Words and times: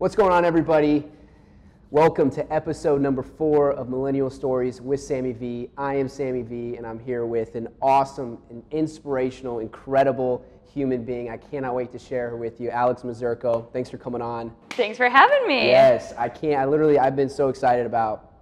What's 0.00 0.16
going 0.16 0.32
on, 0.32 0.46
everybody? 0.46 1.04
Welcome 1.90 2.30
to 2.30 2.50
episode 2.50 3.02
number 3.02 3.22
four 3.22 3.72
of 3.72 3.90
Millennial 3.90 4.30
Stories 4.30 4.80
with 4.80 4.98
Sammy 4.98 5.32
V. 5.32 5.68
I 5.76 5.94
am 5.94 6.08
Sammy 6.08 6.40
V, 6.40 6.76
and 6.76 6.86
I'm 6.86 6.98
here 6.98 7.26
with 7.26 7.54
an 7.54 7.68
awesome, 7.82 8.38
an 8.48 8.62
inspirational, 8.70 9.58
incredible 9.58 10.42
human 10.72 11.04
being. 11.04 11.28
I 11.28 11.36
cannot 11.36 11.74
wait 11.74 11.92
to 11.92 11.98
share 11.98 12.30
her 12.30 12.38
with 12.38 12.62
you, 12.62 12.70
Alex 12.70 13.02
Mazzurco. 13.02 13.70
Thanks 13.74 13.90
for 13.90 13.98
coming 13.98 14.22
on. 14.22 14.54
Thanks 14.70 14.96
for 14.96 15.10
having 15.10 15.46
me. 15.46 15.66
Yes, 15.66 16.14
I 16.16 16.30
can't. 16.30 16.58
I 16.58 16.64
literally, 16.64 16.98
I've 16.98 17.14
been 17.14 17.28
so 17.28 17.50
excited 17.50 17.84
about 17.84 18.32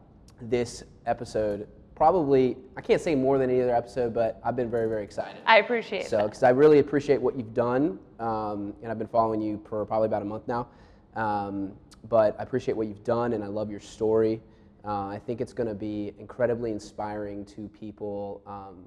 this 0.40 0.84
episode. 1.06 1.66
Probably, 1.96 2.56
I 2.76 2.82
can't 2.82 3.00
say 3.02 3.16
more 3.16 3.36
than 3.36 3.50
any 3.50 3.62
other 3.62 3.74
episode, 3.74 4.14
but 4.14 4.40
I've 4.44 4.54
been 4.54 4.70
very, 4.70 4.88
very 4.88 5.02
excited. 5.02 5.42
I 5.44 5.58
appreciate 5.58 6.02
it. 6.02 6.08
So, 6.08 6.22
because 6.22 6.44
I 6.44 6.50
really 6.50 6.78
appreciate 6.78 7.20
what 7.20 7.36
you've 7.36 7.52
done, 7.52 7.98
um, 8.20 8.74
and 8.80 8.92
I've 8.92 8.98
been 9.00 9.08
following 9.08 9.42
you 9.42 9.60
for 9.68 9.84
probably 9.84 10.06
about 10.06 10.22
a 10.22 10.24
month 10.24 10.46
now. 10.46 10.68
Um, 11.16 11.72
but 12.08 12.36
I 12.38 12.42
appreciate 12.42 12.76
what 12.76 12.86
you've 12.86 13.04
done, 13.04 13.32
and 13.32 13.42
I 13.42 13.48
love 13.48 13.70
your 13.70 13.80
story. 13.80 14.40
Uh, 14.84 15.08
I 15.08 15.20
think 15.24 15.40
it's 15.40 15.52
going 15.52 15.68
to 15.68 15.74
be 15.74 16.12
incredibly 16.18 16.70
inspiring 16.70 17.44
to 17.46 17.68
people 17.68 18.42
um, 18.46 18.84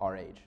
our 0.00 0.16
age. 0.16 0.42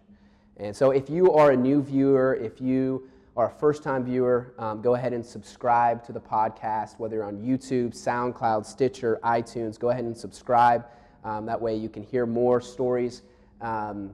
And 0.58 0.76
so, 0.76 0.92
if 0.92 1.10
you 1.10 1.34
are 1.34 1.52
a 1.52 1.58
new 1.58 1.82
viewer, 1.82 2.36
if 2.36 2.62
you 2.62 3.10
are 3.36 3.48
a 3.48 3.52
first 3.52 3.84
time 3.84 4.06
viewer, 4.06 4.54
um, 4.58 4.82
go 4.82 4.96
ahead 4.96 5.12
and 5.12 5.26
subscribe 5.26 6.04
to 6.06 6.14
the 6.14 6.22
podcast, 6.22 6.98
whether 6.98 7.24
on 7.24 7.38
YouTube, 7.38 7.94
SoundCloud, 7.94 8.66
Stitcher, 8.66 9.20
iTunes. 9.24 9.78
Go 9.78 9.90
ahead 9.90 10.06
and 10.06 10.18
subscribe. 10.18 10.86
Um, 11.26 11.46
that 11.46 11.60
way, 11.60 11.76
you 11.76 11.90
can 11.90 12.04
hear 12.04 12.26
more 12.26 12.62
stories. 12.62 13.24
Um, 13.60 14.14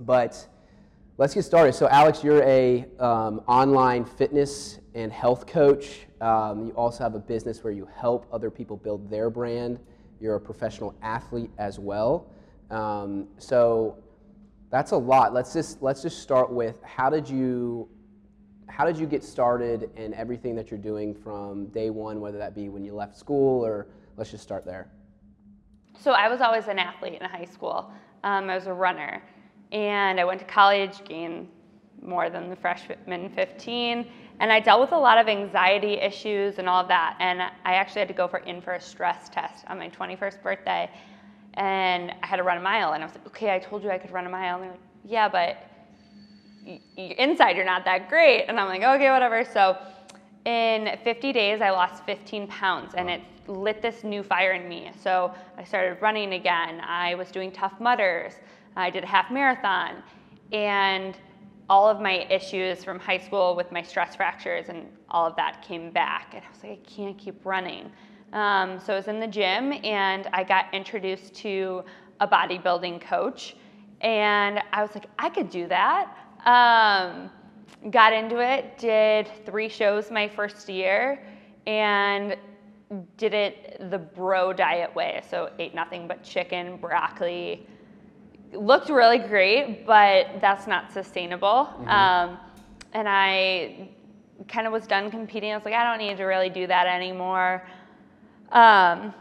but 0.00 0.48
Let's 1.18 1.34
get 1.34 1.44
started. 1.44 1.74
So, 1.74 1.88
Alex, 1.88 2.24
you're 2.24 2.42
a 2.42 2.86
um, 2.98 3.42
online 3.46 4.06
fitness 4.06 4.80
and 4.94 5.12
health 5.12 5.46
coach. 5.46 6.06
Um, 6.22 6.66
you 6.66 6.72
also 6.72 7.04
have 7.04 7.14
a 7.14 7.18
business 7.18 7.62
where 7.62 7.72
you 7.72 7.86
help 7.94 8.26
other 8.32 8.50
people 8.50 8.76
build 8.76 9.10
their 9.10 9.28
brand. 9.28 9.78
You're 10.20 10.36
a 10.36 10.40
professional 10.40 10.94
athlete 11.02 11.50
as 11.58 11.78
well. 11.78 12.30
Um, 12.70 13.28
so, 13.38 13.98
that's 14.72 14.92
a 14.92 14.96
lot. 14.96 15.34
Let's 15.34 15.52
just 15.52 15.82
let's 15.82 16.00
just 16.00 16.22
start 16.22 16.50
with 16.50 16.82
how 16.82 17.10
did 17.10 17.28
you 17.28 17.88
how 18.68 18.86
did 18.86 18.96
you 18.96 19.06
get 19.06 19.22
started 19.22 19.90
in 19.96 20.14
everything 20.14 20.56
that 20.56 20.70
you're 20.70 20.80
doing 20.80 21.14
from 21.14 21.66
day 21.66 21.90
one, 21.90 22.20
whether 22.20 22.38
that 22.38 22.54
be 22.54 22.70
when 22.70 22.82
you 22.82 22.94
left 22.94 23.16
school 23.16 23.64
or 23.64 23.88
let's 24.16 24.30
just 24.30 24.42
start 24.42 24.64
there. 24.64 24.88
So 26.00 26.12
I 26.12 26.26
was 26.28 26.40
always 26.40 26.68
an 26.68 26.78
athlete 26.78 27.18
in 27.20 27.28
high 27.28 27.44
school. 27.44 27.92
Um, 28.24 28.48
I 28.48 28.54
was 28.54 28.66
a 28.66 28.72
runner, 28.72 29.22
and 29.72 30.18
I 30.18 30.24
went 30.24 30.40
to 30.40 30.46
college, 30.46 31.04
gained 31.04 31.48
more 32.00 32.30
than 32.30 32.48
the 32.48 32.56
freshman 32.56 33.28
15, 33.34 34.06
and 34.42 34.52
I 34.52 34.58
dealt 34.58 34.80
with 34.80 34.90
a 34.90 34.98
lot 34.98 35.18
of 35.18 35.28
anxiety 35.28 35.94
issues 35.94 36.58
and 36.58 36.68
all 36.68 36.82
of 36.82 36.88
that. 36.88 37.16
And 37.20 37.40
I 37.40 37.74
actually 37.74 38.00
had 38.00 38.08
to 38.08 38.14
go 38.14 38.26
for 38.26 38.38
in 38.38 38.60
for 38.60 38.72
a 38.72 38.80
stress 38.80 39.28
test 39.28 39.64
on 39.68 39.78
my 39.78 39.88
21st 39.88 40.42
birthday, 40.42 40.90
and 41.54 42.12
I 42.24 42.26
had 42.26 42.36
to 42.38 42.42
run 42.42 42.58
a 42.58 42.60
mile. 42.60 42.92
And 42.92 43.04
I 43.04 43.06
was 43.06 43.14
like, 43.14 43.26
okay, 43.28 43.54
I 43.54 43.60
told 43.60 43.84
you 43.84 43.90
I 43.90 43.98
could 43.98 44.10
run 44.10 44.26
a 44.26 44.28
mile. 44.28 44.56
And 44.56 44.64
they're 44.64 44.70
like, 44.72 44.80
yeah, 45.04 45.28
but 45.28 45.58
inside 46.96 47.54
you're 47.54 47.64
not 47.64 47.84
that 47.84 48.08
great. 48.08 48.46
And 48.46 48.58
I'm 48.58 48.66
like, 48.66 48.82
okay, 48.82 49.10
whatever. 49.10 49.44
So 49.44 49.78
in 50.44 50.98
50 51.04 51.32
days, 51.32 51.60
I 51.60 51.70
lost 51.70 52.04
15 52.04 52.48
pounds, 52.48 52.94
and 52.96 53.08
it 53.08 53.20
lit 53.46 53.80
this 53.80 54.02
new 54.02 54.24
fire 54.24 54.54
in 54.54 54.68
me. 54.68 54.90
So 55.00 55.32
I 55.56 55.62
started 55.62 56.02
running 56.02 56.32
again. 56.32 56.80
I 56.80 57.14
was 57.14 57.30
doing 57.30 57.52
Tough 57.52 57.78
Mudders. 57.78 58.32
I 58.74 58.90
did 58.90 59.04
a 59.04 59.06
half 59.06 59.30
marathon, 59.30 60.02
and 60.50 61.16
all 61.72 61.88
of 61.88 62.02
my 62.02 62.26
issues 62.28 62.84
from 62.84 62.98
high 62.98 63.16
school 63.16 63.56
with 63.56 63.72
my 63.72 63.80
stress 63.80 64.14
fractures 64.14 64.68
and 64.68 64.86
all 65.08 65.26
of 65.26 65.34
that 65.36 65.62
came 65.66 65.90
back. 65.90 66.34
And 66.34 66.42
I 66.44 66.50
was 66.50 66.62
like, 66.62 66.72
I 66.72 66.90
can't 66.94 67.16
keep 67.16 67.46
running. 67.46 67.90
Um, 68.34 68.78
so 68.78 68.92
I 68.92 68.96
was 68.96 69.08
in 69.08 69.18
the 69.18 69.26
gym, 69.26 69.72
and 69.82 70.28
I 70.34 70.44
got 70.44 70.66
introduced 70.74 71.32
to 71.36 71.82
a 72.20 72.28
bodybuilding 72.28 73.00
coach, 73.00 73.56
and 74.02 74.60
I 74.70 74.82
was 74.82 74.94
like, 74.94 75.06
I 75.18 75.30
could 75.30 75.48
do 75.48 75.66
that. 75.68 76.14
Um, 76.44 77.30
got 77.90 78.12
into 78.12 78.38
it, 78.38 78.76
did 78.76 79.30
three 79.46 79.70
shows 79.70 80.10
my 80.10 80.28
first 80.28 80.68
year, 80.68 81.24
and 81.66 82.36
did 83.16 83.32
it 83.32 83.78
the 83.90 83.98
bro 83.98 84.52
diet 84.52 84.94
way. 84.94 85.22
So 85.30 85.50
ate 85.58 85.74
nothing 85.74 86.06
but 86.06 86.22
chicken, 86.22 86.76
broccoli. 86.76 87.66
Looked 88.52 88.90
really 88.90 89.18
great, 89.18 89.86
but 89.86 90.26
that's 90.40 90.66
not 90.66 90.92
sustainable. 90.92 91.70
Um, 91.86 92.38
and 92.92 93.08
I 93.08 93.88
kind 94.48 94.66
of 94.66 94.72
was 94.72 94.86
done 94.86 95.10
competing. 95.10 95.52
I 95.52 95.56
was 95.56 95.64
like, 95.64 95.74
I 95.74 95.84
don't 95.84 95.98
need 95.98 96.16
to 96.18 96.24
really 96.24 96.50
do 96.50 96.66
that 96.66 96.86
anymore. 96.86 97.66
Um, 98.50 99.14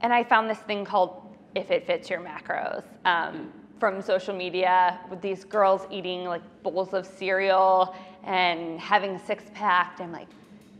and 0.00 0.12
I 0.12 0.24
found 0.24 0.48
this 0.48 0.58
thing 0.58 0.84
called 0.84 1.36
If 1.54 1.70
It 1.70 1.86
Fits 1.86 2.08
Your 2.08 2.20
Macros 2.20 2.84
um, 3.04 3.52
from 3.78 4.00
social 4.00 4.34
media 4.34 5.00
with 5.10 5.20
these 5.20 5.44
girls 5.44 5.86
eating 5.90 6.24
like 6.24 6.42
bowls 6.62 6.94
of 6.94 7.06
cereal 7.06 7.94
and 8.24 8.80
having 8.80 9.18
six 9.18 9.44
pack. 9.54 9.98
I'm 10.00 10.12
like, 10.12 10.28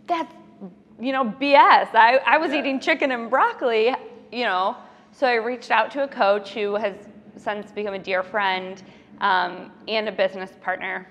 that's, 0.07 0.33
you 1.01 1.13
know, 1.13 1.25
BS. 1.25 1.95
I, 1.95 2.21
I 2.27 2.39
was 2.39 2.53
eating 2.53 2.81
chicken 2.81 3.13
and 3.13 3.29
broccoli, 3.29 3.95
you 4.33 4.45
know. 4.45 4.77
So 5.13 5.27
I 5.27 5.35
reached 5.35 5.71
out 5.71 5.91
to 5.93 6.05
a 6.05 6.09
coach 6.09 6.51
who 6.51 6.75
has 6.75 6.95
since 7.37 7.71
become 7.73 7.95
a 7.95 7.99
dear 7.99 8.23
friend 8.23 8.83
um, 9.21 9.71
and 9.89 10.09
a 10.09 10.13
business 10.13 10.51
partner. 10.61 11.07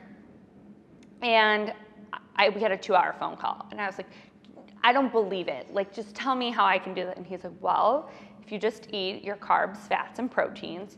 And 1.21 1.73
I, 2.35 2.49
we 2.49 2.61
had 2.61 2.71
a 2.71 2.77
two 2.77 2.95
hour 2.95 3.15
phone 3.19 3.37
call. 3.37 3.65
And 3.71 3.79
I 3.79 3.85
was 3.87 3.97
like, 3.97 4.09
I 4.83 4.93
don't 4.93 5.11
believe 5.11 5.47
it. 5.47 5.73
Like, 5.73 5.93
just 5.93 6.15
tell 6.15 6.35
me 6.35 6.51
how 6.51 6.65
I 6.65 6.77
can 6.77 6.93
do 6.93 7.05
that. 7.05 7.17
And 7.17 7.25
he's 7.25 7.43
like, 7.43 7.53
well, 7.59 8.09
if 8.43 8.51
you 8.51 8.59
just 8.59 8.87
eat 8.93 9.23
your 9.23 9.35
carbs, 9.37 9.77
fats, 9.77 10.19
and 10.19 10.29
proteins, 10.29 10.97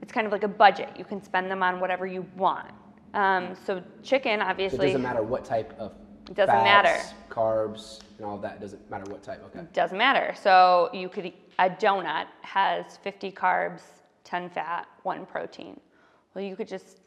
it's 0.00 0.12
kind 0.12 0.26
of 0.26 0.32
like 0.32 0.44
a 0.44 0.48
budget. 0.48 0.90
You 0.96 1.04
can 1.04 1.22
spend 1.22 1.50
them 1.50 1.62
on 1.62 1.80
whatever 1.80 2.06
you 2.06 2.24
want. 2.36 2.70
Um, 3.14 3.54
so 3.66 3.82
chicken, 4.02 4.40
So 4.40 4.46
it 4.46 4.48
obviously, 4.50 4.86
doesn't 4.86 5.02
matter 5.02 5.22
what 5.22 5.44
type 5.44 5.74
of 5.78 5.92
It 6.30 6.34
doesn't 6.36 6.54
fats, 6.54 6.64
matter. 6.64 7.14
carbs, 7.28 8.00
and 8.16 8.24
all 8.26 8.38
that. 8.38 8.54
It 8.56 8.60
doesn't 8.60 8.90
matter 8.90 9.10
what 9.10 9.22
type. 9.22 9.42
Okay. 9.46 9.60
It 9.60 9.72
doesn't 9.72 9.98
matter. 9.98 10.34
So 10.40 10.88
you 10.94 11.08
could 11.08 11.26
eat, 11.26 11.36
a 11.58 11.68
donut 11.68 12.26
has 12.42 12.96
50 12.98 13.32
carbs, 13.32 13.80
10 14.28 14.50
fat, 14.50 14.86
one 15.04 15.24
protein. 15.24 15.80
Well, 16.34 16.44
you 16.44 16.54
could 16.54 16.68
just 16.68 17.00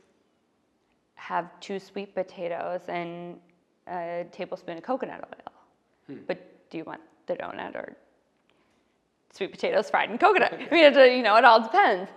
have 1.14 1.48
two 1.60 1.78
sweet 1.80 2.16
potatoes 2.16 2.82
and 2.88 3.38
a 3.88 4.26
tablespoon 4.32 4.78
of 4.78 4.84
coconut 4.84 5.24
oil. 5.24 5.54
Hmm. 6.08 6.24
But 6.26 6.70
do 6.72 6.80
you 6.80 6.84
want 6.84 7.02
the 7.28 7.36
donut 7.36 7.76
or 7.76 7.96
sweet 9.32 9.52
potatoes 9.52 9.88
fried 9.92 10.10
in 10.10 10.18
coconut? 10.18 10.54
I 10.72 10.74
mean, 10.74 10.84
it, 10.86 10.98
uh, 10.98 11.04
you 11.04 11.22
know, 11.22 11.36
it 11.36 11.46
all 11.46 11.62
depends. 11.62 12.10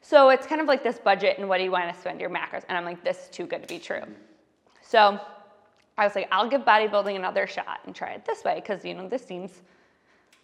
So 0.00 0.28
it's 0.30 0.46
kind 0.46 0.60
of 0.60 0.68
like 0.68 0.84
this 0.84 0.98
budget 0.98 1.38
and 1.38 1.48
what 1.48 1.58
do 1.58 1.64
you 1.64 1.72
want 1.72 1.92
to 1.92 2.00
spend 2.00 2.20
your 2.20 2.30
macros? 2.30 2.62
And 2.68 2.78
I'm 2.78 2.84
like, 2.84 3.02
this 3.02 3.24
is 3.24 3.28
too 3.30 3.46
good 3.46 3.62
to 3.62 3.68
be 3.68 3.80
true. 3.80 4.00
Hmm. 4.00 4.12
So 4.80 5.18
I 5.98 6.04
was 6.04 6.14
like, 6.14 6.28
I'll 6.30 6.48
give 6.48 6.60
bodybuilding 6.62 7.16
another 7.16 7.48
shot 7.48 7.80
and 7.86 7.94
try 7.96 8.10
it 8.12 8.24
this 8.24 8.44
way 8.44 8.60
because 8.60 8.84
you 8.84 8.94
know 8.94 9.08
this 9.08 9.24
seems 9.24 9.62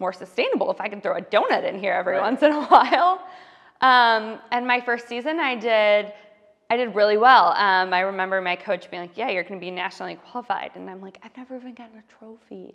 more 0.00 0.12
sustainable 0.12 0.70
if 0.72 0.80
I 0.80 0.88
can 0.88 1.00
throw 1.00 1.16
a 1.16 1.20
donut 1.22 1.64
in 1.64 1.78
here 1.78 1.92
every 1.92 2.14
Right. 2.14 2.22
once 2.22 2.42
in 2.42 2.50
a 2.52 2.64
while. 2.74 3.22
Um, 3.80 4.40
and 4.50 4.66
my 4.66 4.80
first 4.80 5.08
season, 5.08 5.38
I 5.40 5.54
did, 5.54 6.12
I 6.70 6.76
did 6.76 6.94
really 6.94 7.16
well. 7.16 7.48
Um, 7.56 7.92
I 7.92 8.00
remember 8.00 8.40
my 8.40 8.56
coach 8.56 8.90
being 8.90 9.02
like, 9.02 9.16
"Yeah, 9.16 9.30
you're 9.30 9.44
going 9.44 9.60
to 9.60 9.64
be 9.64 9.70
nationally 9.70 10.16
qualified," 10.16 10.72
and 10.74 10.90
I'm 10.90 11.00
like, 11.00 11.18
"I've 11.22 11.36
never 11.36 11.56
even 11.56 11.74
gotten 11.74 11.98
a 11.98 12.02
trophy." 12.18 12.74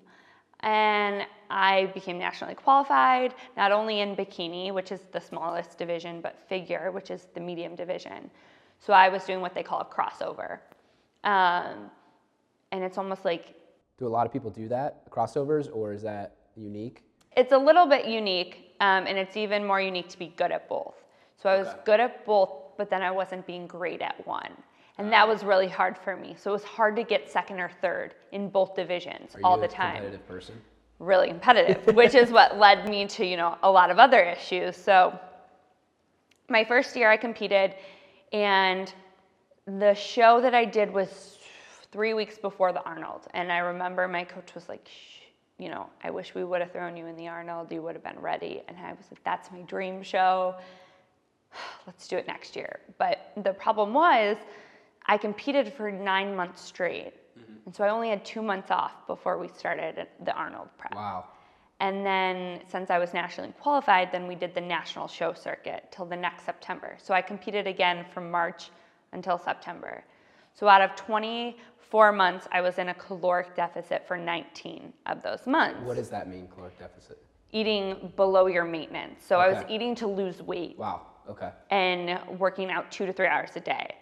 And 0.62 1.28
I 1.50 1.88
became 1.88 2.18
nationally 2.18 2.56
qualified, 2.56 3.36
not 3.58 3.72
only 3.72 4.00
in 4.00 4.16
bikini, 4.16 4.74
which 4.74 4.92
is 4.92 5.02
the 5.12 5.20
smallest 5.20 5.78
division, 5.78 6.22
but 6.22 6.40
figure, 6.48 6.92
which 6.92 7.12
is 7.12 7.28
the 7.34 7.42
medium 7.42 7.76
division. 7.76 8.32
So 8.80 8.94
I 8.94 9.10
was 9.10 9.26
doing 9.26 9.42
what 9.42 9.54
they 9.54 9.64
call 9.64 9.82
a 9.82 9.86
crossover. 9.86 10.60
Um, 11.24 11.92
and 12.72 12.84
it's 12.84 12.98
almost 12.98 13.26
like 13.26 13.56
Do 13.98 14.08
a 14.08 14.10
lot 14.10 14.26
of 14.26 14.32
people 14.34 14.50
do 14.52 14.68
that 14.70 15.10
crossovers, 15.10 15.70
or 15.72 15.94
is 15.94 16.02
that 16.04 16.34
unique? 16.56 17.04
it's 17.36 17.52
a 17.52 17.58
little 17.58 17.86
bit 17.88 18.06
unique, 18.06 18.64
um, 18.84 19.08
and 19.08 19.18
it's 19.18 19.38
even 19.38 19.66
more 19.66 19.80
unique 19.80 20.10
to 20.10 20.20
be 20.20 20.28
good 20.36 20.52
at 20.52 20.68
both. 20.68 20.96
So 21.42 21.50
I 21.50 21.58
was 21.58 21.70
Okay. 21.70 21.80
good 21.86 22.00
at 22.02 22.26
both, 22.26 22.52
but 22.78 22.90
then 22.90 23.02
I 23.02 23.12
wasn't 23.12 23.48
being 23.48 23.66
great 23.66 24.02
at 24.02 24.16
one. 24.28 24.52
And 24.98 25.12
that 25.12 25.26
was 25.28 25.44
really 25.44 25.70
hard 25.70 25.98
for 25.98 26.16
me. 26.18 26.36
So 26.38 26.52
it 26.52 26.54
was 26.54 26.64
hard 26.64 26.96
to 26.98 27.04
get 27.04 27.30
second 27.30 27.60
or 27.60 27.70
third 27.82 28.14
in 28.32 28.50
both 28.50 28.76
divisions 28.76 29.36
all 29.44 29.58
the 29.58 29.68
time. 29.68 29.96
competitive 29.96 30.28
person? 30.28 30.62
Really 31.00 31.30
competitive, 31.30 31.96
which 31.96 32.14
is 32.14 32.30
what 32.32 32.58
led 32.60 32.88
me 32.90 33.08
to, 33.08 33.26
you 33.26 33.38
know, 33.38 33.58
a 33.64 33.72
lot 33.72 33.90
of 33.90 34.00
other 34.00 34.22
issues. 34.22 34.76
So 34.76 35.18
my 36.50 36.64
first 36.64 36.96
year 36.96 37.10
I 37.10 37.18
competed 37.18 37.76
and 38.34 38.94
the 39.66 39.94
show 39.94 40.42
that 40.42 40.54
I 40.54 40.66
did 40.66 40.92
was 40.94 41.40
three 41.92 42.14
weeks 42.14 42.38
before 42.38 42.74
the 42.74 42.84
Arnold. 42.84 43.28
And 43.34 43.52
I 43.52 43.60
remember 43.60 44.08
my 44.08 44.26
coach 44.26 44.54
was 44.54 44.68
like, 44.68 44.86
Shh, 44.88 45.23
you 45.60 45.70
know, 45.70 45.90
I 46.04 46.10
wish 46.10 46.34
we 46.36 46.44
would 46.44 46.62
have 46.62 46.72
thrown 46.72 46.98
you 46.98 47.06
in 47.06 47.16
the 47.16 47.28
Arnold. 47.28 47.72
You 47.72 47.82
would 47.82 47.96
have 47.96 48.04
been 48.04 48.20
ready. 48.20 48.64
And 48.68 48.78
I 48.78 48.94
was 48.94 49.06
like, 49.12 49.24
that's 49.24 49.52
my 49.52 49.62
dream 49.62 50.04
show. 50.04 50.56
Let's 51.88 52.08
do 52.08 52.18
it 52.18 52.28
next 52.28 52.56
year. 52.56 52.80
But 52.98 53.32
the 53.44 53.54
problem 53.54 53.94
was, 53.94 54.38
I 55.06 55.18
competed 55.18 55.74
for 55.74 55.92
nine 55.92 56.36
months 56.36 56.62
straight 56.62 57.14
mm-hmm. 57.38 57.54
And 57.66 57.76
so 57.76 57.84
I 57.84 57.90
only 57.90 58.10
had 58.10 58.26
two 58.26 58.42
months 58.42 58.72
off 58.72 59.06
before 59.08 59.38
we 59.38 59.48
started 59.48 60.08
the 60.24 60.34
Arnold 60.34 60.70
prep. 60.78 60.96
Wow. 60.96 61.26
And 61.80 62.06
then 62.06 62.62
since 62.70 62.90
I 62.90 62.98
was 62.98 63.14
nationally 63.14 63.54
qualified, 63.60 64.12
then 64.12 64.28
we 64.28 64.36
did 64.36 64.54
the 64.54 64.62
national 64.62 65.08
show 65.08 65.34
circuit 65.34 65.90
till 65.92 66.06
the 66.06 66.16
next 66.16 66.46
September. 66.46 66.96
So 66.98 67.14
I 67.14 67.22
competed 67.22 67.68
again 67.68 68.06
from 68.14 68.32
March 68.32 68.70
until 69.12 69.38
September. 69.38 70.04
So 70.54 70.68
out 70.68 70.82
of 70.82 70.96
24 71.94 72.12
months, 72.12 72.48
I 72.52 72.60
was 72.62 72.80
in 72.80 72.90
a 72.90 72.94
caloric 72.96 73.54
deficit 73.56 74.08
for 74.08 74.18
19 74.18 74.92
of 75.06 75.22
those 75.22 75.46
months. 75.46 75.80
What 75.84 75.96
does 75.96 76.10
that 76.10 76.28
mean, 76.28 76.48
caloric 76.48 76.80
deficit? 76.80 77.20
Eating 77.52 78.12
below 78.16 78.48
your 78.48 78.64
maintenance. 78.66 79.24
So 79.24 79.38
I 79.40 79.48
was 79.54 79.64
eating 79.70 79.94
to 79.98 80.08
lose 80.08 80.42
weight 80.42 80.76
Wow. 80.80 81.02
Okay. 81.30 81.52
and 81.70 82.20
working 82.40 82.72
out 82.72 82.92
two 82.92 83.06
to 83.06 83.14
three 83.14 83.28
hours 83.28 83.52
a 83.58 83.60
day 83.60 83.94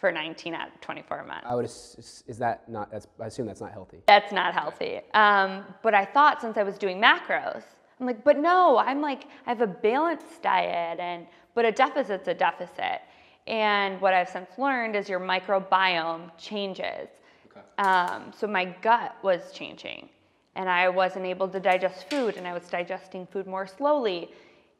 for 0.00 0.10
19 0.10 0.54
out 0.54 0.68
of 0.68 0.80
24 0.80 1.24
months. 1.24 1.44
I 1.46 1.54
would. 1.54 1.66
ass- 1.66 2.24
Is 2.26 2.38
that 2.38 2.66
not? 2.66 2.90
That's. 2.90 3.06
I 3.20 3.26
assume 3.26 3.46
that's 3.46 3.60
not 3.60 3.72
healthy. 3.72 3.98
That's 4.06 4.32
not 4.32 4.54
healthy. 4.54 5.00
Um, 5.12 5.66
but 5.82 5.92
I 5.92 6.06
thought 6.06 6.40
since 6.40 6.56
I 6.56 6.62
was 6.62 6.78
doing 6.78 6.98
macros, 6.98 7.62
I'm 8.00 8.06
like, 8.06 8.24
but 8.24 8.38
no, 8.38 8.78
I'm 8.78 9.02
like, 9.02 9.24
I 9.46 9.50
have 9.50 9.60
a 9.60 9.66
balanced 9.66 10.42
diet, 10.42 10.98
and 10.98 11.26
but 11.54 11.66
a 11.66 11.72
deficit's 11.72 12.26
a 12.28 12.34
deficit. 12.34 13.02
And 13.46 14.00
what 14.00 14.12
I've 14.12 14.28
since 14.28 14.50
learned 14.58 14.96
is 14.96 15.08
your 15.08 15.20
microbiome 15.20 16.30
changes. 16.36 17.08
Okay. 17.50 17.60
Um, 17.78 18.32
so 18.36 18.46
my 18.46 18.64
gut 18.82 19.16
was 19.22 19.52
changing, 19.52 20.08
and 20.56 20.68
I 20.68 20.88
wasn't 20.88 21.26
able 21.26 21.48
to 21.48 21.60
digest 21.60 22.10
food, 22.10 22.36
and 22.36 22.46
I 22.46 22.52
was 22.52 22.68
digesting 22.68 23.26
food 23.26 23.46
more 23.46 23.66
slowly. 23.66 24.30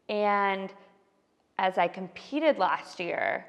And 0.08 0.72
as 1.58 1.78
I 1.78 1.88
competed 1.88 2.58
last 2.58 2.98
year, 2.98 3.46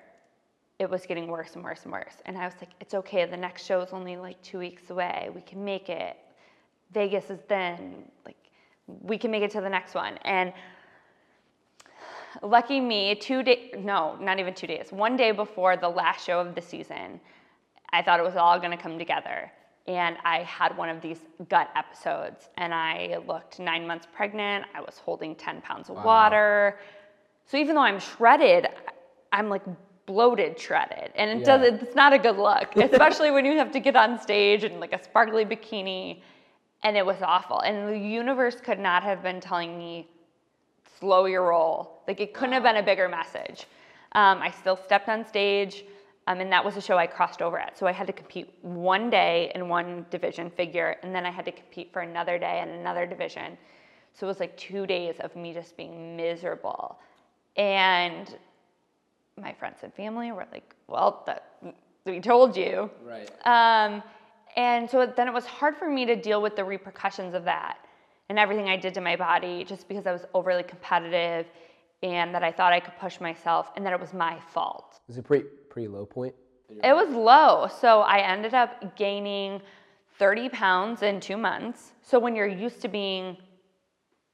it 0.79 0.89
was 0.89 1.05
getting 1.07 1.27
worse 1.27 1.55
and 1.55 1.63
worse 1.63 1.83
and 1.83 1.91
worse. 1.91 2.21
And 2.25 2.37
I 2.37 2.45
was 2.45 2.53
like, 2.61 2.69
it's 2.79 2.93
okay. 2.93 3.25
The 3.25 3.37
next 3.37 3.65
show 3.65 3.81
is 3.81 3.89
only 3.93 4.15
like 4.15 4.39
two 4.43 4.59
weeks 4.59 4.91
away. 4.91 5.29
We 5.33 5.41
can 5.41 5.63
make 5.63 5.89
it. 5.89 6.17
Vegas 6.93 7.29
is 7.29 7.39
then. 7.47 8.03
Like, 8.25 8.37
we 8.85 9.17
can 9.17 9.31
make 9.31 9.43
it 9.43 9.51
to 9.51 9.61
the 9.61 9.69
next 9.69 9.95
one. 9.95 10.17
And 10.23 10.53
lucky 12.41 12.79
me, 12.79 13.15
two 13.15 13.43
days, 13.43 13.73
no, 13.77 14.15
not 14.19 14.39
even 14.39 14.53
two 14.53 14.67
days, 14.67 14.91
one 14.91 15.15
day 15.17 15.31
before 15.31 15.77
the 15.77 15.89
last 15.89 16.25
show 16.25 16.39
of 16.39 16.55
the 16.55 16.61
season, 16.61 17.19
I 17.91 18.01
thought 18.01 18.19
it 18.19 18.23
was 18.23 18.35
all 18.35 18.59
going 18.59 18.71
to 18.71 18.77
come 18.77 18.97
together. 18.97 19.51
And 19.87 20.17
I 20.25 20.39
had 20.43 20.75
one 20.75 20.89
of 20.89 21.01
these 21.01 21.19
gut 21.49 21.69
episodes, 21.75 22.49
and 22.57 22.73
I 22.73 23.17
looked 23.25 23.59
nine 23.59 23.87
months 23.87 24.05
pregnant. 24.13 24.65
I 24.75 24.81
was 24.81 24.97
holding 24.97 25.33
10 25.35 25.61
pounds 25.61 25.89
of 25.89 25.95
Wow. 25.95 26.03
water. 26.03 26.79
So 27.45 27.55
even 27.57 27.75
though 27.75 27.81
I'm 27.81 27.99
shredded, 27.99 28.67
I'm 29.31 29.47
like 29.47 29.61
bloated 30.05 30.59
shredded. 30.59 31.11
And 31.15 31.29
it 31.31 31.47
Yeah. 31.47 31.57
does 31.57 31.81
it's 31.81 31.95
not 31.95 32.11
a 32.11 32.19
good 32.19 32.37
look, 32.37 32.75
especially 32.75 33.31
when 33.31 33.45
you 33.45 33.57
have 33.57 33.71
to 33.71 33.79
get 33.79 33.95
on 33.95 34.19
stage 34.19 34.65
in 34.65 34.79
like 34.81 34.91
a 34.93 35.01
sparkly 35.01 35.45
bikini. 35.45 36.21
And 36.83 36.97
it 36.97 37.05
was 37.05 37.21
awful. 37.21 37.61
And 37.61 37.87
the 37.87 37.97
universe 37.97 38.59
could 38.59 38.79
not 38.79 39.03
have 39.03 39.23
been 39.23 39.39
telling 39.39 39.77
me 39.77 40.07
slow 40.99 41.25
your 41.25 41.47
roll. 41.47 42.01
Like 42.07 42.19
it 42.19 42.33
couldn't 42.33 42.53
have 42.53 42.63
been 42.63 42.77
a 42.77 42.83
bigger 42.83 43.07
message. 43.09 43.65
Um, 44.13 44.39
I 44.39 44.51
still 44.51 44.77
stepped 44.77 45.09
on 45.09 45.25
stage, 45.25 45.85
um, 46.27 46.39
and 46.39 46.51
that 46.51 46.63
was 46.63 46.77
a 46.77 46.81
show 46.81 46.97
I 46.97 47.07
crossed 47.07 47.41
over 47.41 47.59
at. 47.59 47.77
So 47.77 47.87
I 47.87 47.91
had 47.91 48.07
to 48.07 48.13
compete 48.13 48.53
one 48.61 49.09
day 49.09 49.51
in 49.55 49.69
one 49.69 50.05
division 50.09 50.49
figure, 50.49 50.97
and 51.03 51.13
then 51.13 51.25
I 51.25 51.31
had 51.31 51.45
to 51.45 51.51
compete 51.51 51.91
for 51.91 52.01
another 52.01 52.37
day 52.37 52.61
in 52.61 52.69
another 52.69 53.05
division. 53.05 53.57
So 54.13 54.25
it 54.25 54.29
was 54.29 54.39
like 54.39 54.57
two 54.57 54.87
days 54.87 55.15
of 55.19 55.35
me 55.35 55.53
just 55.53 55.77
being 55.77 56.15
miserable. 56.15 56.99
And 57.55 58.35
my 59.39 59.53
friends 59.53 59.79
and 59.83 59.93
family 59.93 60.31
were 60.31 60.47
like, 60.51 60.73
well, 60.87 61.23
that, 61.27 61.51
we 62.05 62.19
told 62.19 62.57
you. 62.57 62.89
Right. 63.05 63.29
Um, 63.45 64.01
and 64.55 64.89
so 64.89 65.05
then 65.15 65.27
it 65.27 65.33
was 65.33 65.45
hard 65.45 65.75
for 65.77 65.89
me 65.89 66.05
to 66.05 66.15
deal 66.15 66.41
with 66.41 66.55
the 66.55 66.63
repercussions 66.63 67.35
of 67.35 67.43
that 67.43 67.77
and 68.29 68.37
everything 68.37 68.69
I 68.69 68.77
did 68.77 68.93
to 68.95 69.01
my 69.01 69.15
body 69.15 69.63
just 69.63 69.87
because 69.87 70.05
I 70.07 70.11
was 70.11 70.25
overly 70.33 70.63
competitive 70.63 71.45
and 72.03 72.33
that 72.35 72.43
I 72.43 72.51
thought 72.51 72.73
I 72.73 72.79
could 72.79 72.97
push 72.99 73.19
myself 73.19 73.71
and 73.75 73.85
that 73.85 73.93
it 73.93 73.99
was 73.99 74.13
my 74.13 74.39
fault. 74.53 74.99
It 75.09 75.23
pretty 75.23 75.45
pretty 75.69 75.87
low 75.87 76.05
point? 76.05 76.35
It 76.83 76.93
was 76.93 77.09
low. 77.09 77.67
So 77.81 78.01
I 78.01 78.19
ended 78.19 78.53
up 78.53 78.95
gaining 78.97 79.61
30 80.19 80.49
pounds 80.49 81.01
in 81.01 81.19
two 81.19 81.37
months. 81.37 81.93
So 82.01 82.19
when 82.19 82.35
you're 82.35 82.47
used 82.47 82.81
to 82.81 82.87
being 82.87 83.37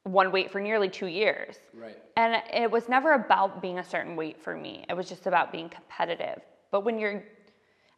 one 0.03 0.31
weight 0.31 0.51
for 0.51 0.59
nearly 0.59 0.89
two 0.89 1.07
years, 1.07 1.57
Right. 1.73 1.97
and 2.17 2.41
it 2.53 2.69
was 2.69 2.89
never 2.89 3.13
about 3.13 3.61
being 3.61 3.79
a 3.79 3.83
certain 3.83 4.15
weight 4.15 4.41
for 4.41 4.55
me. 4.55 4.83
It 4.89 4.93
was 4.95 5.07
just 5.07 5.27
about 5.27 5.51
being 5.51 5.69
competitive. 5.69 6.41
But 6.71 6.81
when 6.81 6.97
you're, 6.99 7.23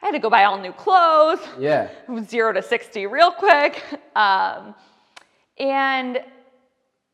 I 0.02 0.06
had 0.08 0.12
to 0.12 0.20
go 0.20 0.30
buy 0.30 0.44
all 0.44 0.58
new 0.60 0.74
clothes, 0.74 1.40
Yeah. 1.58 1.90
zero 2.26 2.54
to 2.54 2.62
60 2.62 3.08
real 3.08 3.32
quick. 3.32 3.82
Um, 4.16 4.76
and 5.58 6.20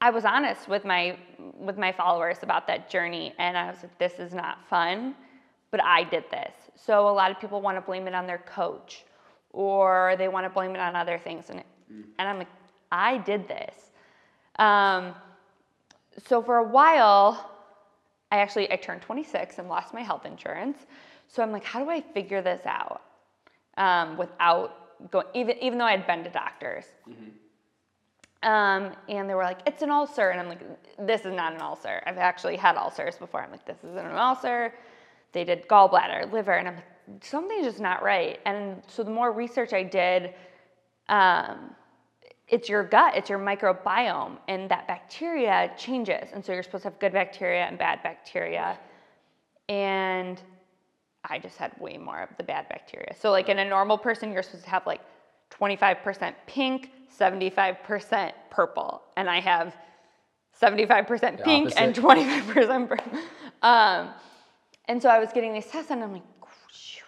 I 0.01 0.09
was 0.09 0.25
honest 0.25 0.67
with 0.67 0.83
my, 0.83 1.17
with 1.59 1.77
my 1.77 1.91
followers 1.91 2.37
about 2.41 2.65
that 2.67 2.89
journey. 2.89 3.33
And 3.37 3.55
I 3.55 3.69
was 3.69 3.83
like, 3.83 3.97
this 3.99 4.13
is 4.13 4.33
not 4.33 4.67
fun, 4.67 5.15
but 5.69 5.83
I 5.83 6.03
did 6.03 6.23
this. 6.31 6.53
So 6.75 7.07
a 7.07 7.11
lot 7.11 7.29
of 7.29 7.39
people 7.39 7.61
want 7.61 7.77
to 7.77 7.81
blame 7.81 8.07
it 8.07 8.15
on 8.15 8.25
their 8.25 8.39
coach 8.39 9.05
or 9.51 10.15
they 10.17 10.27
want 10.27 10.45
to 10.45 10.49
blame 10.49 10.71
it 10.71 10.79
on 10.79 10.95
other 10.95 11.19
things. 11.19 11.49
And, 11.49 11.63
and 12.17 12.27
I'm 12.27 12.39
like, 12.39 12.47
I 12.91 13.19
did 13.19 13.47
this. 13.47 13.75
Um, 14.57 15.13
so 16.25 16.41
for 16.41 16.57
a 16.57 16.63
while, 16.63 17.51
I 18.31 18.37
actually 18.37 18.71
I 18.71 18.75
turned 18.77 19.01
26 19.01 19.59
and 19.59 19.67
lost 19.69 19.93
my 19.93 20.01
health 20.01 20.25
insurance. 20.25 20.77
So 21.27 21.43
I'm 21.43 21.51
like, 21.51 21.63
how 21.63 21.83
do 21.83 21.89
I 21.89 22.01
figure 22.01 22.41
this 22.41 22.61
out 22.65 23.01
um, 23.77 24.17
without 24.17 25.09
going? 25.11 25.27
Even 25.33 25.57
even 25.61 25.77
though 25.79 25.85
I 25.85 25.91
had 25.91 26.07
been 26.07 26.23
to 26.23 26.29
doctors, 26.29 26.85
um, 28.43 28.91
and 29.07 29.29
they 29.29 29.35
were 29.35 29.43
like, 29.43 29.59
it's 29.67 29.81
an 29.83 29.91
ulcer, 29.91 30.29
and 30.29 30.39
I'm 30.39 30.49
like, 30.49 30.61
this 30.97 31.21
is 31.21 31.33
not 31.33 31.53
an 31.53 31.61
ulcer. 31.61 32.01
I've 32.05 32.17
actually 32.17 32.55
had 32.55 32.75
ulcers 32.75 33.17
before. 33.17 33.41
I'm 33.41 33.51
like, 33.51 33.65
this 33.65 33.77
isn't 33.83 33.97
an 33.97 34.17
ulcer. 34.17 34.73
They 35.31 35.43
did 35.43 35.67
gallbladder, 35.67 36.31
liver, 36.31 36.53
and 36.53 36.67
I'm 36.67 36.75
like, 36.75 37.23
something's 37.23 37.65
just 37.65 37.79
not 37.79 38.01
right. 38.01 38.39
And 38.45 38.81
so 38.87 39.03
the 39.03 39.11
more 39.11 39.31
research 39.31 39.73
I 39.73 39.83
did, 39.83 40.33
um, 41.09 41.75
it's 42.47 42.67
your 42.67 42.83
gut, 42.83 43.15
it's 43.15 43.29
your 43.29 43.39
microbiome, 43.39 44.37
and 44.47 44.69
that 44.69 44.87
bacteria 44.87 45.71
changes. 45.77 46.29
And 46.33 46.43
so 46.43 46.51
you're 46.51 46.63
supposed 46.63 46.83
to 46.83 46.89
have 46.89 46.99
good 46.99 47.13
bacteria 47.13 47.65
and 47.65 47.77
bad 47.77 48.03
bacteria. 48.03 48.77
And 49.69 50.41
I 51.23 51.39
just 51.39 51.57
had 51.57 51.71
way 51.79 51.97
more 51.97 52.23
of 52.23 52.29
the 52.37 52.43
bad 52.43 52.67
bacteria. 52.67 53.15
So, 53.17 53.31
like 53.31 53.49
in 53.49 53.59
a 53.59 53.65
normal 53.65 53.97
person, 53.97 54.33
you're 54.33 54.43
supposed 54.43 54.65
to 54.65 54.69
have 54.69 54.85
like 54.85 55.01
25% 55.51 56.33
pink, 56.47 56.91
75% 57.19 58.31
purple. 58.49 59.01
And 59.17 59.29
I 59.29 59.39
have 59.39 59.75
75% 60.61 61.43
pink 61.43 61.73
and 61.77 61.95
25% 61.95 62.87
purple. 62.87 63.19
Um, 63.61 64.09
and 64.85 65.01
so 65.01 65.09
I 65.09 65.19
was 65.19 65.29
getting 65.31 65.53
these 65.53 65.67
tests, 65.67 65.91
and 65.91 66.03
I'm 66.03 66.13
like, 66.13 66.23
"Shoot." 66.71 67.05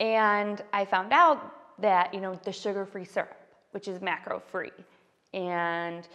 and 0.00 0.62
I 0.72 0.84
found 0.84 1.12
out 1.12 1.52
that, 1.80 2.14
you 2.14 2.20
know, 2.20 2.34
the 2.44 2.52
sugar 2.52 2.86
free 2.86 3.04
syrup, 3.04 3.36
which 3.72 3.88
is 3.88 4.00
macro 4.00 4.40
free, 4.40 4.70
and 5.32 6.08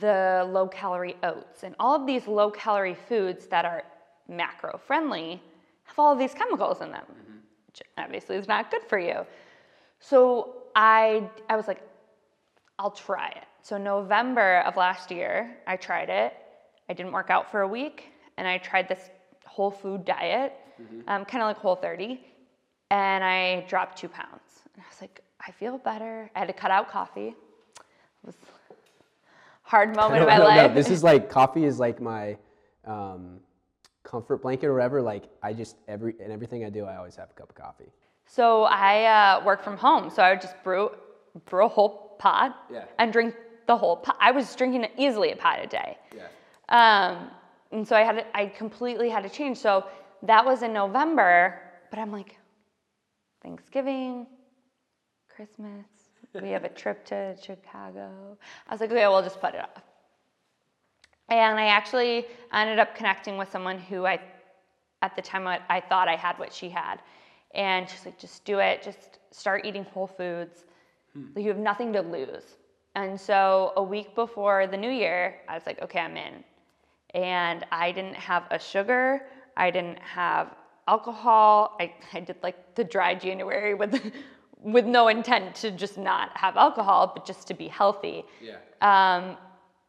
the 0.00 0.48
low 0.50 0.66
calorie 0.68 1.16
oats, 1.22 1.62
and 1.62 1.74
all 1.78 1.94
of 1.94 2.06
these 2.06 2.26
low 2.26 2.50
calorie 2.50 2.96
foods 3.08 3.46
that 3.46 3.64
are 3.64 3.84
macro 4.28 4.78
friendly 4.78 5.42
have 5.84 5.98
all 5.98 6.12
of 6.12 6.18
these 6.18 6.34
chemicals 6.34 6.80
in 6.80 6.90
them, 6.90 7.04
which 7.66 7.82
obviously 7.96 8.36
is 8.36 8.48
not 8.48 8.70
good 8.70 8.82
for 8.88 8.98
you. 8.98 9.24
So 10.00 10.54
I, 10.74 11.28
I 11.48 11.56
was 11.56 11.66
like, 11.68 11.82
I'll 12.78 12.90
try 12.90 13.28
it. 13.28 13.44
So 13.62 13.76
November 13.76 14.60
of 14.60 14.76
last 14.76 15.10
year, 15.10 15.56
I 15.66 15.76
tried 15.76 16.08
it. 16.08 16.32
I 16.88 16.92
didn't 16.94 17.12
work 17.12 17.28
out 17.30 17.50
for 17.50 17.62
a 17.62 17.68
week, 17.68 18.12
and 18.36 18.46
I 18.46 18.58
tried 18.58 18.88
this 18.88 19.10
whole 19.44 19.70
food 19.70 20.04
diet, 20.04 20.52
um, 21.08 21.24
kind 21.24 21.42
of 21.42 21.48
like 21.48 21.56
Whole 21.58 21.74
30, 21.76 22.20
and 22.90 23.24
I 23.24 23.66
dropped 23.68 23.98
two 23.98 24.08
pounds. 24.08 24.62
And 24.74 24.82
I 24.82 24.86
was 24.88 25.00
like, 25.00 25.20
I 25.46 25.50
feel 25.50 25.76
better. 25.78 26.30
I 26.34 26.38
had 26.38 26.48
to 26.48 26.54
cut 26.54 26.70
out 26.70 26.88
coffee. 26.88 27.28
It 27.28 27.84
was 28.24 28.36
a 28.70 28.74
hard 29.68 29.94
moment 29.96 30.22
in 30.22 30.28
my 30.28 30.36
No, 30.38 30.44
no, 30.44 30.48
life. 30.48 30.74
this 30.74 30.88
is 30.88 31.02
like 31.02 31.28
coffee 31.28 31.64
is 31.64 31.78
like 31.78 32.00
my 32.00 32.36
um, 32.86 33.40
comfort 34.04 34.40
blanket 34.42 34.66
or 34.66 34.74
whatever. 34.74 35.02
Like 35.02 35.24
I 35.42 35.52
just 35.52 35.76
every 35.88 36.14
and 36.22 36.32
everything 36.32 36.64
I 36.64 36.70
do, 36.70 36.84
I 36.84 36.96
always 36.96 37.16
have 37.16 37.28
a 37.30 37.34
cup 37.34 37.50
of 37.50 37.54
coffee. 37.56 37.90
So 38.26 38.64
I 38.64 39.04
uh, 39.40 39.44
work 39.44 39.62
from 39.62 39.76
home, 39.76 40.10
so 40.10 40.22
I 40.22 40.30
would 40.30 40.40
just 40.40 40.62
brew 40.62 40.90
brew 41.46 41.64
a 41.66 41.68
whole 41.68 42.07
pot 42.18 42.56
Yeah. 42.70 42.84
and 42.98 43.12
drink 43.12 43.34
the 43.66 43.76
whole 43.76 43.96
pot. 43.96 44.16
I 44.20 44.30
was 44.30 44.54
drinking 44.56 44.86
easily 44.96 45.32
a 45.32 45.36
pot 45.36 45.60
a 45.62 45.66
day. 45.66 45.98
Yeah. 46.14 46.28
Um, 46.68 47.30
and 47.72 47.86
so 47.86 47.96
I 47.96 48.02
had 48.02 48.12
to, 48.16 48.36
I 48.36 48.46
completely 48.46 49.08
had 49.10 49.22
to 49.24 49.28
change. 49.28 49.58
So 49.58 49.84
that 50.22 50.44
was 50.44 50.62
in 50.62 50.72
November, 50.72 51.60
but 51.90 51.98
I'm 51.98 52.10
like, 52.12 52.36
Thanksgiving, 53.42 54.26
Christmas, 55.28 55.86
we 56.42 56.50
have 56.50 56.64
a 56.64 56.68
trip 56.68 57.04
to 57.06 57.36
Chicago. 57.42 58.36
I 58.68 58.72
was 58.74 58.80
like, 58.80 58.90
okay, 58.90 59.06
we'll 59.06 59.22
just 59.22 59.40
put 59.40 59.54
it 59.54 59.60
off. 59.60 59.82
And 61.28 61.58
I 61.60 61.66
actually 61.66 62.26
ended 62.52 62.78
up 62.78 62.94
connecting 62.94 63.36
with 63.36 63.50
someone 63.50 63.78
who 63.78 64.06
I, 64.06 64.18
at 65.02 65.14
the 65.14 65.22
time, 65.22 65.46
I, 65.46 65.60
I 65.68 65.80
thought 65.80 66.08
I 66.08 66.16
had 66.16 66.38
what 66.38 66.52
she 66.52 66.68
had. 66.70 67.00
And 67.54 67.88
she's 67.88 68.04
like, 68.04 68.18
just 68.18 68.44
do 68.44 68.58
it. 68.58 68.82
Just 68.82 69.18
start 69.30 69.64
eating 69.66 69.84
whole 69.84 70.06
foods. 70.06 70.64
Like, 71.34 71.44
you 71.44 71.48
have 71.50 71.58
nothing 71.58 71.92
to 71.94 72.00
lose. 72.02 72.56
And 72.94 73.20
so 73.20 73.72
a 73.76 73.82
week 73.82 74.14
before 74.14 74.66
the 74.66 74.76
new 74.76 74.90
year, 74.90 75.36
I 75.48 75.54
was 75.54 75.64
like, 75.66 75.80
okay, 75.82 76.00
I'm 76.00 76.16
in. 76.16 76.44
And 77.14 77.64
I 77.70 77.92
didn't 77.92 78.16
have 78.16 78.44
a 78.50 78.58
sugar. 78.58 79.26
I 79.56 79.70
didn't 79.70 79.98
have 80.00 80.54
alcohol. 80.86 81.76
I, 81.80 81.92
I 82.12 82.20
did 82.20 82.36
like 82.42 82.74
the 82.74 82.84
dry 82.84 83.14
January 83.14 83.74
with, 83.74 84.12
with 84.62 84.84
no 84.84 85.08
intent 85.08 85.54
to 85.56 85.70
just 85.70 85.98
not 85.98 86.36
have 86.36 86.56
alcohol, 86.56 87.12
but 87.14 87.24
just 87.24 87.46
to 87.48 87.54
be 87.54 87.68
healthy. 87.68 88.24
Yeah. 88.40 88.56
Um, 88.80 89.36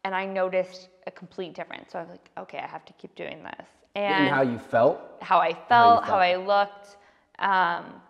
and 0.04 0.16
I 0.16 0.26
noticed 0.26 0.90
a 1.08 1.12
complete 1.12 1.54
difference. 1.54 1.92
So 1.92 2.00
I 2.00 2.04
was 2.04 2.12
like, 2.12 2.30
okay, 2.38 2.60
I 2.60 2.68
have 2.68 2.86
to 2.86 2.94
keep 2.94 3.16
doing 3.16 3.44
this. 3.44 3.68
And, 3.96 4.30
how 4.30 4.42
you 4.44 4.60
felt? 4.60 5.00
how 5.22 5.40
I 5.40 5.54
felt, 5.68 6.06
how, 6.06 6.18
I 6.18 6.36
looked, 6.36 6.98
um, 7.40 8.02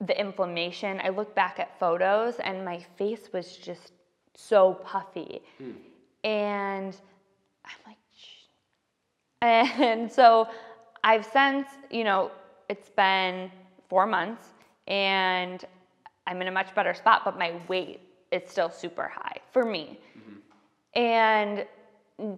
the 0.00 0.18
inflammation. 0.18 1.00
I 1.02 1.08
look 1.08 1.34
back 1.34 1.58
at 1.58 1.78
photos 1.78 2.36
and 2.36 2.64
my 2.64 2.84
face 2.96 3.30
was 3.32 3.56
just 3.56 3.92
so 4.34 4.74
puffy. 4.74 5.42
Hmm. 5.58 5.72
And 6.24 6.96
I'm 7.64 7.80
like, 7.86 7.96
"Shh." 8.14 8.44
and 9.80 10.10
so 10.10 10.48
I've 11.04 11.24
since, 11.24 11.68
you 11.90 12.04
know, 12.04 12.30
it's 12.68 12.90
been 12.90 13.50
four 13.88 14.06
months 14.06 14.48
and 14.86 15.64
I'm 16.26 16.42
in 16.42 16.48
a 16.48 16.52
much 16.52 16.74
better 16.74 16.94
spot, 16.94 17.22
but 17.24 17.38
my 17.38 17.54
weight 17.68 18.00
is 18.32 18.42
still 18.48 18.70
super 18.70 19.08
high 19.08 19.36
for 19.52 19.64
me. 19.64 20.00
Mm-hmm. 20.18 21.00
And 21.00 21.66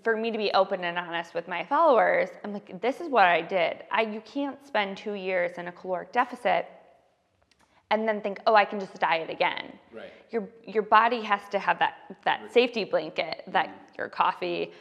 for 0.03 0.17
me 0.17 0.31
to 0.31 0.39
be 0.39 0.51
open 0.53 0.85
and 0.85 0.99
honest 0.99 1.35
with 1.35 1.49
my 1.49 1.65
followers, 1.65 2.29
I'm 2.45 2.53
like, 2.53 2.81
this 2.81 3.01
is 3.01 3.09
what 3.09 3.27
I 3.27 3.41
did. 3.41 3.85
I, 3.91 4.03
you 4.03 4.21
can't 4.23 4.65
spend 4.67 4.97
two 4.97 5.15
years 5.15 5.57
in 5.57 5.69
a 5.69 5.73
caloric 5.73 6.13
deficit 6.13 6.67
and 7.91 8.07
then 8.07 8.21
think, 8.21 8.39
oh, 8.47 8.55
I 8.55 8.65
can 8.65 8.81
just 8.81 8.99
diet 9.01 9.31
again. 9.31 9.73
Right. 9.93 10.13
Your 10.31 10.49
your 10.67 10.83
body 10.83 11.23
has 11.23 11.41
to 11.51 11.59
have 11.59 11.79
that 11.79 11.95
that 12.25 12.53
safety 12.53 12.85
blanket, 12.85 13.45
that 13.49 13.69
mm-hmm. 13.69 13.95
your 13.97 14.09
coffee, 14.09 14.73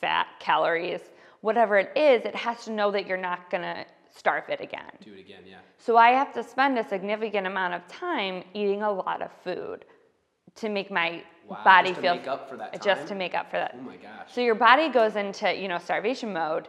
fat, 0.00 0.26
calories, 0.38 1.00
whatever 1.40 1.78
it 1.78 1.96
is, 1.96 2.24
it 2.24 2.34
has 2.34 2.64
to 2.64 2.72
know 2.72 2.90
that 2.90 3.06
you're 3.06 3.16
not 3.16 3.50
gonna 3.50 3.84
starve 4.14 4.48
it 4.48 4.60
again. 4.60 4.92
Do 5.02 5.12
it 5.12 5.20
again, 5.20 5.42
yeah. 5.46 5.56
So 5.78 5.96
I 5.96 6.10
have 6.10 6.32
to 6.34 6.44
spend 6.44 6.78
a 6.78 6.88
significant 6.88 7.46
amount 7.46 7.74
of 7.74 7.86
time 7.88 8.44
eating 8.54 8.82
a 8.82 8.92
lot 8.92 9.22
of 9.22 9.30
food 9.42 9.84
to 10.56 10.68
make 10.68 10.90
my 10.90 11.22
Wow, 11.48 11.58
body 11.64 11.88
just 11.88 11.96
to 11.96 12.02
feel 12.02 12.14
make 12.14 12.28
up 12.28 12.48
for 12.48 12.56
that 12.56 12.82
just 12.82 13.08
to 13.08 13.14
make 13.16 13.34
up 13.34 13.50
for 13.50 13.56
that. 13.56 13.74
Oh 13.76 13.82
my 13.82 13.96
gosh. 13.96 14.32
So 14.32 14.40
your 14.40 14.54
body 14.54 14.88
goes 14.88 15.16
into, 15.16 15.54
you 15.54 15.66
know, 15.66 15.78
starvation 15.78 16.32
mode 16.32 16.68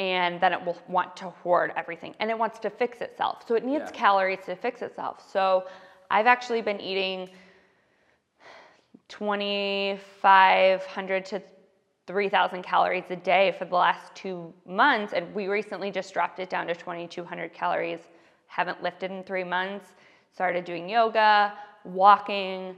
and 0.00 0.40
then 0.40 0.52
it 0.54 0.64
will 0.64 0.78
want 0.88 1.14
to 1.14 1.28
hoard 1.28 1.74
everything 1.76 2.14
and 2.20 2.30
it 2.30 2.38
wants 2.38 2.58
to 2.58 2.70
fix 2.70 3.02
itself. 3.02 3.46
So 3.46 3.54
it 3.54 3.64
needs 3.64 3.84
Yeah. 3.84 3.90
calories 3.90 4.42
to 4.46 4.56
fix 4.56 4.80
itself. 4.80 5.20
So 5.30 5.66
I've 6.10 6.26
actually 6.26 6.62
been 6.62 6.80
eating 6.80 7.28
2500 9.08 11.26
to 11.26 11.42
3000 12.06 12.62
calories 12.62 13.04
a 13.10 13.16
day 13.16 13.52
for 13.58 13.66
the 13.66 13.74
last 13.74 14.14
2 14.14 14.54
months 14.64 15.12
and 15.12 15.34
we 15.34 15.48
recently 15.48 15.90
just 15.90 16.14
dropped 16.14 16.38
it 16.38 16.48
down 16.48 16.66
to 16.68 16.74
2200 16.74 17.52
calories. 17.52 18.00
Haven't 18.46 18.82
lifted 18.82 19.10
in 19.10 19.22
3 19.22 19.44
months. 19.44 19.92
Started 20.32 20.64
doing 20.64 20.88
yoga, 20.88 21.52
walking, 21.84 22.74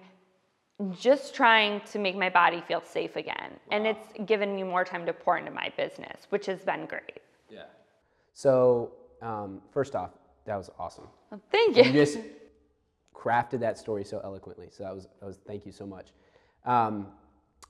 just 0.98 1.34
trying 1.34 1.80
to 1.92 1.98
make 1.98 2.16
my 2.16 2.28
body 2.28 2.62
feel 2.66 2.82
safe 2.84 3.16
again. 3.16 3.52
And 3.70 3.86
it's 3.86 4.08
given 4.26 4.54
me 4.56 4.62
more 4.62 4.84
time 4.84 5.06
to 5.06 5.12
pour 5.12 5.38
into 5.38 5.50
my 5.50 5.72
business, 5.76 6.26
which 6.30 6.46
has 6.46 6.60
been 6.64 6.86
great. 6.86 7.20
Yeah. 7.50 7.64
So, 8.34 8.92
um, 9.20 9.60
first 9.70 9.94
off, 9.94 10.10
that 10.46 10.56
was 10.56 10.70
awesome. 10.78 11.06
Thank 11.50 11.76
You 11.76 11.84
you. 11.84 11.92
just 11.92 12.18
crafted 13.14 13.60
that 13.60 13.78
story 13.78 14.04
so 14.04 14.20
eloquently. 14.24 14.68
So 14.70 14.82
that 14.82 14.94
was, 14.94 15.06
that 15.20 15.26
was 15.26 15.38
thank 15.46 15.64
you 15.64 15.72
so 15.72 15.86
much. 15.86 16.08
Um, 16.64 17.08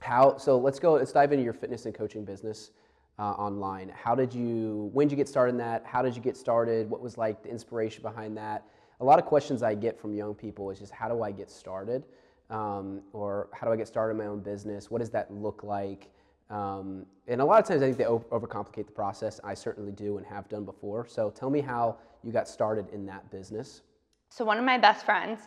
how? 0.00 0.36
So 0.36 0.58
let's 0.58 0.78
go. 0.78 0.94
Let's 0.94 1.12
dive 1.12 1.32
into 1.32 1.44
your 1.44 1.52
fitness 1.52 1.86
and 1.86 1.94
coaching 1.94 2.24
business 2.24 2.70
uh, 3.18 3.32
online. 3.32 3.92
How 3.94 4.14
did 4.14 4.32
you? 4.34 4.90
When 4.92 5.06
did 5.06 5.12
you 5.12 5.16
get 5.16 5.28
started 5.28 5.50
in 5.52 5.58
that? 5.58 5.84
How 5.86 6.02
did 6.02 6.16
you 6.16 6.22
get 6.22 6.36
started? 6.36 6.88
What 6.90 7.00
was 7.00 7.18
like 7.18 7.42
the 7.42 7.50
inspiration 7.50 8.02
behind 8.02 8.36
that? 8.36 8.64
A 9.00 9.04
lot 9.04 9.18
of 9.18 9.26
questions 9.26 9.62
I 9.62 9.74
get 9.74 10.00
from 10.00 10.14
young 10.14 10.34
people 10.34 10.70
is 10.70 10.78
just 10.78 10.92
how 10.92 11.08
do 11.08 11.22
I 11.22 11.30
get 11.30 11.50
started, 11.50 12.04
um, 12.50 13.00
or 13.12 13.48
how 13.52 13.66
do 13.66 13.72
I 13.72 13.76
get 13.76 13.88
started 13.88 14.12
in 14.12 14.18
my 14.18 14.26
own 14.26 14.40
business? 14.40 14.90
What 14.90 15.00
does 15.00 15.10
that 15.10 15.32
look 15.32 15.64
like? 15.64 16.08
Um, 16.50 17.06
and 17.28 17.40
a 17.40 17.44
lot 17.44 17.60
of 17.60 17.66
times 17.66 17.82
I 17.82 17.86
think 17.86 17.96
they 17.96 18.04
overcomplicate 18.04 18.86
the 18.86 18.92
process. 18.92 19.40
I 19.42 19.54
certainly 19.54 19.92
do 19.92 20.18
and 20.18 20.26
have 20.26 20.48
done 20.48 20.64
before. 20.64 21.06
So 21.06 21.30
tell 21.30 21.50
me 21.50 21.60
how 21.60 21.96
you 22.22 22.30
got 22.30 22.46
started 22.48 22.86
in 22.92 23.04
that 23.06 23.28
business. 23.30 23.80
So, 24.28 24.44
one 24.44 24.58
of 24.58 24.64
my 24.64 24.78
best 24.78 25.04
friends 25.04 25.40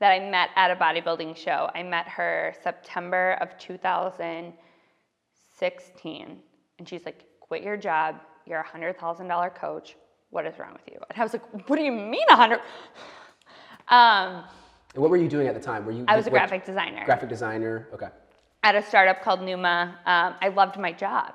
that 0.00 0.10
I 0.10 0.18
met 0.18 0.48
at 0.56 0.70
a 0.70 0.76
bodybuilding 0.76 1.36
show, 1.36 1.68
I 1.74 1.82
met 1.82 2.08
her 2.08 2.54
September 2.62 3.36
of 3.40 3.58
2016. 3.58 6.38
And 6.78 6.88
she's 6.88 7.04
like, 7.04 7.26
quit 7.40 7.62
your 7.62 7.76
job. 7.76 8.16
You're 8.46 8.60
a 8.60 8.64
$100,000 8.64 9.54
coach. 9.54 9.96
What 10.30 10.46
is 10.46 10.58
wrong 10.58 10.72
with 10.72 10.88
you? 10.90 10.98
And 11.10 11.20
I 11.20 11.22
was 11.22 11.34
like, 11.34 11.68
what 11.68 11.76
do 11.76 11.82
you 11.82 11.92
mean 11.92 12.24
100? 12.28 12.60
Um, 13.88 14.44
And 14.94 15.02
what 15.02 15.10
were 15.10 15.16
you 15.16 15.28
doing 15.28 15.46
at 15.46 15.54
the 15.54 15.60
time? 15.60 15.86
Were 15.86 15.92
you? 15.92 16.04
I 16.08 16.16
was 16.16 16.26
a 16.26 16.30
what- 16.30 16.38
graphic 16.38 16.64
designer. 16.64 17.04
Graphic 17.04 17.28
designer. 17.28 17.88
Okay. 17.94 18.08
at 18.64 18.74
a 18.76 18.82
startup 18.82 19.22
called 19.22 19.42
Numa. 19.42 19.98
Um, 20.06 20.34
I 20.40 20.48
loved 20.48 20.78
my 20.78 20.92
job. 20.92 21.34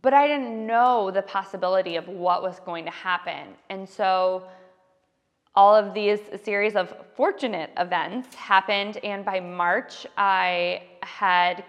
But 0.00 0.12
I 0.14 0.26
didn't 0.28 0.66
know 0.66 1.10
the 1.10 1.22
possibility 1.22 1.96
of 1.96 2.08
what 2.08 2.42
was 2.42 2.60
going 2.60 2.84
to 2.84 2.90
happen. 2.90 3.54
And 3.70 3.88
so 3.88 4.44
all 5.58 5.74
of 5.74 5.92
these 5.92 6.20
series 6.44 6.76
of 6.76 6.94
fortunate 7.16 7.70
events 7.78 8.32
happened. 8.36 8.96
And 9.02 9.24
by 9.24 9.40
March, 9.40 10.06
I 10.16 10.82
had 11.02 11.64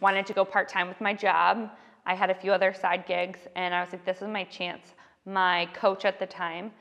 wanted 0.00 0.24
to 0.28 0.32
go 0.32 0.46
part 0.46 0.66
time 0.66 0.88
with 0.88 0.98
my 0.98 1.12
job. 1.12 1.70
I 2.06 2.14
had 2.14 2.30
a 2.30 2.34
few 2.34 2.52
other 2.52 2.72
side 2.72 3.04
gigs, 3.06 3.40
and 3.54 3.74
I 3.74 3.82
was 3.82 3.92
like, 3.92 4.06
this 4.06 4.22
is 4.22 4.28
my 4.28 4.44
chance. 4.44 4.94
My 5.26 5.68
coach 5.74 6.06
at 6.06 6.18
the 6.18 6.24
time 6.24 6.72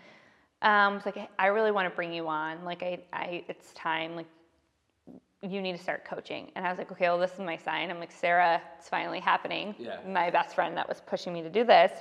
um, 0.61 0.93
was 0.95 1.05
like, 1.05 1.29
I 1.37 1.47
really 1.47 1.71
want 1.71 1.89
to 1.89 1.93
bring 1.93 2.13
you 2.13 2.29
on. 2.29 2.63
Like, 2.63 2.81
I, 2.81 2.99
I, 3.11 3.43
it's 3.49 3.73
time. 3.73 4.15
Like, 4.15 4.27
you 5.41 5.61
need 5.61 5.75
to 5.75 5.83
start 5.83 6.05
coaching. 6.05 6.49
And 6.55 6.65
I 6.65 6.69
was 6.69 6.77
like, 6.77 6.93
okay, 6.93 7.09
well, 7.09 7.19
this 7.19 7.33
is 7.33 7.39
my 7.39 7.57
sign. 7.57 7.91
I'm 7.91 7.99
like, 7.99 8.13
Sarah, 8.13 8.61
it's 8.77 8.87
finally 8.87 9.19
happening. 9.19 9.75
Yeah. 9.77 9.97
My 10.07 10.29
best 10.29 10.55
friend 10.55 10.77
that 10.77 10.87
was 10.87 11.01
pushing 11.05 11.33
me 11.33 11.41
to 11.41 11.49
do 11.49 11.65
this. 11.65 11.91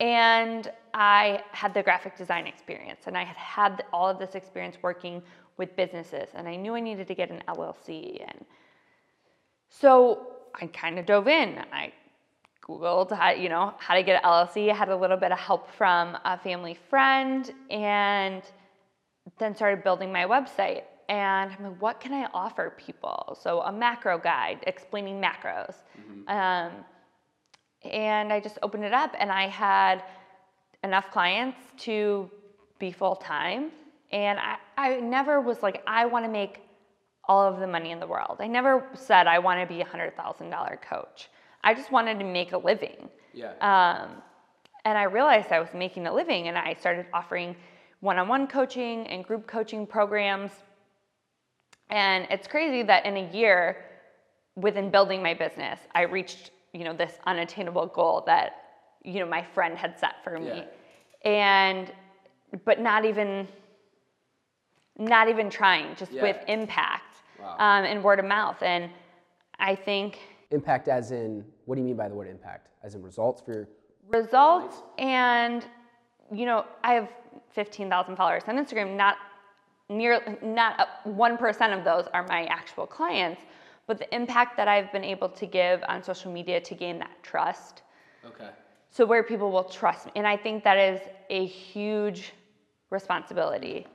And 0.00 0.72
I 0.94 1.42
had 1.52 1.74
the 1.74 1.82
graphic 1.82 2.16
design 2.16 2.46
experience, 2.46 3.02
and 3.06 3.16
I 3.16 3.24
had 3.24 3.36
had 3.36 3.84
all 3.92 4.08
of 4.08 4.18
this 4.18 4.34
experience 4.34 4.76
working 4.82 5.22
with 5.58 5.76
businesses, 5.76 6.30
and 6.34 6.48
I 6.48 6.56
knew 6.56 6.74
I 6.74 6.80
needed 6.80 7.06
to 7.08 7.14
get 7.14 7.30
an 7.30 7.42
LLC. 7.46 8.24
And 8.26 8.44
so 9.68 10.26
I 10.60 10.66
kind 10.68 10.98
of 10.98 11.04
dove 11.04 11.28
in. 11.28 11.58
I 11.70 11.92
Googled 12.66 13.12
how, 13.12 13.30
you 13.30 13.50
know, 13.50 13.74
how 13.78 13.94
to 13.94 14.02
get 14.02 14.24
an 14.24 14.28
LLC. 14.28 14.70
I 14.70 14.74
had 14.74 14.88
a 14.88 14.96
little 14.96 15.18
bit 15.18 15.32
of 15.32 15.38
help 15.38 15.70
from 15.70 16.16
a 16.24 16.38
family 16.38 16.78
friend, 16.88 17.52
and 17.70 18.42
then 19.38 19.54
started 19.54 19.84
building 19.84 20.10
my 20.10 20.24
website. 20.24 20.84
And 21.10 21.52
I'm 21.52 21.64
like, 21.64 21.82
what 21.82 22.00
can 22.00 22.12
I 22.14 22.26
offer 22.32 22.72
people? 22.78 23.36
So 23.40 23.60
a 23.62 23.72
macro 23.72 24.16
guide 24.18 24.60
explaining 24.66 25.20
macros. 25.20 25.74
Um, 26.28 26.72
and 27.84 28.32
I 28.32 28.40
just 28.40 28.58
opened 28.62 28.84
it 28.84 28.92
up, 28.92 29.14
and 29.18 29.30
I 29.30 29.48
had 29.48 30.02
enough 30.82 31.10
clients 31.10 31.58
to 31.78 32.30
be 32.78 32.90
full 32.90 33.16
time. 33.16 33.70
And 34.12 34.38
I, 34.38 34.56
I 34.76 35.00
never 35.00 35.40
was 35.40 35.62
like, 35.62 35.82
I 35.86 36.06
want 36.06 36.24
to 36.24 36.30
make 36.30 36.62
all 37.28 37.42
of 37.42 37.60
the 37.60 37.66
money 37.66 37.90
in 37.90 38.00
the 38.00 38.06
world. 38.06 38.38
I 38.40 38.46
never 38.46 38.86
said 38.94 39.26
I 39.26 39.38
want 39.38 39.60
to 39.60 39.72
be 39.72 39.80
a 39.82 39.84
hundred 39.84 40.16
thousand 40.16 40.50
dollar 40.50 40.80
coach. 40.88 41.28
I 41.62 41.74
just 41.74 41.92
wanted 41.92 42.18
to 42.18 42.24
make 42.24 42.52
a 42.52 42.58
living. 42.58 43.08
Yeah. 43.32 43.52
Um, 43.60 44.22
and 44.84 44.98
I 44.98 45.04
realized 45.04 45.52
I 45.52 45.60
was 45.60 45.68
making 45.74 46.06
a 46.06 46.14
living, 46.14 46.48
and 46.48 46.56
I 46.58 46.74
started 46.74 47.06
offering 47.12 47.54
one-on-one 48.00 48.46
coaching 48.46 49.06
and 49.06 49.24
group 49.24 49.46
coaching 49.46 49.86
programs. 49.86 50.50
And 51.90 52.26
it's 52.30 52.48
crazy 52.48 52.82
that 52.84 53.04
in 53.04 53.16
a 53.16 53.30
year, 53.30 53.84
within 54.56 54.90
building 54.90 55.22
my 55.22 55.34
business, 55.34 55.78
I 55.94 56.02
reached 56.02 56.50
you 56.72 56.84
know 56.84 56.92
this 56.94 57.18
unattainable 57.26 57.86
goal 57.86 58.22
that 58.26 58.56
you 59.02 59.20
know 59.20 59.26
my 59.26 59.42
friend 59.42 59.76
had 59.76 59.98
set 59.98 60.22
for 60.24 60.38
me, 60.38 60.64
and 61.24 61.92
but 62.64 62.80
not 62.80 63.04
even 63.04 63.46
not 64.98 65.28
even 65.28 65.48
trying, 65.48 65.94
just 65.96 66.12
Yeah. 66.12 66.22
with 66.22 66.36
impact 66.46 67.22
Wow. 67.38 67.54
um, 67.58 67.84
and 67.84 68.04
word 68.04 68.18
of 68.18 68.26
mouth. 68.26 68.62
And 68.62 68.90
I 69.58 69.74
think 69.74 70.18
impact 70.50 70.88
as 70.88 71.10
in, 71.10 71.44
what 71.64 71.76
do 71.76 71.80
you 71.80 71.86
mean 71.86 71.96
by 71.96 72.08
the 72.08 72.14
word 72.14 72.28
impact? 72.28 72.68
As 72.82 72.94
in 72.94 73.02
results 73.02 73.40
for 73.40 73.52
your, 73.52 73.68
results 74.08 74.82
and 74.98 75.64
you 76.32 76.44
know, 76.46 76.64
I 76.84 76.94
have 76.94 77.08
15,000 77.52 78.14
followers 78.16 78.44
on 78.46 78.56
Instagram. 78.56 78.94
Not 78.96 79.16
near, 79.88 80.38
not 80.42 80.88
one 81.04 81.36
percent 81.36 81.72
of 81.72 81.82
those 81.84 82.06
are 82.12 82.24
my 82.28 82.44
actual 82.46 82.86
clients, 82.86 83.40
but 83.90 83.98
the 83.98 84.14
impact 84.14 84.56
that 84.56 84.68
I've 84.68 84.92
been 84.92 85.02
able 85.02 85.28
to 85.30 85.46
give 85.46 85.82
on 85.88 86.00
social 86.00 86.30
media 86.30 86.60
to 86.60 86.74
gain 86.76 87.00
that 87.00 87.10
trust. 87.24 87.82
Okay. 88.24 88.50
So 88.88 89.04
where 89.04 89.24
people 89.24 89.50
will 89.50 89.64
trust 89.64 90.06
me, 90.06 90.12
and 90.14 90.28
I 90.28 90.36
think 90.36 90.62
that 90.62 90.78
is 90.78 91.00
a 91.28 91.44
huge 91.46 92.32
responsibility. 92.90 93.88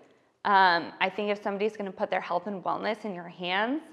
Um, 0.43 0.91
I 0.99 1.09
think 1.09 1.29
if 1.29 1.41
somebody's 1.41 1.77
going 1.77 1.89
to 1.89 1.97
put 1.97 2.09
their 2.09 2.19
health 2.19 2.47
and 2.47 2.61
wellness 2.61 3.05
in 3.05 3.15
your 3.15 3.29
hands, 3.29 3.83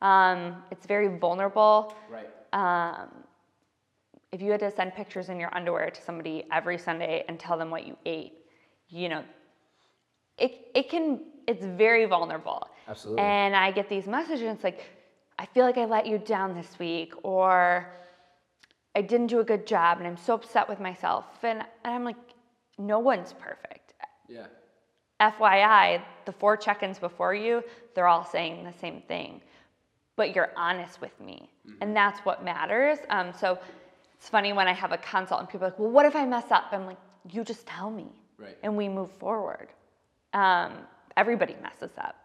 um, 0.00 0.62
it's 0.70 0.86
very 0.86 1.18
vulnerable. 1.18 1.94
Right. 2.08 2.30
Um, 2.54 3.10
if 4.32 4.40
you 4.40 4.50
had 4.52 4.60
to 4.60 4.70
send 4.70 4.94
pictures 4.94 5.28
in 5.28 5.38
your 5.38 5.54
underwear 5.54 5.90
to 5.90 6.00
somebody 6.00 6.46
every 6.50 6.78
Sunday 6.78 7.26
and 7.28 7.38
tell 7.38 7.58
them 7.58 7.70
what 7.70 7.86
you 7.86 7.98
ate, 8.06 8.32
you 8.88 9.10
know, 9.10 9.22
it, 10.38 10.68
it 10.74 10.88
can, 10.88 11.20
it's 11.46 11.66
very 11.66 12.06
vulnerable. 12.06 12.66
Absolutely. 12.88 13.22
And 13.22 13.54
I 13.54 13.70
get 13.72 13.90
these 13.90 14.06
messages, 14.06 14.54
it's 14.54 14.64
like, 14.64 14.96
I 15.40 15.46
feel 15.46 15.64
like 15.64 15.78
I 15.78 15.86
let 15.86 16.06
you 16.06 16.18
down 16.18 16.54
this 16.54 16.78
week, 16.78 17.14
or 17.22 17.90
I 18.94 19.00
didn't 19.00 19.28
do 19.28 19.40
a 19.40 19.44
good 19.44 19.66
job, 19.66 19.96
and 19.96 20.06
I'm 20.06 20.18
so 20.18 20.34
upset 20.34 20.68
with 20.68 20.80
myself. 20.80 21.24
And, 21.42 21.60
and 21.60 21.94
I'm 21.94 22.04
like, 22.04 22.18
no 22.76 22.98
one's 22.98 23.32
perfect. 23.32 23.94
Yeah. 24.28 24.48
FYI, 25.18 26.02
the 26.26 26.32
four 26.32 26.58
check 26.58 26.82
ins 26.82 26.98
before 26.98 27.34
you, 27.34 27.64
they're 27.94 28.06
all 28.06 28.22
saying 28.22 28.64
the 28.64 28.72
same 28.80 29.00
thing. 29.08 29.40
But 30.14 30.34
you're 30.34 30.50
honest 30.56 31.00
with 31.00 31.18
me. 31.18 31.48
And 31.80 31.96
that's 31.96 32.20
what 32.20 32.44
matters. 32.44 32.98
Um, 33.08 33.32
so 33.32 33.58
it's 34.18 34.28
funny 34.28 34.52
when 34.52 34.68
I 34.68 34.74
have 34.74 34.92
a 34.92 34.98
consult 34.98 35.40
and 35.40 35.48
people 35.48 35.66
are 35.66 35.70
like, 35.70 35.78
well, 35.78 35.90
what 35.90 36.04
if 36.04 36.14
I 36.14 36.26
mess 36.26 36.50
up? 36.50 36.64
I'm 36.72 36.84
like, 36.84 36.98
you 37.32 37.44
just 37.44 37.66
tell 37.66 37.90
me. 37.90 38.08
Right. 38.36 38.58
And 38.62 38.76
we 38.76 38.90
move 38.90 39.10
forward. 39.12 39.68
Um, 40.34 40.72
everybody 41.16 41.56
messes 41.62 41.96
up. 41.96 42.16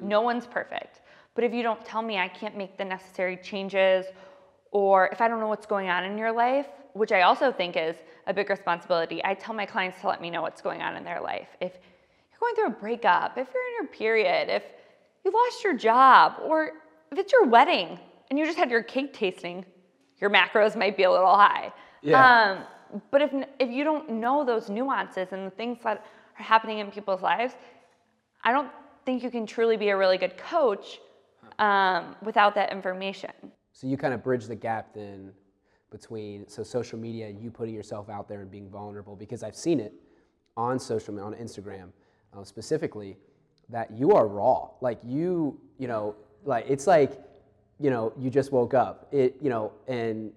No 0.00 0.22
one's 0.22 0.46
perfect. 0.46 1.01
But 1.34 1.44
if 1.44 1.52
you 1.52 1.62
don't 1.62 1.84
tell 1.84 2.02
me, 2.02 2.18
I 2.18 2.28
can't 2.28 2.56
make 2.56 2.76
the 2.76 2.84
necessary 2.84 3.36
changes. 3.36 4.06
Or 4.70 5.08
if 5.08 5.20
I 5.20 5.28
don't 5.28 5.40
know 5.40 5.48
what's 5.48 5.66
going 5.66 5.88
on 5.88 6.04
in 6.04 6.16
your 6.18 6.32
life, 6.32 6.66
which 6.94 7.12
I 7.12 7.22
also 7.22 7.52
think 7.52 7.76
is 7.76 7.96
a 8.26 8.34
big 8.34 8.50
responsibility, 8.50 9.20
I 9.24 9.34
tell 9.34 9.54
my 9.54 9.66
clients 9.66 10.00
to 10.00 10.08
let 10.08 10.20
me 10.20 10.30
know 10.30 10.42
what's 10.42 10.60
going 10.60 10.82
on 10.82 10.96
in 10.96 11.04
their 11.04 11.20
life. 11.20 11.48
If 11.60 11.72
you're 11.72 12.40
going 12.40 12.54
through 12.54 12.76
a 12.76 12.80
breakup, 12.80 13.38
if 13.38 13.48
you're 13.52 13.66
in 13.66 13.84
your 13.84 13.92
period, 13.92 14.48
if 14.48 14.62
you 15.24 15.30
lost 15.30 15.64
your 15.64 15.76
job, 15.76 16.34
or 16.44 16.72
if 17.10 17.18
it's 17.18 17.32
your 17.32 17.46
wedding 17.46 17.98
and 18.30 18.38
you 18.38 18.44
just 18.44 18.58
had 18.58 18.70
your 18.70 18.82
cake 18.82 19.12
tasting, 19.12 19.64
your 20.20 20.30
macros 20.30 20.76
might 20.76 20.96
be 20.96 21.02
a 21.02 21.10
little 21.10 21.34
high. 21.34 21.72
Yeah. 22.02 22.64
Um, 22.92 23.00
but 23.10 23.22
if, 23.22 23.30
if 23.58 23.70
you 23.70 23.84
don't 23.84 24.10
know 24.10 24.44
those 24.44 24.68
nuances 24.68 25.28
and 25.32 25.46
the 25.46 25.50
things 25.50 25.78
that 25.84 26.04
are 26.38 26.42
happening 26.42 26.78
in 26.78 26.90
people's 26.90 27.22
lives, 27.22 27.54
I 28.44 28.52
don't 28.52 28.70
think 29.04 29.22
you 29.22 29.30
can 29.30 29.46
truly 29.46 29.76
be 29.76 29.88
a 29.90 29.96
really 29.96 30.18
good 30.18 30.36
coach 30.36 30.98
um, 31.58 32.16
without 32.22 32.54
that 32.54 32.72
information. 32.72 33.30
So 33.72 33.86
you 33.86 33.96
kind 33.96 34.14
of 34.14 34.22
bridge 34.22 34.46
the 34.46 34.54
gap 34.54 34.94
then 34.94 35.32
between 35.90 36.48
so 36.48 36.62
social 36.62 36.98
media, 36.98 37.28
you 37.28 37.50
putting 37.50 37.74
yourself 37.74 38.08
out 38.08 38.28
there 38.28 38.40
and 38.40 38.50
being 38.50 38.68
vulnerable 38.68 39.14
because 39.14 39.42
I've 39.42 39.56
seen 39.56 39.78
it 39.78 39.92
on 40.56 40.78
social 40.78 41.14
media, 41.14 41.26
on 41.26 41.34
Instagram 41.34 41.88
uh, 42.36 42.44
specifically, 42.44 43.16
that 43.68 43.90
you 43.90 44.12
are 44.12 44.26
raw. 44.26 44.68
Like 44.80 44.98
you, 45.04 45.60
you 45.78 45.88
know, 45.88 46.16
like 46.44 46.64
it's 46.68 46.86
like, 46.86 47.20
you 47.78 47.90
know, 47.90 48.12
you 48.18 48.30
just 48.30 48.52
woke 48.52 48.74
up. 48.74 49.08
It, 49.12 49.36
you 49.40 49.50
know, 49.50 49.72
and 49.86 50.32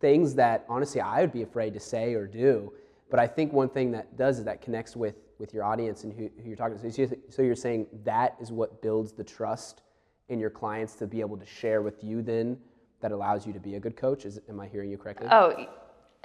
things 0.00 0.34
that 0.34 0.64
honestly 0.68 1.00
I 1.00 1.20
would 1.20 1.32
be 1.32 1.42
afraid 1.42 1.74
to 1.74 1.80
say 1.80 2.14
or 2.14 2.26
do. 2.26 2.72
But 3.10 3.20
I 3.20 3.26
think 3.26 3.52
one 3.52 3.68
thing 3.68 3.92
that 3.92 4.16
does 4.16 4.38
is 4.38 4.44
that 4.44 4.60
connects 4.60 4.96
with 4.96 5.16
with 5.38 5.52
your 5.52 5.64
audience 5.64 6.04
and 6.04 6.12
who, 6.12 6.30
who 6.40 6.48
you're 6.48 6.56
talking 6.56 6.78
to. 6.78 6.90
So, 6.90 7.16
so 7.28 7.42
you're 7.42 7.56
saying 7.56 7.86
that 8.04 8.36
is 8.40 8.52
what 8.52 8.80
builds 8.82 9.12
the 9.12 9.24
trust 9.24 9.82
in 10.28 10.38
your 10.38 10.50
clients 10.50 10.94
to 10.96 11.06
be 11.06 11.20
able 11.20 11.36
to 11.36 11.46
share 11.46 11.82
with 11.82 12.02
you 12.02 12.22
then 12.22 12.58
that 13.00 13.12
allows 13.12 13.46
you 13.46 13.52
to 13.52 13.60
be 13.60 13.74
a 13.74 13.80
good 13.80 13.96
coach. 13.96 14.24
Is, 14.24 14.40
am 14.48 14.60
I 14.60 14.66
hearing 14.66 14.90
you 14.90 14.96
correctly? 14.96 15.28
Oh, 15.30 15.54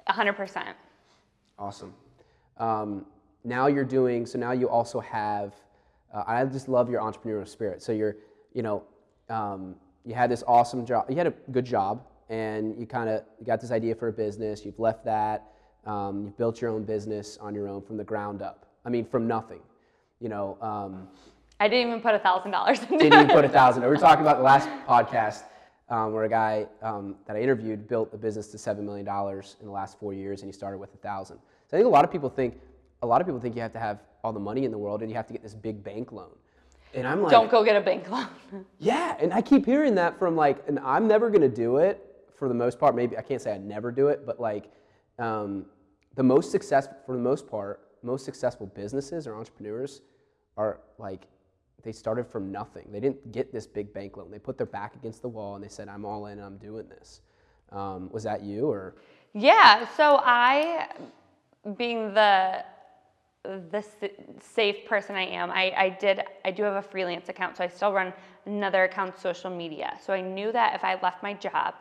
100%. 0.09 0.73
Awesome. 1.57 1.93
Um, 2.57 3.05
now 3.43 3.67
you're 3.67 3.83
doing, 3.83 4.25
so 4.25 4.39
now 4.39 4.51
you 4.51 4.69
also 4.69 4.99
have, 4.99 5.53
uh, 6.13 6.23
I 6.25 6.43
just 6.45 6.69
love 6.69 6.89
your 6.89 7.01
entrepreneurial 7.01 7.47
spirit. 7.47 7.81
So 7.81 7.91
you're, 7.91 8.15
you 8.53 8.63
know, 8.63 8.83
um, 9.29 9.75
you 10.05 10.13
had 10.13 10.31
this 10.31 10.43
awesome 10.47 10.85
job, 10.85 11.09
you 11.09 11.15
had 11.15 11.27
a 11.27 11.33
good 11.51 11.65
job, 11.65 12.05
and 12.29 12.79
you 12.79 12.85
kind 12.85 13.09
of 13.09 13.23
got 13.45 13.59
this 13.59 13.71
idea 13.71 13.95
for 13.95 14.07
a 14.07 14.13
business, 14.13 14.65
you've 14.65 14.79
left 14.79 15.03
that, 15.05 15.51
um, 15.85 16.23
you've 16.23 16.37
built 16.37 16.61
your 16.61 16.71
own 16.71 16.83
business 16.83 17.37
on 17.41 17.53
your 17.53 17.67
own 17.67 17.81
from 17.81 17.97
the 17.97 18.03
ground 18.03 18.41
up. 18.41 18.65
I 18.85 18.89
mean, 18.89 19.05
from 19.05 19.27
nothing. 19.27 19.59
You 20.19 20.29
know, 20.29 20.57
um, 20.61 21.07
I 21.59 21.67
didn't 21.67 21.89
even 21.89 22.01
put 22.01 22.15
a 22.15 22.19
thousand 22.19 22.51
dollars 22.51 22.79
in 22.83 22.97
didn't 22.97 23.13
even 23.13 23.27
put 23.27 23.43
a 23.43 23.49
thousand. 23.49 23.83
We 23.83 23.89
were 23.89 23.97
talking 23.97 24.21
about 24.21 24.37
the 24.37 24.43
last 24.43 24.69
podcast 24.87 25.43
um, 25.89 26.13
where 26.13 26.23
a 26.23 26.29
guy 26.29 26.67
um, 26.81 27.15
that 27.25 27.35
I 27.35 27.41
interviewed 27.41 27.87
built 27.87 28.13
a 28.13 28.17
business 28.17 28.47
to 28.49 28.57
seven 28.57 28.85
million 28.85 29.05
dollars 29.05 29.57
in 29.59 29.65
the 29.65 29.71
last 29.71 29.99
four 29.99 30.13
years, 30.13 30.41
and 30.41 30.47
he 30.47 30.53
started 30.53 30.77
with 30.77 30.93
a 30.93 30.97
thousand. 30.97 31.37
So 31.67 31.75
I 31.75 31.79
think 31.79 31.87
a 31.87 31.89
lot 31.89 32.05
of 32.05 32.11
people 32.11 32.29
think 32.29 32.59
a 33.01 33.07
lot 33.07 33.21
of 33.21 33.27
people 33.27 33.39
think 33.39 33.55
you 33.55 33.61
have 33.61 33.73
to 33.73 33.79
have 33.79 33.99
all 34.23 34.33
the 34.33 34.39
money 34.39 34.65
in 34.65 34.71
the 34.71 34.77
world 34.77 35.01
and 35.01 35.09
you 35.09 35.15
have 35.15 35.27
to 35.27 35.33
get 35.33 35.41
this 35.41 35.53
big 35.53 35.83
bank 35.83 36.11
loan. 36.11 36.31
And 36.93 37.07
I'm 37.07 37.21
like, 37.21 37.31
Don't 37.31 37.49
go 37.49 37.63
get 37.63 37.75
a 37.75 37.81
bank 37.81 38.09
loan. 38.09 38.27
yeah, 38.79 39.15
and 39.19 39.33
I 39.33 39.41
keep 39.41 39.65
hearing 39.65 39.95
that 39.95 40.17
from 40.17 40.35
like, 40.35 40.63
and 40.67 40.79
I'm 40.79 41.07
never 41.07 41.29
gonna 41.29 41.49
do 41.49 41.77
it 41.77 42.05
for 42.37 42.47
the 42.47 42.53
most 42.53 42.79
part. 42.79 42.95
Maybe 42.95 43.17
I 43.17 43.21
can't 43.21 43.41
say 43.41 43.53
I 43.53 43.57
never 43.57 43.91
do 43.91 44.07
it, 44.07 44.25
but 44.25 44.39
like, 44.39 44.71
um, 45.17 45.65
the 46.15 46.23
most 46.23 46.51
successful 46.51 46.95
for 47.05 47.15
the 47.15 47.21
most 47.21 47.47
part, 47.47 47.81
most 48.01 48.25
successful 48.25 48.67
businesses 48.67 49.27
or 49.27 49.35
entrepreneurs 49.35 50.01
are 50.57 50.79
like, 50.97 51.27
they 51.83 51.91
started 51.91 52.27
from 52.27 52.51
nothing. 52.51 52.87
They 52.91 52.99
didn't 52.99 53.31
get 53.31 53.51
this 53.53 53.65
big 53.67 53.93
bank 53.93 54.17
loan. 54.17 54.31
They 54.31 54.39
put 54.39 54.57
their 54.57 54.67
back 54.67 54.95
against 54.95 55.21
the 55.21 55.29
wall 55.29 55.55
and 55.55 55.63
they 55.63 55.69
said, 55.69 55.87
"I'm 55.89 56.05
all 56.05 56.27
in. 56.27 56.39
I'm 56.39 56.57
doing 56.57 56.87
this." 56.89 57.21
Um, 57.71 58.09
was 58.11 58.23
that 58.23 58.41
you 58.43 58.69
or? 58.69 58.95
Yeah, 59.33 59.87
so 59.95 60.19
I, 60.23 60.87
being 61.77 62.13
the 62.13 62.63
the 63.43 63.83
safe 64.41 64.85
person 64.85 65.15
I 65.15 65.23
am, 65.25 65.49
I, 65.51 65.71
I 65.77 65.89
did 65.89 66.23
I 66.43 66.51
do 66.51 66.63
have 66.63 66.73
a 66.73 66.81
freelance 66.81 67.29
account, 67.29 67.57
so 67.57 67.63
I 67.63 67.67
still 67.67 67.93
run 67.93 68.13
another 68.45 68.83
account 68.83 69.17
social 69.17 69.49
media. 69.49 69.97
So 70.05 70.13
I 70.13 70.21
knew 70.21 70.51
that 70.51 70.75
if 70.75 70.83
I 70.83 70.99
left 71.01 71.23
my 71.23 71.33
job, 71.33 71.75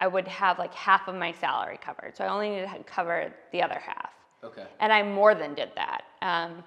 I 0.00 0.06
would 0.06 0.26
have 0.28 0.58
like 0.58 0.72
half 0.74 1.08
of 1.08 1.14
my 1.14 1.32
salary 1.32 1.78
covered. 1.82 2.16
So 2.16 2.24
I 2.24 2.28
only 2.28 2.50
needed 2.50 2.70
to 2.70 2.82
cover 2.84 3.32
the 3.52 3.62
other 3.62 3.78
half, 3.84 4.10
Okay. 4.42 4.64
and 4.80 4.92
I 4.92 5.02
more 5.02 5.34
than 5.34 5.54
did 5.54 5.70
that. 5.74 6.04
Um, 6.22 6.64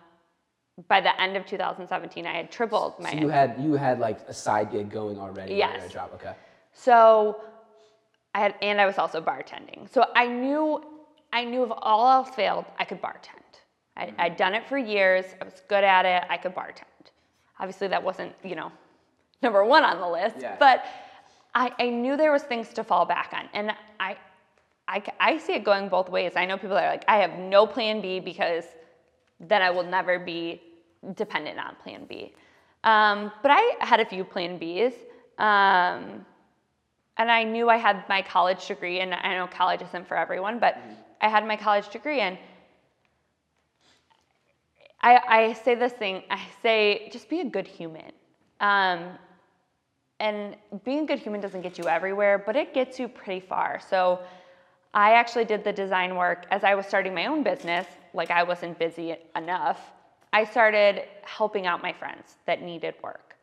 by 0.88 1.02
the 1.02 1.20
end 1.22 1.38
of 1.38 1.46
2017, 1.46 2.26
I 2.26 2.34
had 2.34 2.52
tripled 2.52 3.00
my 3.00 3.12
So 3.12 3.18
you 3.18 3.30
had 3.30 3.56
you 3.60 3.74
had 3.74 4.00
like 4.00 4.20
a 4.28 4.34
side 4.34 4.72
gig 4.72 4.90
going 4.90 5.20
already. 5.20 5.56
Yes. 5.56 5.92
Job. 5.92 6.12
Okay. 6.16 6.34
So 6.72 7.42
I 8.34 8.40
had, 8.40 8.56
and 8.62 8.82
I 8.82 8.86
was 8.86 8.98
also 8.98 9.22
bartending. 9.22 9.92
So 9.92 10.06
I 10.16 10.28
knew, 10.28 10.84
I 11.32 11.44
knew 11.44 11.64
if 11.64 11.72
all 11.78 12.10
else 12.10 12.36
failed, 12.36 12.66
I 12.80 12.86
could 12.86 13.02
bartend. 13.02 13.42
I, 13.96 14.06
mm-hmm. 14.06 14.22
I'd 14.22 14.38
done 14.38 14.56
it 14.56 14.68
for 14.68 14.78
years. 14.78 15.26
I 15.40 15.46
was 15.46 15.62
good 15.68 15.84
at 15.84 16.06
it. 16.06 16.24
I 16.30 16.38
could 16.38 16.56
bartend. 16.56 16.86
Obviously, 17.60 17.88
that 17.90 18.04
wasn't, 18.04 18.34
you 18.44 18.56
know, 18.56 18.72
number 19.44 19.64
one 19.64 19.84
on 19.84 20.00
the 20.00 20.08
list. 20.08 20.38
Yeah. 20.40 20.56
But 20.60 20.86
I, 21.54 21.72
I 21.78 21.90
knew 21.90 22.18
there 22.18 22.32
was 22.32 22.42
things 22.42 22.70
to 22.70 22.84
fall 22.84 23.06
back 23.06 23.32
on, 23.34 23.48
and 23.54 23.76
I, 24.00 24.18
I, 24.88 25.04
I 25.20 25.38
see 25.38 25.54
it 25.54 25.64
going 25.64 25.90
both 25.90 26.10
ways. 26.10 26.32
I 26.36 26.46
know 26.46 26.58
people 26.58 26.76
that 26.76 26.86
are 26.86 26.92
like, 26.92 27.06
I 27.08 27.18
have 27.18 27.38
no 27.38 27.68
plan 27.68 28.02
B 28.02 28.20
because 28.20 28.64
then 29.40 29.62
I 29.62 29.70
will 29.70 29.84
never 29.84 30.20
be 30.20 30.62
dependent 31.16 31.60
on 31.60 31.76
plan 31.84 32.06
B. 32.06 32.34
Um, 32.84 33.32
but 33.42 33.52
I 33.52 33.76
had 33.80 34.00
a 34.00 34.06
few 34.06 34.24
plan 34.24 34.60
Bs. 34.60 34.94
Um, 35.38 36.26
and 37.18 37.32
I 37.32 37.44
knew 37.44 37.70
I 37.70 37.78
had 37.78 38.08
my 38.10 38.22
college 38.22 38.68
degree, 38.68 39.00
and 39.00 39.14
I 39.14 39.36
know 39.36 39.48
college 39.48 39.82
isn't 39.82 40.08
for 40.08 40.18
everyone, 40.18 40.60
but 40.60 40.78
I 41.22 41.30
had 41.30 41.46
my 41.46 41.56
college 41.56 41.90
degree, 41.90 42.22
and 42.22 42.38
I, 45.02 45.20
I 45.28 45.54
say 45.54 45.76
this 45.76 45.94
thing 45.94 46.24
I 46.30 46.42
say, 46.62 47.10
just 47.12 47.30
be 47.30 47.42
a 47.42 47.46
good 47.46 47.68
human. 47.68 48.12
Um, 48.60 49.10
and 50.20 50.56
being 50.86 51.04
a 51.04 51.06
good 51.06 51.20
human 51.20 51.42
doesn't 51.42 51.62
get 51.62 51.78
you 51.78 51.86
everywhere, 51.86 52.42
but 52.44 52.56
it 52.56 52.74
gets 52.74 53.00
you 53.00 53.08
pretty 53.08 53.42
far. 53.46 53.80
So 53.90 54.22
I 54.94 55.14
actually 55.14 55.46
did 55.46 55.64
the 55.64 55.74
design 55.74 56.16
work 56.16 56.46
as 56.50 56.64
I 56.64 56.76
was 56.76 56.86
starting 56.86 57.14
my 57.14 57.26
own 57.26 57.44
business, 57.44 57.86
like 58.14 58.32
I 58.32 58.44
wasn't 58.44 58.78
busy 58.80 59.16
enough. 59.36 59.80
I 60.32 60.46
started 60.46 61.04
helping 61.24 61.68
out 61.68 61.82
my 61.82 61.94
friends 61.94 62.38
that 62.46 62.62
needed 62.62 62.96
work. 63.04 63.36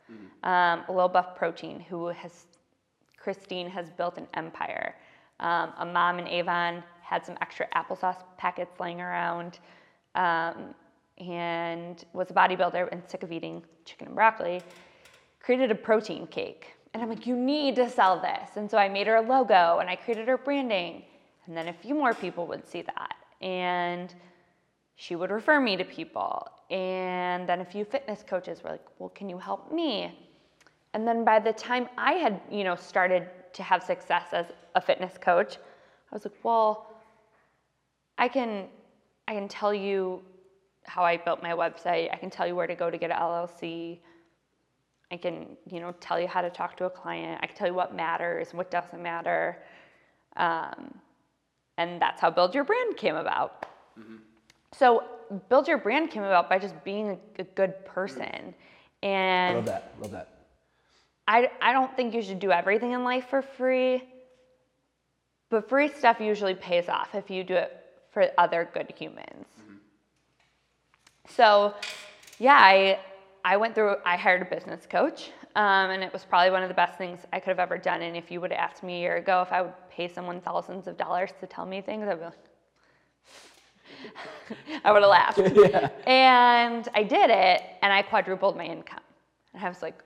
Um, 0.43 0.85
Low 0.89 1.09
Buff 1.09 1.37
Protein, 1.37 1.81
who 1.81 2.09
has, 2.09 2.47
Christine 3.17 3.69
has 3.69 3.91
built 3.91 4.19
an 4.19 4.27
empire. 4.35 4.97
Um, 5.39 5.73
a 5.79 5.87
mom 5.87 6.19
in 6.19 6.27
Avon 6.27 6.83
had 7.03 7.25
some 7.25 7.37
extra 7.41 7.67
applesauce 7.77 8.23
packets 8.37 8.79
laying 8.81 9.01
around 9.01 9.59
um, 10.15 10.75
and 11.19 12.05
was 12.13 12.31
a 12.31 12.35
bodybuilder 12.35 12.89
and 12.91 13.03
sick 13.07 13.23
of 13.23 13.31
eating 13.31 13.63
chicken 13.85 14.09
and 14.09 14.17
broccoli 14.17 14.63
created 15.41 15.71
a 15.71 15.75
protein 15.75 16.27
cake. 16.27 16.75
And 16.93 17.03
I'm 17.03 17.09
like, 17.09 17.27
you 17.27 17.37
need 17.37 17.77
to 17.77 17.89
sell 17.89 18.21
this. 18.21 18.57
And 18.57 18.71
so 18.71 18.77
I 18.77 18.89
made 18.89 19.07
her 19.07 19.17
a 19.17 19.21
logo 19.21 19.79
and 19.79 19.89
I 19.89 19.97
created 19.97 20.29
her 20.29 20.39
branding. 20.39 21.05
And 21.47 21.57
then 21.57 21.69
a 21.69 21.73
few 21.73 21.95
more 21.95 22.15
people 22.15 22.47
would 22.49 22.67
see 22.69 22.83
that. 22.83 23.15
And 23.41 24.15
she 25.01 25.17
would 25.17 25.31
refer 25.31 25.59
me 25.59 25.79
to 25.79 25.85
people. 25.85 26.47
And 26.69 27.49
then 27.49 27.63
a 27.63 27.65
few 27.65 27.87
fitness 27.87 28.23
coaches 28.23 28.63
were 28.63 28.73
like, 28.73 28.85
well, 28.99 29.09
can 29.09 29.31
you 29.31 29.39
help 29.39 29.73
me? 29.73 30.15
And 30.93 31.09
then 31.09 31.25
by 31.25 31.39
the 31.39 31.55
time 31.55 31.89
I 31.97 32.13
had, 32.13 32.39
you 32.51 32.65
know, 32.65 32.77
started 32.77 33.27
to 33.55 33.63
have 33.63 33.83
success 33.83 34.27
as 34.33 34.45
a 34.75 34.81
fitness 34.81 35.15
coach, 35.19 35.57
I 35.57 36.15
was 36.15 36.27
like, 36.27 36.35
well, 36.43 36.93
I 38.19 38.29
can 38.29 38.67
I 39.27 39.33
can 39.33 39.49
tell 39.49 39.73
you 39.73 40.21
how 40.85 41.03
I 41.03 41.17
built 41.17 41.43
my 41.43 41.53
website. 41.53 42.13
I 42.13 42.17
can 42.17 42.29
tell 42.29 42.47
you 42.47 42.55
where 42.55 42.67
to 42.67 42.75
go 42.75 42.91
to 42.91 42.99
get 42.99 43.11
an 43.11 43.17
LLC. 43.17 44.01
I 45.11 45.17
can, 45.17 45.57
you 45.67 45.81
know, 45.81 45.95
tell 46.01 46.21
you 46.21 46.29
how 46.29 46.43
to 46.43 46.51
talk 46.51 46.77
to 46.77 46.85
a 46.85 46.91
client. 46.91 47.41
I 47.43 47.47
can 47.47 47.57
tell 47.57 47.69
you 47.69 47.75
what 47.75 47.95
matters, 47.97 48.53
what 48.53 48.71
doesn't 48.71 49.03
matter. 49.03 49.63
Um, 50.37 50.95
and 51.79 52.03
that's 52.03 52.21
how 52.21 52.31
Build 52.31 52.55
Your 52.55 52.65
Brand 52.65 52.99
came 52.99 53.17
about. 53.17 53.65
Mm-hmm. 53.99 54.17
So 54.73 55.05
Build 55.49 55.69
Your 55.69 55.79
Brand 55.79 56.11
came 56.11 56.23
about 56.23 56.49
by 56.49 56.59
just 56.59 56.83
being 56.85 57.19
a, 57.39 57.45
good 57.45 57.85
person. 57.85 58.55
And 59.03 59.53
I 59.53 59.57
love 59.57 59.67
that. 59.67 59.95
Love 60.01 60.11
that. 60.13 60.29
I, 61.29 61.51
I 61.63 61.73
don't 61.73 61.95
think 61.97 62.15
you 62.15 62.23
should 62.23 62.41
do 62.41 62.51
everything 62.51 62.93
in 62.93 63.05
life 63.05 63.27
for 63.31 63.41
free, 63.41 64.03
but 65.49 65.69
free 65.69 65.89
stuff 65.89 66.21
usually 66.21 66.55
pays 66.55 66.89
off 66.89 67.15
if 67.15 67.31
you 67.31 67.45
do 67.45 67.55
it 67.55 67.77
for 68.11 68.29
other 68.37 68.69
good 68.75 68.93
humans. 68.97 69.47
Mm-hmm. 69.61 69.77
So, 71.29 71.75
yeah, 72.39 72.59
I 72.59 72.99
I 73.45 73.57
went 73.57 73.75
through, 73.75 73.97
I 74.05 74.17
hired 74.17 74.43
a 74.43 74.45
business 74.45 74.87
coach, 74.87 75.31
um, 75.57 75.91
and 75.91 76.03
it 76.03 76.13
was 76.13 76.25
probably 76.25 76.51
one 76.51 76.63
of 76.63 76.69
the 76.69 76.75
best 76.75 76.99
things 76.99 77.21
I 77.33 77.41
could 77.41 77.49
have 77.49 77.59
ever 77.59 77.79
done. 77.79 78.03
And 78.03 78.17
if 78.17 78.31
you 78.31 78.41
would 78.41 78.53
have 78.53 78.71
asked 78.71 78.83
me 78.83 78.97
a 78.97 79.01
year 79.01 79.17
ago 79.17 79.43
if 79.43 79.53
I 79.53 79.63
would 79.63 79.73
pay 79.91 80.09
someone 80.09 80.41
thousands 80.41 80.87
of 80.87 80.97
dollars 80.97 81.31
to 81.41 81.47
tell 81.47 81.65
me 81.65 81.81
things, 81.81 82.07
I'd 82.07 82.19
be 82.19 82.25
like, 82.25 82.35
I 84.85 84.93
would 84.93 85.03
have 85.03 85.11
laughed. 85.11 85.39
yeah. 85.55 85.89
And 86.07 86.89
I 86.95 87.03
did 87.03 87.31
it, 87.31 87.63
and 87.83 87.93
I 87.93 88.03
quadrupled 88.03 88.57
my 88.57 88.65
income. 88.65 89.01
And 89.55 89.65
I 89.65 89.69
was 89.69 89.83
like, 89.83 90.03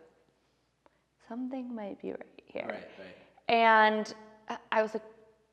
something 1.28 1.74
might 1.74 2.00
be 2.00 2.10
right 2.10 2.42
here. 2.46 2.66
Right, 2.68 2.90
right. 2.98 3.14
And 3.48 4.14
I 4.72 4.82
was 4.82 4.94
like, 4.94 5.02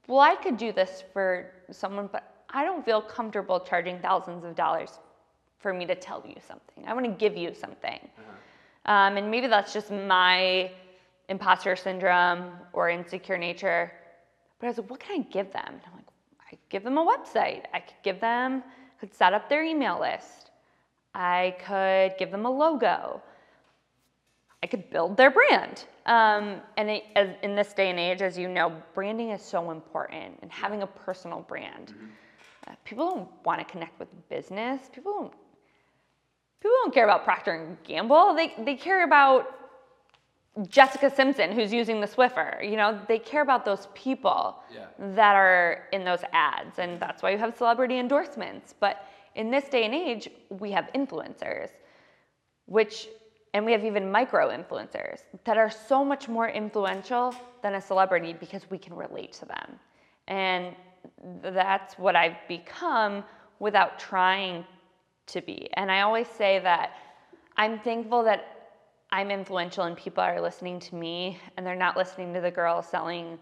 well, 0.08 0.20
I 0.20 0.36
could 0.36 0.58
do 0.58 0.72
this 0.72 1.04
for 1.14 1.52
someone, 1.72 2.10
but 2.12 2.46
I 2.50 2.66
don't 2.66 2.84
feel 2.84 3.02
comfortable 3.02 3.60
charging 3.60 4.00
thousands 4.00 4.44
of 4.44 4.56
dollars 4.56 5.00
for 5.60 5.74
me 5.74 5.86
to 5.86 5.96
tell 5.96 6.24
you 6.28 6.36
something. 6.46 6.86
I 6.88 6.94
want 6.94 7.06
to 7.06 7.12
give 7.12 7.38
you 7.38 7.54
something. 7.54 8.00
Uh-huh. 8.18 8.92
Um, 8.92 9.18
and 9.18 9.30
maybe 9.30 9.48
that's 9.48 9.74
just 9.74 9.92
my 9.92 10.72
imposter 11.30 11.76
syndrome 11.76 12.52
or 12.74 12.90
insecure 12.90 13.38
nature. 13.38 13.92
But 14.60 14.68
I 14.68 14.70
was 14.70 14.78
like, 14.80 14.90
what 14.90 15.00
can 15.00 15.22
I 15.22 15.24
give 15.32 15.52
them? 15.54 15.80
I 16.52 16.56
could 16.56 16.70
give 16.70 16.84
them 16.84 16.98
a 16.98 17.06
website. 17.06 17.64
I 17.74 17.80
could 17.80 17.96
give 18.04 18.20
them, 18.20 18.62
could 19.00 19.14
set 19.14 19.34
up 19.34 19.48
their 19.48 19.64
email 19.64 20.00
list. 20.00 20.52
I 21.16 21.56
could 21.66 22.18
give 22.20 22.30
them 22.30 22.46
a 22.46 22.52
logo. 22.52 23.22
I 24.62 24.68
could 24.68 24.90
build 24.90 25.16
their 25.16 25.32
brand. 25.32 25.86
Um, 26.06 26.62
and 26.78 26.90
it, 26.90 27.04
as, 27.16 27.30
in 27.42 27.56
this 27.56 27.74
day 27.74 27.90
and 27.90 28.00
age, 28.00 28.22
as 28.22 28.38
you 28.38 28.48
know, 28.48 28.74
branding 28.94 29.32
is 29.32 29.42
so 29.42 29.72
important 29.72 30.38
and 30.42 30.52
having 30.52 30.84
a 30.84 30.88
personal 30.88 31.42
brand. 31.42 31.88
Mm-hmm. 31.88 32.06
Uh, 32.68 32.76
people 32.84 33.10
don't 33.10 33.30
want 33.46 33.60
to 33.60 33.66
connect 33.66 33.98
with 33.98 34.10
business. 34.30 34.82
People 34.94 35.14
don't 35.14 35.34
people 36.62 36.76
don't 36.84 36.94
care 36.94 37.06
about 37.06 37.24
Procter 37.24 37.54
and 37.54 37.78
Gamble. 37.84 38.36
They 38.36 38.54
they 38.64 38.76
care 38.76 39.04
about 39.04 39.61
Jessica 40.68 41.10
Simpson 41.10 41.52
who's 41.52 41.72
using 41.72 42.02
the 42.02 42.08
Swiffer. 42.08 42.62
You 42.70 42.76
know, 42.76 43.00
they 43.08 43.20
care 43.20 43.42
about 43.42 43.64
those 43.64 43.88
people 43.94 44.62
yeah. 44.74 44.88
that 45.16 45.36
are 45.36 45.88
in 45.94 46.04
those 46.04 46.24
ads, 46.34 46.80
and 46.80 47.00
that's 47.00 47.24
why 47.24 47.32
you 47.32 47.38
have 47.38 47.56
celebrity 47.56 48.00
endorsements. 48.00 48.76
But 48.78 49.06
in 49.36 49.50
this 49.50 49.66
day 49.70 49.86
and 49.86 49.94
age, 49.94 50.30
we 50.50 50.72
have 50.72 50.90
influencers, 50.94 51.70
which 52.66 53.08
and 53.54 53.66
we 53.66 53.72
have 53.74 53.84
even 53.84 54.10
micro 54.10 54.50
influencers 54.50 55.20
that 55.44 55.58
are 55.58 55.70
so 55.70 56.06
much 56.06 56.30
more 56.30 56.48
influential 56.48 57.36
than 57.62 57.76
a 57.76 57.82
celebrity 57.82 58.34
because 58.34 58.62
we 58.70 58.78
can 58.78 58.94
relate 58.94 59.34
to 59.34 59.46
them. 59.46 59.80
And 60.28 60.74
that's 61.44 61.98
what 61.98 62.16
I've 62.16 62.38
become 62.48 63.24
without 63.60 64.00
trying 64.00 64.66
to 65.28 65.42
be. 65.42 65.70
And 65.74 65.92
I 65.92 66.02
always 66.02 66.28
say 66.28 66.60
that 66.60 66.92
I'm 67.58 67.80
thankful 67.80 68.24
that 68.24 68.61
I'm 69.12 69.30
influential 69.32 69.84
and 69.84 69.98
people 69.98 70.24
are 70.24 70.40
listening 70.42 70.80
to 70.80 70.96
me 70.96 71.38
and 71.58 71.66
they're 71.66 71.76
not 71.76 71.98
listening 71.98 72.34
to 72.34 72.42
the 72.42 72.52
girl 72.52 72.82
selling 72.82 73.38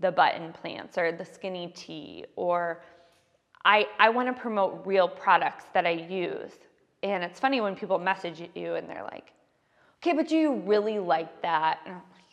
the 0.00 0.10
button 0.10 0.52
plants 0.52 0.96
or 0.98 1.12
the 1.12 1.24
skinny 1.24 1.72
tea 1.76 2.24
or 2.36 2.82
I, 3.64 3.86
I 3.98 4.10
want 4.10 4.34
to 4.34 4.40
promote 4.40 4.86
real 4.86 5.08
products 5.08 5.64
that 5.72 5.86
I 5.86 5.90
use. 5.90 6.52
And 7.02 7.22
it's 7.22 7.40
funny 7.40 7.60
when 7.60 7.76
people 7.76 7.98
message 7.98 8.42
you 8.54 8.74
and 8.74 8.88
they're 8.88 9.04
like, 9.04 9.32
okay, 10.02 10.14
but 10.14 10.28
do 10.28 10.36
you 10.36 10.54
really 10.66 10.98
like 10.98 11.42
that? 11.42 11.80
And 11.86 11.94
I'm 11.94 12.00
Like, 12.00 12.24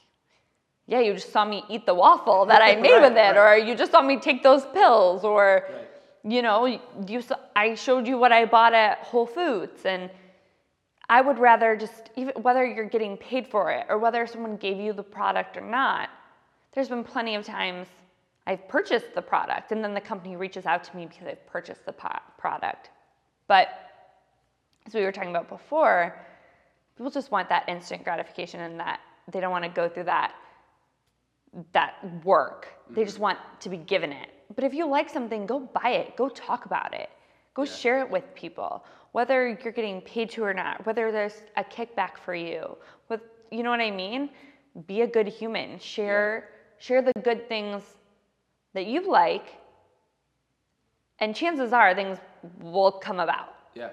yeah, 0.88 1.00
you 1.00 1.14
just 1.14 1.32
saw 1.32 1.46
me 1.46 1.64
eat 1.70 1.86
the 1.86 1.94
waffle 1.94 2.46
that 2.48 2.62
I 2.62 2.76
made 2.82 2.92
right, 2.92 3.02
with 3.02 3.14
it, 3.14 3.38
right. 3.38 3.38
or 3.38 3.58
you 3.58 3.76
just 3.76 3.92
saw 3.92 4.02
me 4.02 4.18
take 4.18 4.44
those 4.44 4.66
pills, 4.74 5.24
or 5.24 5.66
right 5.70 5.88
you 6.24 6.42
know, 6.42 6.66
you, 6.66 7.24
I 7.56 7.76
showed 7.76 8.08
you 8.08 8.18
what 8.18 8.32
I 8.32 8.46
bought 8.46 8.74
at 8.74 9.00
Whole 9.00 9.26
Foods, 9.26 9.86
and 9.86 10.10
I 11.12 11.20
would 11.20 11.40
rather 11.40 11.76
just, 11.76 12.10
even 12.16 12.42
whether 12.42 12.66
you're 12.66 12.86
getting 12.86 13.18
paid 13.18 13.46
for 13.46 13.70
it 13.70 13.86
or 13.90 13.98
whether 13.98 14.26
someone 14.26 14.56
gave 14.56 14.78
you 14.78 14.94
the 14.94 15.04
product 15.04 15.58
or 15.58 15.62
not, 15.62 16.08
there's 16.72 16.88
been 16.88 17.04
plenty 17.04 17.36
of 17.36 17.44
times 17.44 17.88
I've 18.48 18.66
purchased 18.70 19.14
the 19.14 19.22
product 19.22 19.74
and 19.74 19.84
then 19.84 19.94
the 19.94 20.00
company 20.00 20.38
reaches 20.38 20.66
out 20.66 20.86
to 20.86 20.96
me 20.96 21.08
because 21.08 21.28
I've 21.28 21.46
purchased 21.48 21.86
the 21.86 21.94
product. 22.38 22.92
But 23.50 23.68
as 24.88 24.94
we 24.94 25.02
were 25.02 25.12
talking 25.12 25.32
about 25.32 25.50
before, 25.50 26.18
people 26.96 27.12
just 27.12 27.30
want 27.30 27.50
that 27.50 27.68
instant 27.68 28.06
gratification 28.06 28.62
and 28.62 28.80
that 28.80 29.02
they 29.30 29.42
don't 29.42 29.52
want 29.52 29.66
to 29.66 29.70
go 29.70 29.90
through 29.90 30.06
that 30.06 30.34
that 31.74 31.96
work. 32.24 32.70
They 32.90 33.04
just 33.04 33.16
mm-hmm. 33.16 33.24
want 33.24 33.40
to 33.60 33.68
be 33.68 33.76
given 33.76 34.14
it. 34.14 34.30
But 34.56 34.64
if 34.64 34.74
you 34.74 34.88
like 34.88 35.10
something, 35.10 35.46
go 35.46 35.60
buy 35.60 35.90
it, 35.90 36.16
go 36.16 36.30
talk 36.30 36.66
about 36.66 36.94
it, 36.94 37.10
go 37.54 37.64
yeah. 37.64 37.72
share 37.74 38.00
it 38.00 38.10
with 38.10 38.34
people, 38.34 38.86
whether 39.12 39.48
you're 39.48 39.74
getting 39.74 40.02
paid 40.02 40.30
to 40.32 40.44
or 40.44 40.54
not, 40.54 40.86
whether 40.86 41.12
there's 41.12 41.42
a 41.58 41.64
kickback 41.64 42.18
for 42.18 42.34
you, 42.34 42.78
with 43.10 43.22
you 43.52 43.64
know 43.64 43.70
what 43.70 43.82
I 43.82 43.92
mean? 43.92 44.30
Be 44.88 45.02
a 45.02 45.08
good 45.08 45.28
human. 45.28 45.80
Share 45.80 46.50
yeah. 46.50 46.84
share 46.84 47.02
the 47.02 47.14
good 47.22 47.48
things 47.50 47.84
that 48.74 48.88
you 48.88 49.10
like, 49.10 49.58
and 51.20 51.36
chances 51.36 51.74
are 51.74 51.94
things 51.94 52.18
will 52.62 52.92
come 52.92 53.20
about. 53.20 53.56
Yeah, 53.76 53.90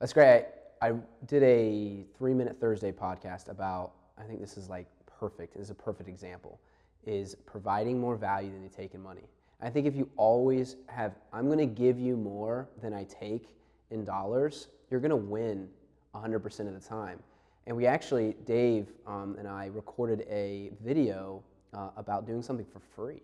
that's 0.00 0.12
great. 0.12 0.46
I, 0.80 0.88
I 0.88 0.92
did 1.26 1.42
a 1.42 2.04
three 2.16 2.34
minute 2.34 2.58
Thursday 2.60 2.92
podcast 2.92 3.48
about. 3.48 3.92
I 4.16 4.22
think 4.24 4.40
this 4.40 4.56
is 4.56 4.68
like 4.68 4.86
perfect. 5.18 5.54
This 5.54 5.64
is 5.64 5.70
a 5.70 5.74
perfect 5.74 6.08
example. 6.08 6.58
Is 7.04 7.34
providing 7.46 8.00
more 8.00 8.16
value 8.16 8.50
than 8.50 8.62
you 8.62 8.70
take 8.74 8.94
in 8.94 9.02
money. 9.02 9.28
I 9.60 9.70
think 9.70 9.86
if 9.86 9.96
you 9.96 10.08
always 10.16 10.76
have, 10.86 11.16
I'm 11.32 11.46
going 11.46 11.58
to 11.58 11.66
give 11.66 11.98
you 11.98 12.16
more 12.16 12.68
than 12.80 12.94
I 12.94 13.04
take 13.04 13.48
in 13.90 14.04
dollars, 14.04 14.68
you're 14.90 15.00
going 15.00 15.10
to 15.10 15.16
win 15.16 15.68
100% 16.14 16.60
of 16.60 16.74
the 16.74 16.88
time. 16.88 17.18
And 17.66 17.76
we 17.76 17.86
actually, 17.86 18.34
Dave 18.46 18.88
um, 19.06 19.36
and 19.38 19.46
I 19.46 19.66
recorded 19.66 20.24
a 20.30 20.70
video 20.82 21.42
uh, 21.74 21.90
about 21.96 22.26
doing 22.26 22.42
something 22.42 22.66
for 22.66 22.80
free. 22.94 23.22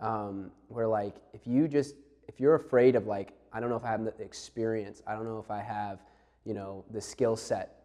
Um, 0.00 0.50
where, 0.68 0.86
like, 0.86 1.16
if 1.32 1.46
you 1.46 1.68
just, 1.68 1.96
if 2.28 2.38
you're 2.38 2.54
afraid 2.54 2.94
of, 2.96 3.06
like, 3.06 3.32
I 3.52 3.60
don't 3.60 3.68
know 3.68 3.76
if 3.76 3.84
I 3.84 3.90
have 3.90 4.04
the 4.04 4.14
experience, 4.22 5.02
I 5.06 5.14
don't 5.14 5.24
know 5.24 5.38
if 5.38 5.50
I 5.50 5.60
have, 5.60 5.98
you 6.44 6.54
know, 6.54 6.84
the 6.90 7.00
skill 7.00 7.36
set 7.36 7.78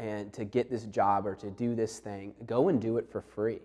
and 0.00 0.32
to 0.32 0.44
get 0.44 0.70
this 0.70 0.84
job 0.86 1.26
or 1.26 1.34
to 1.36 1.50
do 1.50 1.74
this 1.74 1.98
thing, 1.98 2.32
go 2.46 2.68
and 2.68 2.80
do 2.80 2.96
it 2.96 3.10
for 3.10 3.20
free. 3.20 3.60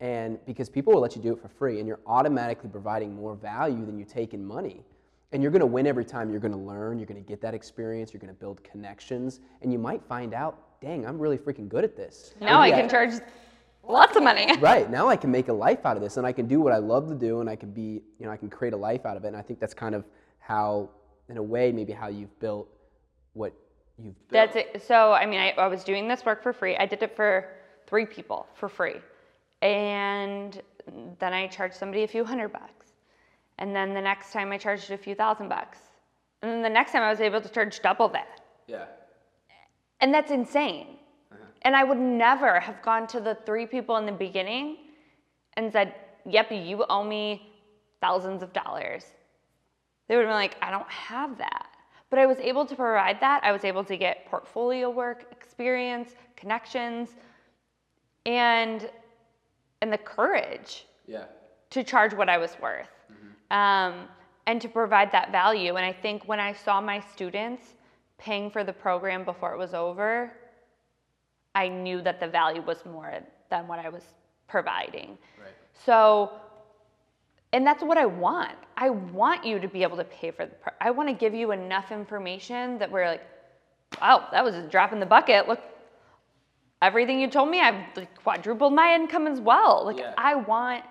And 0.00 0.38
because 0.46 0.68
people 0.68 0.92
will 0.92 1.00
let 1.00 1.16
you 1.16 1.22
do 1.22 1.32
it 1.32 1.42
for 1.42 1.48
free, 1.48 1.80
and 1.80 1.88
you're 1.88 2.00
automatically 2.06 2.70
providing 2.70 3.14
more 3.14 3.34
value 3.34 3.84
than 3.84 3.98
you 3.98 4.04
take 4.04 4.32
in 4.32 4.44
money. 4.44 4.84
And 5.32 5.42
you're 5.42 5.52
going 5.52 5.60
to 5.60 5.66
win 5.66 5.86
every 5.86 6.04
time. 6.04 6.30
You're 6.30 6.40
going 6.40 6.52
to 6.52 6.58
learn. 6.58 6.98
You're 6.98 7.06
going 7.06 7.22
to 7.22 7.28
get 7.28 7.40
that 7.42 7.54
experience. 7.54 8.12
You're 8.12 8.20
going 8.20 8.32
to 8.32 8.40
build 8.40 8.64
connections. 8.64 9.40
And 9.60 9.72
you 9.72 9.78
might 9.78 10.02
find 10.04 10.32
out, 10.32 10.80
dang, 10.80 11.06
I'm 11.06 11.18
really 11.18 11.36
freaking 11.36 11.68
good 11.68 11.84
at 11.84 11.96
this. 11.96 12.34
Now 12.40 12.60
I 12.60 12.70
can 12.70 12.88
charge 12.88 13.14
lots 13.86 14.16
of 14.16 14.22
money. 14.22 14.56
right. 14.60 14.90
Now 14.90 15.08
I 15.08 15.16
can 15.16 15.30
make 15.30 15.48
a 15.48 15.52
life 15.52 15.84
out 15.84 15.96
of 15.96 16.02
this 16.02 16.16
and 16.16 16.26
I 16.26 16.32
can 16.32 16.46
do 16.46 16.60
what 16.60 16.72
I 16.72 16.78
love 16.78 17.08
to 17.08 17.14
do 17.14 17.40
and 17.40 17.50
I 17.50 17.56
can 17.56 17.70
be, 17.72 18.02
you 18.18 18.26
know, 18.26 18.30
I 18.30 18.36
can 18.36 18.48
create 18.48 18.72
a 18.72 18.76
life 18.76 19.04
out 19.04 19.16
of 19.16 19.24
it. 19.24 19.28
And 19.28 19.36
I 19.36 19.42
think 19.42 19.60
that's 19.60 19.74
kind 19.74 19.94
of 19.94 20.04
how, 20.38 20.88
in 21.28 21.36
a 21.36 21.42
way, 21.42 21.72
maybe 21.72 21.92
how 21.92 22.08
you've 22.08 22.38
built 22.40 22.68
what 23.34 23.52
you've 23.98 24.16
built. 24.28 24.52
That's 24.52 24.56
it. 24.56 24.82
So, 24.86 25.12
I 25.12 25.26
mean, 25.26 25.40
I, 25.40 25.50
I 25.50 25.66
was 25.66 25.84
doing 25.84 26.08
this 26.08 26.24
work 26.24 26.42
for 26.42 26.54
free. 26.54 26.76
I 26.76 26.86
did 26.86 27.02
it 27.02 27.14
for 27.14 27.50
three 27.86 28.06
people 28.06 28.46
for 28.54 28.68
free. 28.68 28.96
And 29.60 30.60
then 31.18 31.32
I 31.34 31.48
charged 31.48 31.74
somebody 31.74 32.04
a 32.04 32.08
few 32.08 32.24
hundred 32.24 32.52
bucks. 32.52 32.87
And 33.58 33.74
then 33.74 33.94
the 33.94 34.00
next 34.00 34.32
time 34.32 34.52
I 34.52 34.58
charged 34.58 34.90
a 34.90 34.98
few 34.98 35.14
thousand 35.14 35.48
bucks. 35.48 35.78
And 36.42 36.50
then 36.52 36.62
the 36.62 36.68
next 36.70 36.92
time 36.92 37.02
I 37.02 37.10
was 37.10 37.20
able 37.20 37.40
to 37.40 37.48
charge 37.48 37.80
double 37.80 38.08
that. 38.10 38.40
Yeah. 38.66 38.84
And 40.00 40.14
that's 40.14 40.30
insane. 40.30 40.98
Uh-huh. 41.32 41.44
And 41.62 41.74
I 41.74 41.82
would 41.84 41.98
never 41.98 42.60
have 42.60 42.80
gone 42.82 43.06
to 43.08 43.20
the 43.20 43.36
three 43.46 43.66
people 43.66 43.96
in 43.96 44.06
the 44.06 44.12
beginning 44.12 44.76
and 45.54 45.72
said, 45.72 45.94
Yep, 46.26 46.52
you 46.52 46.84
owe 46.88 47.02
me 47.02 47.54
thousands 48.00 48.42
of 48.42 48.52
dollars. 48.52 49.04
they 50.06 50.14
would 50.16 50.22
have 50.26 50.30
been 50.30 50.36
like, 50.36 50.56
I 50.62 50.70
don't 50.70 50.88
have 50.90 51.36
that. 51.38 51.66
But 52.10 52.18
I 52.18 52.26
was 52.26 52.38
able 52.38 52.64
to 52.66 52.76
provide 52.76 53.18
that. 53.20 53.40
I 53.42 53.50
was 53.52 53.64
able 53.64 53.82
to 53.84 53.96
get 53.96 54.24
portfolio 54.26 54.88
work, 54.88 55.26
experience, 55.32 56.14
connections, 56.36 57.10
and 58.24 58.88
and 59.80 59.92
the 59.92 59.98
courage 59.98 60.86
Yeah. 61.06 61.24
to 61.70 61.82
charge 61.84 62.12
what 62.14 62.28
I 62.28 62.38
was 62.38 62.56
worth 62.60 62.88
um, 63.50 64.08
and 64.46 64.60
to 64.60 64.68
provide 64.68 65.12
that 65.12 65.30
value. 65.30 65.76
And 65.76 65.84
I 65.84 65.92
think 65.92 66.26
when 66.26 66.40
I 66.40 66.52
saw 66.52 66.80
my 66.80 67.00
students 67.00 67.74
paying 68.18 68.50
for 68.50 68.64
the 68.64 68.72
program 68.72 69.24
before 69.24 69.52
it 69.52 69.58
was 69.58 69.74
over, 69.74 70.32
I 71.54 71.68
knew 71.68 72.02
that 72.02 72.20
the 72.20 72.28
value 72.28 72.62
was 72.62 72.84
more 72.84 73.12
than 73.50 73.66
what 73.66 73.78
I 73.78 73.88
was 73.88 74.02
providing. 74.48 75.18
Right. 75.40 75.52
So, 75.84 76.32
and 77.52 77.66
that's 77.66 77.82
what 77.82 77.98
I 77.98 78.06
want. 78.06 78.56
I 78.76 78.90
want 78.90 79.44
you 79.44 79.58
to 79.58 79.68
be 79.68 79.82
able 79.82 79.96
to 79.96 80.04
pay 80.04 80.30
for 80.30 80.46
the. 80.46 80.52
Pro- 80.52 80.72
I 80.80 80.90
want 80.90 81.08
to 81.08 81.14
give 81.14 81.34
you 81.34 81.52
enough 81.52 81.90
information 81.90 82.78
that 82.78 82.90
we're 82.90 83.06
like, 83.06 83.22
wow, 84.00 84.28
that 84.32 84.44
was 84.44 84.54
a 84.54 84.62
drop 84.68 84.92
in 84.92 85.00
the 85.00 85.06
bucket. 85.06 85.48
Look, 85.48 85.60
everything 86.82 87.20
you 87.20 87.28
told 87.30 87.48
me, 87.50 87.60
I've 87.60 87.96
like, 87.96 88.22
quadrupled 88.22 88.72
my 88.72 88.94
income 88.94 89.26
as 89.26 89.40
well. 89.40 89.84
Like, 89.84 89.98
Yeah. 89.98 90.14
I 90.16 90.34
want 90.36 90.84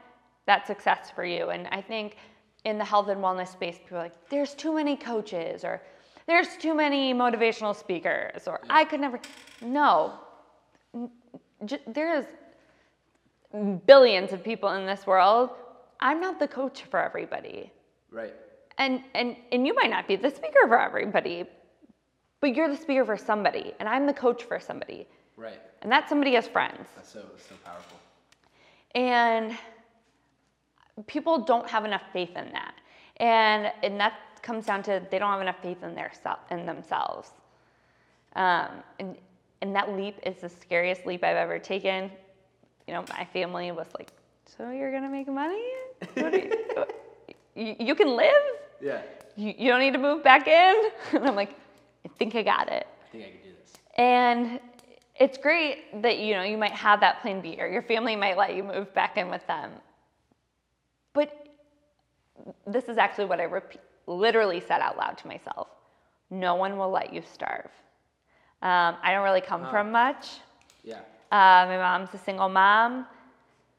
that 0.48 0.66
success 0.66 1.12
for 1.14 1.26
you. 1.26 1.50
And 1.50 1.68
I 1.68 1.82
think 1.82 2.18
in 2.68 2.78
the 2.78 2.84
health 2.84 3.08
and 3.08 3.22
wellness 3.22 3.54
space, 3.54 3.78
people 3.78 3.98
are 3.98 4.04
like, 4.04 4.30
there's 4.30 4.54
too 4.54 4.74
many 4.76 4.98
coaches 4.98 5.64
or 5.64 5.82
there's 6.26 6.58
too 6.58 6.76
many 6.76 7.14
motivational 7.14 7.74
speakers 7.74 8.46
or 8.46 8.60
I 8.70 8.84
could 8.84 9.00
never. 9.00 9.20
No, 9.62 10.20
there's 11.88 12.26
billions 13.86 14.34
of 14.34 14.44
people 14.44 14.70
in 14.74 14.86
this 14.86 15.08
world. 15.08 15.52
I'm 16.02 16.20
not 16.20 16.40
the 16.40 16.48
coach 16.48 16.84
for 16.84 17.00
everybody. 17.00 17.72
Right. 18.12 18.34
And, 18.78 19.02
and, 19.16 19.38
and 19.54 19.66
you 19.66 19.74
might 19.74 19.90
not 19.90 20.06
be 20.08 20.18
the 20.18 20.30
speaker 20.30 20.68
for 20.68 20.80
everybody, 20.80 21.46
but 22.42 22.54
you're 22.54 22.70
the 22.70 22.78
speaker 22.78 23.06
for 23.06 23.18
somebody, 23.18 23.74
and 23.80 23.90
I'm 23.90 24.06
the 24.06 24.14
coach 24.14 24.44
for 24.44 24.60
somebody. 24.60 25.08
Right. 25.38 25.60
And 25.82 25.92
that 25.92 26.10
somebody 26.10 26.34
has 26.34 26.48
friends. 26.48 26.88
That's 26.96 27.12
so 27.12 27.24
so 27.38 27.56
powerful. 27.64 27.98
And 28.94 29.58
people 31.06 31.40
don't 31.40 31.70
have 31.70 31.86
enough 31.86 32.02
faith 32.12 32.36
in 32.36 32.52
that. 32.52 32.76
And, 33.18 33.72
and 33.84 34.00
that 34.00 34.14
comes 34.42 34.66
down 34.66 34.84
to 34.84 35.02
they 35.12 35.20
don't 35.20 35.32
have 35.32 35.42
enough 35.42 35.62
faith 35.62 35.84
in, 35.84 35.94
their 35.94 36.12
sel- 36.24 36.40
in 36.52 36.66
themselves. 36.66 37.32
Um, 38.36 38.70
and, 39.00 39.16
and 39.62 39.76
that 39.76 39.96
leap 39.96 40.16
is 40.26 40.38
the 40.38 40.50
scariest 40.50 41.06
leap 41.06 41.24
I've 41.24 41.38
ever 41.38 41.60
taken. 41.60 42.12
You 42.88 42.94
know, 42.94 43.06
my 43.10 43.26
family 43.34 43.72
was 43.72 43.88
like, 43.98 44.12
So 44.58 44.70
you're 44.70 44.92
going 44.92 45.04
to 45.04 45.10
make 45.10 45.28
money? 45.28 45.64
You, 46.16 46.86
you, 47.56 47.76
you 47.80 47.96
can 47.96 48.16
live? 48.16 48.34
Yeah. 48.82 49.02
You, 49.36 49.54
you 49.58 49.70
don't 49.70 49.80
need 49.80 49.94
to 49.94 50.00
move 50.00 50.24
back 50.24 50.48
in? 50.48 50.90
And 51.14 51.26
I'm 51.26 51.36
like, 51.36 51.56
I 52.06 52.10
think 52.18 52.36
I 52.36 52.44
got 52.44 52.72
it. 52.72 52.88
I 53.04 53.12
think 53.12 53.26
I 53.26 53.30
could 53.30 53.44
do 53.44 53.50
this. 53.62 53.74
And 53.98 54.60
it's 55.20 55.38
great 55.38 56.02
that 56.02 56.20
you 56.20 56.36
know 56.36 56.44
you 56.44 56.58
might 56.58 56.72
have 56.72 57.00
that 57.00 57.22
plan 57.22 57.42
B 57.42 57.58
or 57.60 57.68
your 57.68 57.82
family 57.82 58.16
might 58.16 58.38
let 58.38 58.56
you 58.56 58.64
move 58.64 58.94
back 58.94 59.18
in 59.18 59.30
with 59.30 59.46
them. 59.48 59.72
But 61.18 61.34
this 62.68 62.88
is 62.90 63.00
actually 63.00 63.26
what 63.26 63.40
I 63.40 63.46
repeat, 63.46 63.82
literally 64.06 64.60
said 64.60 64.82
out 64.82 64.98
loud 64.98 65.18
to 65.18 65.28
myself. 65.28 65.68
No 66.30 66.54
one 66.54 66.78
will 66.78 66.92
let 66.92 67.12
you 67.12 67.24
starve. 67.34 67.72
Um, 68.62 68.98
I 69.02 69.12
don't 69.14 69.24
really 69.24 69.42
come 69.42 69.66
from 69.66 69.92
much. 69.92 70.28
Yeah. 70.84 71.00
Uh, 71.32 71.66
my 71.68 71.78
mom's 71.78 72.14
a 72.14 72.20
single 72.20 72.50
mom, 72.50 73.08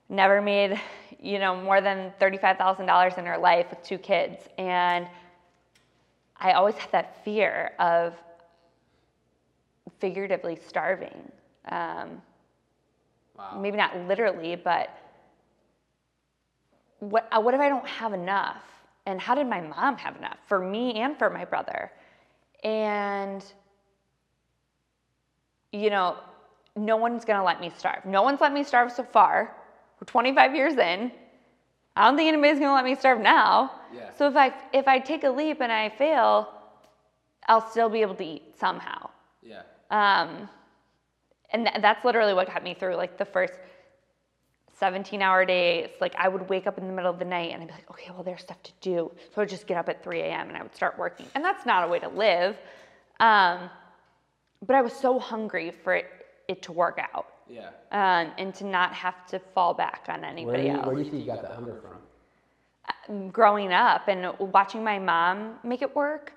never 0.08 0.42
made, 0.42 0.80
you 1.20 1.38
know, 1.38 1.54
more 1.54 1.80
than 1.80 2.12
$35,000 2.20 3.18
in 3.18 3.26
her 3.26 3.38
life 3.38 3.66
with 3.70 3.84
two 3.84 3.98
kids. 3.98 4.48
And 4.58 5.06
I 6.38 6.52
always 6.52 6.74
had 6.74 6.90
that 6.90 7.24
fear 7.24 7.70
of 7.78 8.14
figuratively 10.00 10.58
starving. 10.66 11.30
Um, 11.68 12.20
Wow. 13.36 13.60
maybe 13.60 13.76
not 13.76 13.96
literally, 14.08 14.56
but 14.56 14.90
what, 17.00 17.28
uh, 17.32 17.40
what 17.40 17.54
if 17.54 17.60
I 17.60 17.68
don't 17.68 17.86
have 17.86 18.12
enough? 18.12 18.62
And 19.06 19.20
how 19.20 19.34
did 19.34 19.46
my 19.46 19.60
mom 19.60 19.96
have 19.96 20.16
enough 20.16 20.36
for 20.46 20.58
me 20.58 20.94
and 20.94 21.16
for 21.18 21.30
my 21.30 21.44
brother? 21.44 21.90
And, 22.62 23.44
you 25.72 25.90
know, 25.90 26.16
no 26.76 26.96
one's 26.96 27.24
gonna 27.24 27.44
let 27.44 27.60
me 27.60 27.70
starve. 27.76 28.04
No 28.04 28.22
one's 28.22 28.40
let 28.40 28.52
me 28.52 28.62
starve 28.62 28.92
so 28.92 29.02
far. 29.02 29.56
We're 30.00 30.06
25 30.06 30.54
years 30.54 30.74
in. 30.74 31.10
I 31.96 32.06
don't 32.06 32.16
think 32.16 32.28
anybody's 32.28 32.60
gonna 32.60 32.74
let 32.74 32.84
me 32.84 32.94
starve 32.94 33.20
now. 33.20 33.72
Yeah. 33.92 34.12
So 34.12 34.28
if 34.28 34.36
I 34.36 34.52
if 34.72 34.86
I 34.86 34.98
take 34.98 35.24
a 35.24 35.30
leap 35.30 35.60
and 35.60 35.72
I 35.72 35.88
fail, 35.88 36.52
I'll 37.48 37.68
still 37.68 37.88
be 37.88 38.02
able 38.02 38.14
to 38.16 38.24
eat 38.24 38.58
somehow. 38.58 39.10
Yeah. 39.42 39.62
Um, 39.90 40.48
and 41.50 41.66
th- 41.66 41.80
that's 41.80 42.04
literally 42.04 42.34
what 42.34 42.46
got 42.46 42.62
me 42.62 42.74
through 42.74 42.96
like 42.96 43.18
the 43.18 43.24
first 43.24 43.54
17 44.78 45.20
hour 45.22 45.44
days. 45.44 45.88
Like 46.00 46.14
I 46.16 46.28
would 46.28 46.48
wake 46.48 46.66
up 46.66 46.78
in 46.78 46.86
the 46.86 46.92
middle 46.92 47.10
of 47.10 47.18
the 47.18 47.24
night 47.24 47.52
and 47.52 47.62
I'd 47.62 47.68
be 47.68 47.74
like, 47.74 47.90
okay, 47.90 48.10
well, 48.10 48.22
there's 48.22 48.40
stuff 48.40 48.62
to 48.62 48.72
do. 48.80 49.10
So 49.16 49.32
I 49.36 49.40
would 49.40 49.48
just 49.48 49.66
get 49.66 49.76
up 49.76 49.88
at 49.88 50.02
3 50.02 50.20
a.m. 50.20 50.48
and 50.48 50.56
I 50.56 50.62
would 50.62 50.74
start 50.74 50.98
working. 50.98 51.26
And 51.34 51.44
that's 51.44 51.66
not 51.66 51.84
a 51.84 51.88
way 51.88 51.98
to 51.98 52.08
live. 52.08 52.56
Um, 53.20 53.70
but 54.66 54.76
I 54.76 54.82
was 54.82 54.92
so 54.92 55.18
hungry 55.18 55.70
for 55.70 55.94
it, 55.94 56.06
it 56.48 56.62
to 56.62 56.72
work 56.72 56.98
out 57.12 57.26
Yeah. 57.48 57.68
um, 57.92 58.32
and 58.38 58.54
to 58.56 58.64
not 58.66 58.92
have 58.94 59.26
to 59.28 59.38
fall 59.38 59.74
back 59.74 60.06
on 60.08 60.20
Where 60.20 60.30
anybody 60.30 60.64
you, 60.64 60.70
else 60.70 60.86
where 60.86 60.96
do 60.96 61.02
you 61.02 61.10
think 61.10 61.24
you 61.24 61.32
got 61.32 61.42
that 61.42 61.52
hunger 61.52 61.80
from? 61.80 61.98
growing 63.30 63.72
up 63.72 64.08
and 64.08 64.32
watching 64.38 64.84
my 64.84 64.98
mom 64.98 65.58
make 65.62 65.82
it 65.82 65.94
work. 65.94 66.32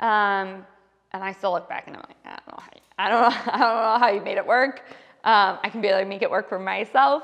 Um, 0.00 0.64
and 1.12 1.22
I 1.24 1.32
still 1.32 1.52
look 1.52 1.68
back 1.68 1.86
and 1.88 1.96
I'm 1.96 2.02
like, 2.08 2.16
I 2.24 2.30
don't 2.38 2.48
know 2.48 2.58
how 2.58 2.70
you, 2.74 2.80
I 2.98 3.08
don't 3.08 3.20
know, 3.20 3.52
I 3.52 3.58
don't 3.58 3.60
know 3.60 3.98
how 4.06 4.10
you 4.12 4.20
made 4.22 4.38
it 4.38 4.46
work. 4.46 4.82
Um, 5.24 5.58
I 5.62 5.68
can 5.70 5.80
barely 5.82 6.04
make 6.04 6.22
it 6.22 6.30
work 6.30 6.48
for 6.48 6.58
myself. 6.58 7.22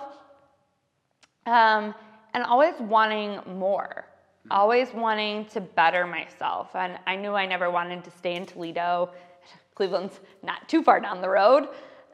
Um, 1.46 1.94
and 2.34 2.44
always 2.44 2.74
wanting 2.80 3.40
more, 3.56 4.04
always 4.50 4.92
wanting 4.92 5.46
to 5.46 5.60
better 5.60 6.06
myself. 6.06 6.68
And 6.74 6.98
I 7.06 7.16
knew 7.16 7.32
I 7.32 7.46
never 7.46 7.70
wanted 7.70 8.04
to 8.04 8.10
stay 8.10 8.34
in 8.34 8.44
Toledo. 8.44 9.10
Cleveland's 9.74 10.20
not 10.42 10.68
too 10.68 10.82
far 10.82 11.00
down 11.00 11.20
the 11.20 11.28
road. 11.28 11.68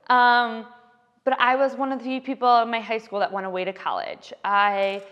Um, 0.08 0.66
but 1.24 1.38
I 1.40 1.56
was 1.56 1.74
one 1.74 1.92
of 1.92 1.98
the 1.98 2.04
few 2.04 2.20
people 2.20 2.62
in 2.62 2.70
my 2.70 2.80
high 2.80 2.98
school 2.98 3.20
that 3.20 3.32
went 3.32 3.46
away 3.46 3.64
to 3.64 3.72
college. 3.72 4.32
I 4.44 5.02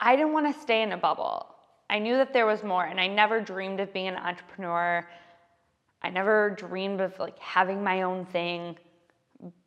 I 0.00 0.16
didn't 0.16 0.32
want 0.32 0.54
to 0.54 0.60
stay 0.60 0.82
in 0.82 0.92
a 0.92 0.96
bubble. 0.96 1.46
I 1.90 1.98
knew 1.98 2.16
that 2.16 2.32
there 2.32 2.46
was 2.46 2.62
more, 2.62 2.84
and 2.84 2.98
I 2.98 3.06
never 3.06 3.40
dreamed 3.40 3.80
of 3.80 3.92
being 3.92 4.08
an 4.08 4.16
entrepreneur. 4.16 5.06
I 6.02 6.08
never 6.08 6.50
dreamed 6.50 7.02
of 7.02 7.18
like 7.18 7.38
having 7.38 7.84
my 7.84 8.02
own 8.02 8.24
thing. 8.24 8.78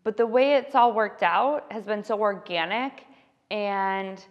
But 0.03 0.17
the 0.17 0.25
way 0.25 0.55
it's 0.55 0.73
all 0.73 0.93
worked 0.93 1.21
out 1.21 1.71
has 1.71 1.83
been 1.83 2.03
so 2.03 2.19
organic, 2.19 3.05
and 3.51 4.23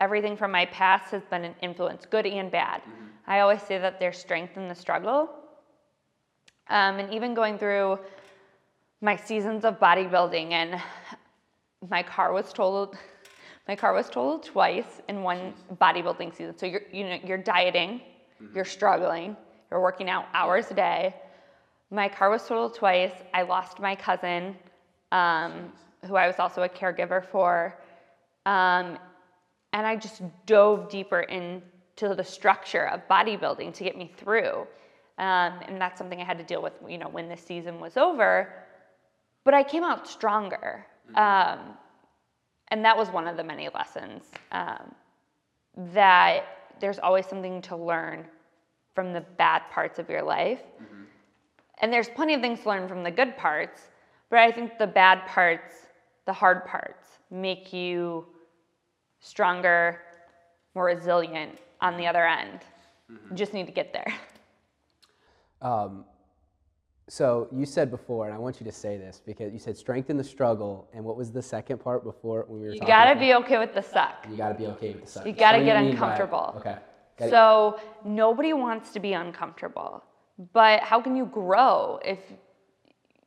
everything 0.00 0.36
from 0.36 0.50
my 0.50 0.66
past 0.66 1.10
has 1.10 1.24
been 1.24 1.44
an 1.44 1.54
influence, 1.62 2.06
good 2.06 2.26
and 2.26 2.50
bad. 2.50 2.82
I 3.26 3.40
always 3.40 3.62
say 3.62 3.78
that 3.78 3.98
there's 3.98 4.18
strength 4.18 4.56
in 4.56 4.68
the 4.68 4.74
struggle. 4.74 5.30
Um, 6.68 6.98
and 6.98 7.12
even 7.12 7.34
going 7.34 7.58
through 7.58 7.98
my 9.00 9.16
seasons 9.16 9.64
of 9.64 9.78
bodybuilding, 9.78 10.52
and 10.52 10.80
my 11.88 12.02
car 12.02 12.32
was 12.32 12.52
totaled. 12.52 12.96
My 13.68 13.76
car 13.76 13.92
was 13.92 14.06
totaled 14.06 14.44
twice 14.44 15.00
in 15.08 15.22
one 15.22 15.54
bodybuilding 15.80 16.36
season. 16.36 16.56
So 16.56 16.66
you're, 16.66 16.82
you 16.92 17.04
know, 17.04 17.18
you're 17.24 17.38
dieting, 17.38 18.00
you're 18.54 18.64
struggling, 18.64 19.36
you're 19.70 19.80
working 19.80 20.08
out 20.08 20.26
hours 20.34 20.70
a 20.70 20.74
day. 20.74 21.14
My 21.90 22.08
car 22.08 22.30
was 22.30 22.42
totaled 22.46 22.74
twice. 22.74 23.12
I 23.34 23.42
lost 23.42 23.80
my 23.80 23.94
cousin, 23.94 24.56
um, 25.12 25.72
who 26.04 26.16
I 26.16 26.26
was 26.26 26.36
also 26.38 26.62
a 26.62 26.68
caregiver 26.68 27.24
for. 27.24 27.76
Um, 28.46 28.98
and 29.72 29.86
I 29.86 29.96
just 29.96 30.22
dove 30.46 30.88
deeper 30.88 31.20
into 31.20 32.14
the 32.14 32.24
structure 32.24 32.88
of 32.88 33.06
bodybuilding 33.08 33.74
to 33.74 33.84
get 33.84 33.98
me 33.98 34.10
through. 34.16 34.66
Um, 35.18 35.60
and 35.66 35.78
that's 35.80 35.98
something 35.98 36.20
I 36.20 36.24
had 36.24 36.38
to 36.38 36.44
deal 36.44 36.62
with, 36.62 36.72
you 36.88 36.96
know, 36.96 37.08
when 37.08 37.28
the 37.28 37.36
season 37.36 37.80
was 37.80 37.98
over. 37.98 38.52
But 39.44 39.52
I 39.52 39.62
came 39.62 39.84
out 39.84 40.08
stronger. 40.08 40.86
Um, 41.14 41.76
and 42.68 42.84
that 42.84 42.96
was 42.96 43.10
one 43.10 43.26
of 43.28 43.36
the 43.36 43.44
many 43.44 43.68
lessons 43.74 44.24
um, 44.52 44.94
that 45.92 46.44
there's 46.80 46.98
always 46.98 47.26
something 47.26 47.62
to 47.62 47.76
learn 47.76 48.24
from 48.94 49.12
the 49.12 49.20
bad 49.20 49.62
parts 49.70 49.98
of 49.98 50.08
your 50.08 50.22
life. 50.22 50.62
And 51.80 51.92
there's 51.92 52.08
plenty 52.08 52.34
of 52.34 52.40
things 52.40 52.60
to 52.62 52.68
learn 52.70 52.88
from 52.88 53.02
the 53.02 53.10
good 53.10 53.36
parts, 53.36 53.82
but 54.30 54.38
I 54.38 54.50
think 54.50 54.78
the 54.78 54.86
bad 54.86 55.26
parts, 55.26 55.74
the 56.24 56.32
hard 56.32 56.64
parts, 56.64 57.18
make 57.30 57.72
you 57.72 58.26
stronger, 59.30 60.00
more 60.74 60.84
resilient 60.84 61.58
on 61.80 61.96
the 61.96 62.06
other 62.06 62.24
end. 62.26 62.60
You 63.08 63.34
just 63.36 63.52
need 63.52 63.66
to 63.66 63.72
get 63.72 63.92
there. 63.92 64.12
Um, 65.62 66.04
so 67.08 67.48
you 67.52 67.66
said 67.66 67.90
before, 67.90 68.26
and 68.26 68.34
I 68.34 68.38
want 68.38 68.60
you 68.60 68.64
to 68.66 68.72
say 68.72 68.96
this 68.98 69.22
because 69.24 69.52
you 69.52 69.58
said 69.58 69.76
strengthen 69.76 70.16
the 70.16 70.24
struggle, 70.24 70.88
and 70.92 71.04
what 71.04 71.16
was 71.16 71.30
the 71.32 71.42
second 71.42 71.78
part 71.78 72.04
before 72.04 72.44
when 72.48 72.60
we 72.60 72.66
were 72.66 72.72
talking 72.72 72.82
You 72.82 72.86
gotta 72.88 73.12
about- 73.12 73.20
be 73.20 73.34
okay 73.34 73.58
with 73.58 73.74
the 73.74 73.82
suck. 73.82 74.26
You 74.30 74.36
gotta 74.36 74.54
be 74.54 74.66
okay 74.68 74.92
with 74.92 75.04
the 75.04 75.10
suck. 75.10 75.26
You 75.26 75.32
gotta 75.32 75.58
What 75.58 75.60
do 75.60 75.66
get 75.66 75.80
mean 75.82 75.86
by- 75.86 75.90
uncomfortable. 75.92 76.54
Okay. 76.58 76.76
Got 77.18 77.26
it. 77.28 77.30
So 77.30 77.80
nobody 78.04 78.52
wants 78.52 78.92
to 78.92 79.00
be 79.00 79.12
uncomfortable. 79.14 80.02
But 80.52 80.80
how 80.82 81.00
can 81.00 81.16
you 81.16 81.26
grow 81.26 81.98
if 82.04 82.18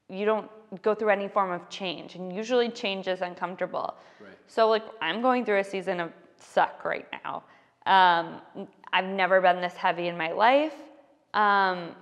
you 0.09 0.25
don't 0.25 0.49
go 0.81 0.93
through 0.95 1.09
any 1.09 1.27
form 1.27 1.51
of 1.51 1.67
change? 1.69 2.15
And 2.15 2.35
usually 2.35 2.69
change 2.69 3.07
is 3.07 3.21
uncomfortable. 3.21 3.95
Right. 4.19 4.37
So 4.47 4.67
like 4.69 4.83
I'm 5.01 5.21
going 5.21 5.45
through 5.45 5.59
a 5.59 5.63
season 5.63 5.99
of 5.99 6.11
suck 6.37 6.83
right 6.85 7.07
now. 7.23 7.43
Um, 7.85 8.41
I've 8.93 9.05
never 9.05 9.41
been 9.41 9.61
this 9.61 9.73
heavy 9.75 10.07
in 10.07 10.17
my 10.17 10.31
life. 10.31 10.73
Um, 11.33 11.95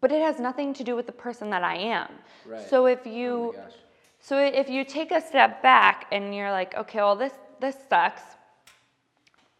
but 0.00 0.12
it 0.12 0.20
has 0.22 0.38
nothing 0.38 0.72
to 0.74 0.84
do 0.84 0.94
with 0.94 1.06
the 1.06 1.12
person 1.12 1.50
that 1.50 1.64
I 1.64 1.76
am. 1.76 2.08
Right. 2.46 2.68
So 2.68 2.86
if 2.86 3.00
Oh 3.06 3.10
you 3.10 3.54
gosh. 3.56 3.72
so 4.20 4.38
if 4.38 4.68
you 4.68 4.84
take 4.84 5.10
a 5.10 5.20
step 5.20 5.62
back 5.62 6.06
and 6.12 6.34
you're 6.34 6.50
like, 6.52 6.74
okay, 6.76 6.98
well 6.98 7.16
this 7.16 7.32
this 7.60 7.76
sucks, 7.88 8.22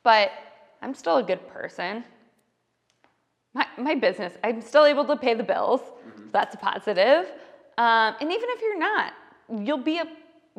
but 0.03 0.31
I'm 0.81 0.95
still 0.95 1.17
a 1.19 1.23
good 1.23 1.47
person. 1.49 2.05
My 3.55 3.67
my 3.77 3.95
business, 3.95 4.33
I'm 4.45 4.61
still 4.63 4.85
able 4.85 5.05
to 5.07 5.17
pay 5.17 5.35
the 5.35 5.43
bills. 5.45 5.81
Mm-hmm. 5.81 6.31
That's 6.33 6.55
a 6.55 6.59
positive. 6.59 7.27
Um, 7.79 8.15
and 8.21 8.31
even 8.33 8.49
if 8.51 8.61
you're 8.63 8.79
not, 8.79 9.15
you'll 9.61 9.79
be 9.79 9.99
a, 9.99 10.07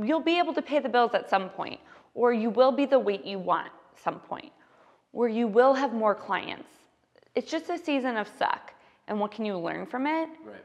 you'll 0.02 0.22
be 0.22 0.40
able 0.40 0.54
to 0.54 0.62
pay 0.62 0.80
the 0.80 0.90
bills 0.90 1.14
at 1.14 1.30
some 1.30 1.50
point, 1.50 1.80
or 2.16 2.34
you 2.34 2.50
will 2.50 2.72
be 2.72 2.86
the 2.86 3.00
weight 3.00 3.26
you 3.26 3.40
want 3.40 3.72
some 3.96 4.20
point, 4.20 4.52
or 5.14 5.28
you 5.30 5.48
will 5.48 5.74
have 5.74 5.94
more 5.94 6.16
clients. 6.16 6.70
It's 7.36 7.50
just 7.52 7.70
a 7.70 7.78
season 7.78 8.18
of 8.18 8.28
suck. 8.28 8.74
And 9.08 9.20
what 9.20 9.32
can 9.32 9.46
you 9.46 9.58
learn 9.58 9.86
from 9.86 10.08
it? 10.08 10.30
Right. 10.46 10.64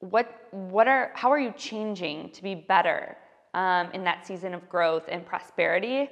what 0.00 0.48
what 0.50 0.88
are 0.88 1.12
how 1.14 1.30
are 1.30 1.38
you 1.38 1.52
changing 1.56 2.30
to 2.30 2.42
be 2.42 2.54
better 2.54 3.16
um, 3.54 3.90
in 3.92 4.04
that 4.04 4.26
season 4.26 4.54
of 4.54 4.68
growth 4.68 5.04
and 5.08 5.26
prosperity 5.26 6.08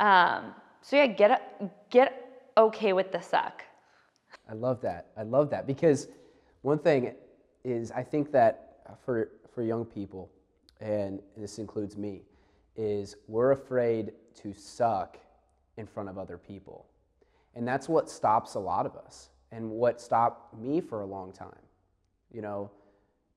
um, 0.00 0.54
so 0.82 0.96
yeah 0.96 1.06
get 1.06 1.90
get 1.90 2.50
okay 2.56 2.92
with 2.94 3.12
the 3.12 3.20
suck 3.20 3.62
I 4.48 4.54
love 4.54 4.80
that. 4.82 5.08
I 5.16 5.22
love 5.22 5.50
that 5.50 5.66
because 5.66 6.08
one 6.62 6.78
thing 6.78 7.12
is 7.66 7.90
I 7.90 8.02
think 8.02 8.30
that 8.32 8.78
for 9.04 9.30
for 9.52 9.62
young 9.62 9.84
people, 9.84 10.30
and 10.80 11.20
this 11.36 11.58
includes 11.58 11.96
me, 11.96 12.22
is 12.76 13.16
we're 13.26 13.50
afraid 13.50 14.12
to 14.42 14.54
suck 14.54 15.18
in 15.76 15.86
front 15.86 16.08
of 16.08 16.16
other 16.16 16.38
people, 16.38 16.86
and 17.54 17.66
that's 17.66 17.88
what 17.88 18.08
stops 18.08 18.54
a 18.54 18.60
lot 18.60 18.86
of 18.86 18.94
us, 18.96 19.30
and 19.50 19.68
what 19.68 20.00
stopped 20.00 20.56
me 20.56 20.80
for 20.80 21.00
a 21.00 21.06
long 21.06 21.32
time, 21.32 21.62
you 22.30 22.40
know, 22.40 22.70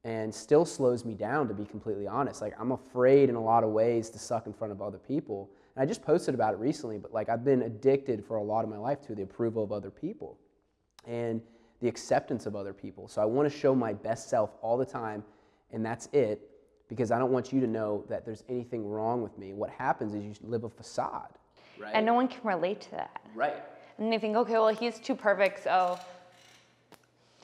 and 0.04 0.34
still 0.34 0.66
slows 0.66 1.04
me 1.04 1.16
down 1.16 1.48
to 1.48 1.54
be 1.56 1.66
completely 1.66 2.06
honest. 2.06 2.40
Like 2.40 2.54
I'm 2.60 2.72
afraid 2.72 3.30
in 3.30 3.36
a 3.36 3.44
lot 3.44 3.64
of 3.64 3.72
ways 3.72 4.12
to 4.12 4.20
suck 4.20 4.46
in 4.46 4.54
front 4.54 4.72
of 4.72 4.80
other 4.80 5.00
people, 5.00 5.50
and 5.76 5.82
I 5.82 5.88
just 5.88 6.04
posted 6.04 6.36
about 6.36 6.54
it 6.54 6.60
recently. 6.60 7.00
But 7.00 7.14
like 7.14 7.30
I've 7.30 7.44
been 7.44 7.64
addicted 7.64 8.24
for 8.24 8.38
a 8.38 8.44
lot 8.44 8.64
of 8.64 8.70
my 8.70 8.78
life 8.78 9.02
to 9.08 9.16
the 9.16 9.24
approval 9.24 9.64
of 9.64 9.72
other 9.72 9.90
people 9.90 10.38
and 11.08 11.42
the 11.82 11.88
acceptance 11.88 12.46
of 12.46 12.56
other 12.56 12.74
people. 12.74 13.08
So 13.08 13.22
I 13.22 13.26
want 13.26 13.52
to 13.52 13.58
show 13.58 13.74
my 13.74 13.94
best 13.94 14.30
self 14.30 14.52
all 14.62 14.78
the 14.78 14.86
time, 14.86 15.24
and 15.72 15.86
that's 15.86 16.08
it, 16.14 16.50
because 16.88 17.12
I 17.12 17.20
don't 17.20 17.32
want 17.32 17.54
you 17.54 17.60
to 17.62 17.68
know 17.68 18.04
that 18.10 18.26
there's 18.26 18.44
anything 18.50 18.88
wrong 18.88 19.22
with 19.22 19.38
me. 19.38 19.54
What 19.54 19.70
happens 19.70 20.14
is 20.14 20.24
you 20.24 20.34
live 20.44 20.64
a 20.64 20.70
facade. 20.70 21.30
Right. 21.80 21.92
and 21.94 22.06
no 22.06 22.14
one 22.14 22.28
can 22.28 22.42
relate 22.44 22.82
to 22.82 22.92
that 22.92 23.22
right. 23.34 23.56
and 23.98 24.12
they 24.12 24.18
think 24.18 24.36
okay 24.36 24.52
well 24.52 24.68
he's 24.68 25.00
too 25.00 25.16
perfect 25.16 25.64
so 25.64 25.98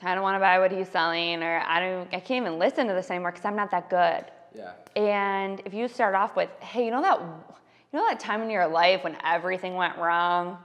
i 0.02 0.14
don't 0.14 0.22
want 0.22 0.34
to 0.34 0.40
buy 0.40 0.58
what 0.58 0.70
he's 0.70 0.90
selling 0.90 1.42
or 1.42 1.62
i 1.66 1.80
don't 1.80 2.06
i 2.12 2.20
can't 2.20 2.44
even 2.46 2.58
listen 2.58 2.86
to 2.86 2.92
this 2.92 3.08
anymore 3.10 3.30
because 3.32 3.46
i'm 3.46 3.56
not 3.56 3.70
that 3.70 3.88
good 3.88 4.30
Yeah. 4.54 4.72
And 4.94 5.62
if 5.64 5.72
you 5.72 5.88
start 5.88 6.14
off 6.14 6.36
with, 6.36 6.50
hey, 6.60 6.84
you 6.84 6.90
know 6.90 7.00
that 7.00 7.18
you 7.18 7.98
know 7.98 8.06
that 8.08 8.20
time 8.20 8.42
in 8.42 8.50
your 8.50 8.66
life 8.66 9.04
when 9.04 9.16
everything 9.24 9.74
went 9.74 9.96
wrong? 9.96 10.58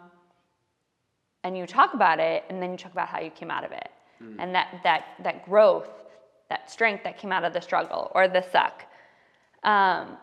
And 1.43 1.58
you 1.58 1.65
talk 1.65 1.93
about 1.93 2.19
it 2.19 2.43
and 2.49 2.62
then 2.62 2.71
you 2.71 2.77
talk 2.77 2.91
about 2.91 3.08
how 3.08 3.19
you 3.19 3.32
came 3.32 3.49
out 3.51 3.63
of 3.63 3.71
it. 3.71 3.89
And 4.39 4.54
that 4.54 4.82
that 4.84 5.06
that 5.23 5.45
growth, 5.45 5.89
that 6.49 6.69
strength 6.69 7.04
that 7.04 7.17
came 7.17 7.32
out 7.32 7.43
of 7.43 7.54
the 7.54 7.62
struggle 7.62 8.12
or 8.13 8.27
the 8.27 8.43
suck. 8.51 8.86
Um, 9.63 10.17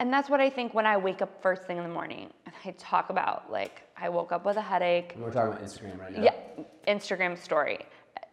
and 0.00 0.12
that's 0.12 0.28
what 0.30 0.40
I 0.40 0.50
think 0.50 0.74
when 0.74 0.86
I 0.86 0.96
wake 0.96 1.22
up 1.22 1.42
first 1.42 1.64
thing 1.64 1.76
in 1.76 1.82
the 1.82 1.90
morning 1.90 2.30
and 2.46 2.54
I 2.64 2.70
talk 2.78 3.10
about 3.10 3.50
like 3.52 3.82
I 3.96 4.08
woke 4.08 4.32
up 4.32 4.44
with 4.46 4.56
a 4.56 4.62
headache. 4.62 5.14
We're 5.18 5.30
talking 5.30 5.52
about 5.52 5.62
Instagram 5.62 6.00
right 6.00 6.16
now. 6.16 6.22
Yeah, 6.22 6.64
Instagram 6.88 7.38
story. 7.38 7.80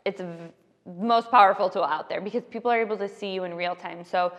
It's 0.05 0.19
the 0.19 0.51
most 0.85 1.29
powerful 1.29 1.69
tool 1.69 1.83
out 1.83 2.09
there 2.09 2.21
because 2.21 2.43
people 2.49 2.71
are 2.71 2.79
able 2.79 2.97
to 2.97 3.07
see 3.07 3.33
you 3.33 3.43
in 3.43 3.53
real 3.53 3.75
time. 3.75 4.03
So, 4.03 4.33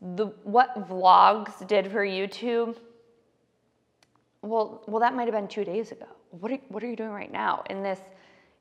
the 0.00 0.26
what 0.42 0.88
vlogs 0.88 1.66
did 1.66 1.90
for 1.90 2.04
YouTube? 2.04 2.76
Well, 4.42 4.82
well, 4.86 5.00
that 5.00 5.14
might 5.14 5.26
have 5.26 5.34
been 5.34 5.48
two 5.48 5.64
days 5.64 5.92
ago. 5.92 6.06
What 6.40 6.50
are, 6.52 6.58
what 6.68 6.82
are 6.82 6.88
you 6.88 6.96
doing 6.96 7.10
right 7.10 7.32
now 7.32 7.62
in 7.70 7.82
this 7.82 8.00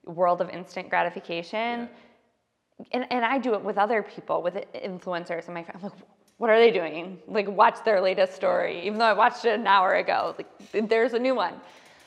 world 0.06 0.42
of 0.42 0.50
instant 0.50 0.90
gratification? 0.90 1.90
And, 2.92 3.06
and 3.12 3.26
I 3.26 3.38
do 3.38 3.54
it 3.54 3.64
with 3.64 3.78
other 3.78 4.04
people, 4.04 4.42
with 4.42 4.56
influencers 4.76 5.46
and 5.46 5.54
my 5.54 5.64
friends. 5.64 5.84
I'm 5.84 5.90
like, 5.90 6.00
what 6.38 6.50
are 6.50 6.60
they 6.60 6.72
doing? 6.72 7.20
Like, 7.28 7.48
watch 7.48 7.84
their 7.86 8.02
latest 8.02 8.36
story, 8.36 8.86
even 8.86 9.00
though 9.00 9.06
I 9.06 9.14
watched 9.14 9.46
it 9.46 9.60
an 9.60 9.68
hour 9.68 9.96
ago. 9.96 10.36
Like, 10.38 10.90
there's 10.90 11.14
a 11.14 11.20
new 11.20 11.36
one. 11.36 11.54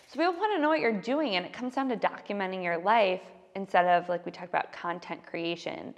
So 0.08 0.18
people 0.18 0.34
want 0.34 0.56
to 0.56 0.60
know 0.60 0.68
what 0.68 0.80
you're 0.80 1.00
doing, 1.00 1.36
and 1.36 1.46
it 1.46 1.52
comes 1.52 1.74
down 1.74 1.88
to 1.88 1.96
documenting 1.96 2.62
your 2.62 2.78
life 2.78 3.22
instead 3.54 3.86
of 3.86 4.08
like 4.08 4.26
we 4.26 4.32
talked 4.32 4.50
about 4.50 4.72
content 4.72 5.24
creation. 5.24 5.94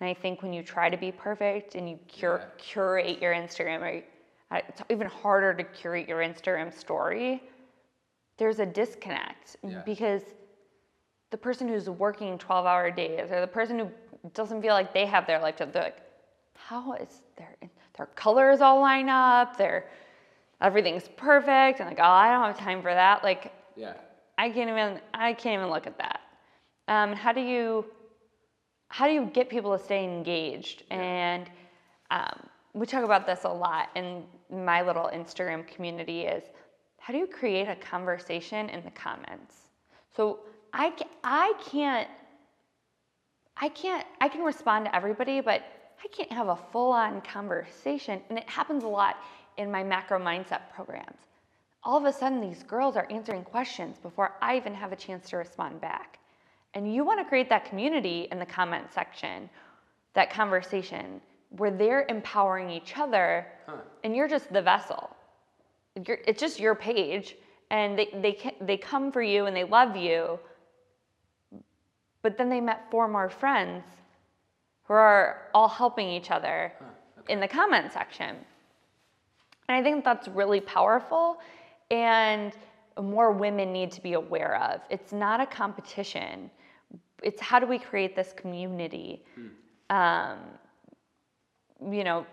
And 0.00 0.08
I 0.08 0.14
think 0.14 0.42
when 0.42 0.52
you 0.52 0.62
try 0.62 0.90
to 0.90 0.96
be 0.96 1.10
perfect 1.10 1.74
and 1.74 1.88
you 1.88 1.98
Yeah. 2.06 2.12
curate 2.12 2.58
curate 2.58 3.22
your 3.22 3.32
Instagram, 3.32 3.80
or 3.80 4.02
uh, 4.56 4.60
it's 4.68 4.82
even 4.90 5.06
harder 5.06 5.54
to 5.54 5.64
curate 5.64 6.08
your 6.08 6.20
Instagram 6.20 6.72
story. 6.72 7.42
There's 8.40 8.58
a 8.58 8.64
disconnect 8.64 9.58
Yeah. 9.62 9.82
because 9.84 10.22
the 11.30 11.36
person 11.36 11.68
who's 11.68 11.90
working 11.90 12.38
12 12.38 12.64
hour 12.64 12.90
days 12.90 13.30
or 13.30 13.38
the 13.42 13.46
person 13.46 13.78
who 13.78 13.90
doesn't 14.32 14.62
feel 14.62 14.72
like 14.72 14.94
they 14.94 15.04
have 15.04 15.26
their 15.26 15.38
life 15.38 15.56
to 15.56 15.66
they're 15.66 15.82
like 15.82 16.00
how 16.56 16.94
is 16.94 17.20
their 17.36 17.54
their 17.96 18.06
colors 18.06 18.62
all 18.62 18.80
line 18.80 19.10
up? 19.10 19.58
Their 19.58 19.90
everything's 20.62 21.06
perfect. 21.16 21.80
And 21.80 21.88
like 21.90 21.98
oh 22.00 22.02
i 22.24 22.30
don't 22.30 22.46
have 22.46 22.58
time 22.58 22.80
for 22.80 22.94
that. 22.94 23.22
Like 23.22 23.52
Yeah. 23.76 23.92
i 24.38 24.48
can't 24.48 24.70
even 24.70 25.00
i 25.12 25.34
can't 25.34 25.60
even 25.60 25.70
look 25.70 25.86
at 25.86 25.98
that. 25.98 26.20
Um, 26.88 27.12
how 27.12 27.32
do 27.32 27.42
you 27.42 27.84
how 28.88 29.06
do 29.06 29.12
you 29.12 29.26
get 29.26 29.50
people 29.50 29.76
to 29.76 29.84
stay 29.84 30.02
engaged? 30.02 30.84
And 30.90 31.50
um, 32.10 32.38
we 32.72 32.86
talk 32.86 33.04
about 33.04 33.26
this 33.26 33.44
a 33.44 33.48
lot 33.48 33.90
in 33.94 34.24
my 34.50 34.80
little 34.82 35.10
instagram 35.12 35.66
community 35.66 36.22
is 36.22 36.44
how 37.00 37.12
do 37.12 37.18
you 37.18 37.26
create 37.26 37.66
a 37.66 37.76
conversation 37.76 38.68
in 38.68 38.84
the 38.84 38.90
comments 38.92 39.66
so 40.14 40.40
i, 40.72 40.92
I 41.24 41.52
can't 41.70 42.08
I 43.60 43.68
can't, 43.68 44.06
I 44.20 44.28
can 44.28 44.42
respond 44.42 44.86
to 44.86 44.96
everybody, 44.96 45.40
but 45.42 45.62
I 46.02 46.08
can't 46.08 46.32
have 46.32 46.48
a 46.48 46.56
full 46.56 46.92
on 46.92 47.20
conversation. 47.20 48.22
And 48.30 48.38
it 48.38 48.48
happens 48.48 48.84
a 48.84 48.88
lot 48.88 49.16
in 49.58 49.70
my 49.70 49.84
macro 49.84 50.18
mindset 50.18 50.62
programs. 50.74 51.18
All 51.84 51.98
of 51.98 52.04
a 52.04 52.12
sudden, 52.12 52.40
these 52.40 52.62
girls 52.62 52.96
are 52.96 53.06
answering 53.10 53.44
questions 53.44 53.98
before 53.98 54.32
I 54.40 54.56
even 54.56 54.74
have 54.74 54.92
a 54.92 54.96
chance 54.96 55.28
to 55.30 55.36
respond 55.36 55.80
back. 55.80 56.18
And 56.72 56.92
you 56.94 57.04
want 57.04 57.20
to 57.20 57.24
create 57.24 57.50
that 57.50 57.66
community 57.66 58.28
in 58.32 58.38
the 58.38 58.46
comment 58.46 58.86
section, 58.92 59.50
that 60.14 60.30
conversation 60.30 61.20
where 61.50 61.70
they're 61.70 62.06
empowering 62.08 62.70
each 62.70 62.96
other 62.96 63.46
and 64.04 64.16
you're 64.16 64.28
just 64.28 64.50
the 64.52 64.62
vessel. 64.62 65.10
It's 65.96 66.40
just 66.40 66.60
your 66.60 66.74
page 66.74 67.36
and 67.70 67.98
they, 67.98 68.08
they, 68.20 68.56
they 68.60 68.76
come 68.76 69.12
for 69.12 69.22
you 69.22 69.46
and 69.46 69.56
they 69.56 69.64
love 69.64 69.96
you 69.96 70.38
but 72.22 72.36
then 72.36 72.48
they 72.48 72.60
met 72.60 72.90
four 72.90 73.08
more 73.08 73.28
friends 73.28 73.84
who 74.84 74.94
are 74.94 75.48
all 75.54 75.68
helping 75.68 76.08
each 76.08 76.30
other 76.30 76.72
in 77.28 77.40
the 77.40 77.48
comment 77.48 77.92
section. 77.92 78.36
And 79.68 79.76
I 79.76 79.82
think 79.82 80.04
that's 80.04 80.28
really 80.28 80.60
powerful 80.60 81.38
and 81.90 82.52
more 83.00 83.32
women 83.32 83.72
need 83.72 83.90
to 83.92 84.02
be 84.02 84.14
aware 84.14 84.60
of. 84.62 84.80
It's 84.90 85.12
not 85.12 85.40
a 85.40 85.46
competition. 85.46 86.50
It's 87.22 87.40
how 87.40 87.58
do 87.58 87.66
we 87.66 87.78
create 87.78 88.14
this 88.16 88.34
community? 88.36 89.24
Um, 89.90 90.38
you 91.90 92.04
know, 92.04 92.26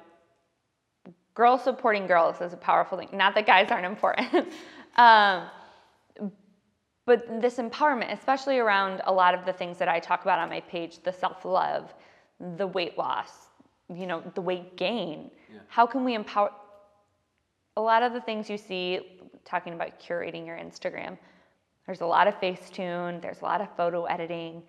girls 1.37 1.63
supporting 1.63 2.07
girls 2.07 2.41
is 2.41 2.51
a 2.51 2.57
powerful 2.57 2.97
thing. 2.97 3.09
Not 3.13 3.35
that 3.35 3.45
guys 3.45 3.69
aren't 3.69 3.85
important. 3.85 4.51
um, 4.95 5.43
but 7.05 7.41
this 7.41 7.57
empowerment, 7.57 8.11
especially 8.11 8.57
around 8.57 9.01
a 9.05 9.13
lot 9.13 9.35
of 9.35 9.45
the 9.45 9.53
things 9.53 9.77
that 9.77 9.87
I 9.87 9.99
talk 9.99 10.23
about 10.23 10.39
on 10.39 10.49
my 10.49 10.61
page, 10.61 11.03
the 11.03 11.13
self-love, 11.13 11.93
the 12.57 12.65
weight 12.65 12.97
loss, 12.97 13.31
you 13.93 14.07
know, 14.07 14.23
the 14.33 14.41
weight 14.41 14.75
gain. 14.77 15.29
How 15.67 15.85
can 15.85 16.03
we 16.03 16.15
empower 16.15 16.51
a 17.77 17.81
lot 17.81 18.01
of 18.01 18.13
the 18.13 18.21
things 18.21 18.49
you 18.49 18.57
see 18.57 19.21
talking 19.45 19.73
about 19.73 19.99
curating 19.99 20.45
your 20.45 20.57
Instagram? 20.57 21.19
There's 21.85 22.01
a 22.01 22.05
lot 22.05 22.27
of 22.27 22.33
Facetune, 22.41 23.21
there's 23.21 23.41
a 23.41 23.45
lot 23.45 23.61
of 23.61 23.67
photo 23.77 24.05
editing. 24.05 24.63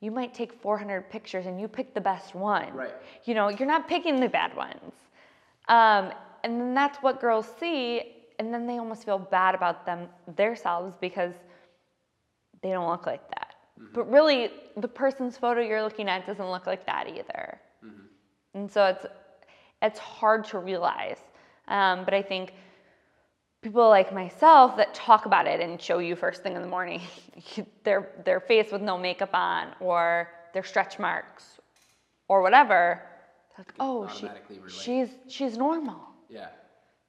You 0.00 0.10
might 0.10 0.34
take 0.34 0.52
400 0.60 1.08
pictures 1.10 1.46
and 1.46 1.60
you 1.60 1.68
pick 1.68 1.94
the 1.94 2.00
best 2.00 2.34
one. 2.34 2.72
Right. 2.74 2.94
You 3.24 3.34
know, 3.34 3.48
you're 3.48 3.68
not 3.68 3.88
picking 3.88 4.20
the 4.20 4.28
bad 4.28 4.54
ones. 4.56 4.92
Um, 5.68 6.12
and 6.44 6.60
then 6.60 6.74
that's 6.74 6.98
what 6.98 7.20
girls 7.20 7.50
see 7.58 8.14
and 8.38 8.54
then 8.54 8.66
they 8.66 8.78
almost 8.78 9.04
feel 9.04 9.18
bad 9.18 9.54
about 9.54 9.84
them 9.84 10.08
themselves 10.36 10.96
because 11.00 11.34
they 12.62 12.70
don't 12.70 12.88
look 12.88 13.06
like 13.06 13.28
that. 13.30 13.54
But 13.92 14.10
really, 14.10 14.50
the 14.76 14.88
person's 14.88 15.36
photo 15.36 15.60
you're 15.60 15.82
looking 15.82 16.08
at 16.08 16.26
doesn't 16.26 16.50
look 16.50 16.66
like 16.66 16.86
that 16.86 17.08
either. 17.08 17.60
And 18.54 18.70
so 18.70 18.86
it's 18.86 19.06
it's 19.82 19.98
hard 19.98 20.44
to 20.46 20.58
realize. 20.58 21.18
Um, 21.68 22.04
but 22.04 22.14
I 22.14 22.22
think 22.22 22.54
people 23.62 23.88
like 23.88 24.12
myself 24.12 24.76
that 24.76 24.94
talk 24.94 25.26
about 25.26 25.46
it 25.46 25.60
and 25.60 25.80
show 25.80 25.98
you 25.98 26.16
first 26.16 26.42
thing 26.42 26.54
in 26.54 26.62
the 26.62 26.68
morning 26.68 27.02
their 27.84 28.10
their 28.24 28.40
face 28.40 28.72
with 28.72 28.82
no 28.82 28.98
makeup 28.98 29.30
on 29.32 29.68
or 29.80 30.28
their 30.54 30.64
stretch 30.64 30.98
marks 30.98 31.60
or 32.28 32.42
whatever. 32.42 33.02
Like, 33.58 33.74
oh, 33.80 34.06
she, 34.06 34.26
automatically 34.26 34.58
relate. 34.58 34.72
she's 34.72 35.08
she's 35.28 35.58
normal. 35.58 36.00
Yeah. 36.28 36.48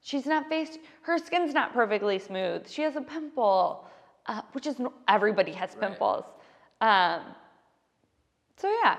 She's 0.01 0.25
not 0.25 0.47
faced. 0.49 0.79
Her 1.03 1.17
skin's 1.17 1.53
not 1.53 1.73
perfectly 1.73 2.17
smooth. 2.19 2.67
She 2.67 2.81
has 2.81 2.95
a 2.95 3.01
pimple, 3.01 3.85
uh, 4.25 4.41
which 4.53 4.65
is 4.65 4.79
no- 4.79 4.93
everybody 5.07 5.51
has 5.51 5.71
Right. 5.75 5.89
pimples. 5.89 6.23
Um, 6.81 7.21
so 8.57 8.69
yeah, 8.83 8.97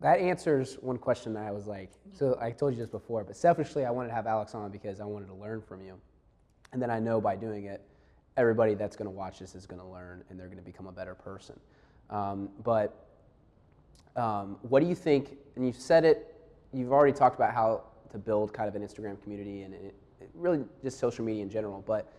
That 0.00 0.20
answers 0.20 0.74
one 0.82 0.98
question 0.98 1.32
that 1.34 1.44
I 1.44 1.50
was 1.52 1.66
like, 1.66 1.90
so 2.12 2.36
I 2.40 2.50
told 2.50 2.74
you 2.74 2.78
this 2.80 2.88
before, 2.90 3.24
but 3.24 3.36
selfishly, 3.36 3.84
I 3.84 3.90
wanted 3.90 4.08
to 4.08 4.14
have 4.14 4.26
Alex 4.26 4.54
on 4.54 4.70
because 4.70 5.00
I 5.00 5.04
wanted 5.04 5.26
to 5.28 5.34
learn 5.34 5.62
from 5.62 5.82
you. 5.82 5.98
And 6.72 6.80
then 6.82 6.90
I 6.90 6.98
know 6.98 7.20
by 7.20 7.34
doing 7.36 7.64
it, 7.64 7.82
everybody 8.36 8.74
that's 8.74 8.94
going 8.96 9.06
to 9.06 9.16
watch 9.16 9.38
this 9.38 9.54
is 9.54 9.66
going 9.66 9.80
to 9.80 9.86
learn 9.86 10.22
and 10.28 10.38
they're 10.38 10.48
going 10.48 10.58
to 10.58 10.64
become 10.64 10.86
a 10.86 10.92
better 10.92 11.14
person. 11.14 11.58
Um, 12.10 12.50
but 12.62 13.05
um, 14.16 14.56
what 14.62 14.80
do 14.80 14.88
you 14.88 14.94
think? 14.94 15.36
And 15.56 15.66
you've 15.66 15.76
said 15.76 16.04
it, 16.04 16.34
you've 16.72 16.92
already 16.92 17.12
talked 17.12 17.36
about 17.36 17.54
how 17.54 17.82
to 18.12 18.18
build 18.18 18.52
kind 18.52 18.68
of 18.68 18.74
an 18.74 18.82
Instagram 18.82 19.20
community 19.22 19.62
and 19.62 19.74
it, 19.74 19.94
it 20.20 20.30
really 20.34 20.64
just 20.82 20.98
social 20.98 21.24
media 21.24 21.42
in 21.42 21.50
general. 21.50 21.82
But 21.86 22.12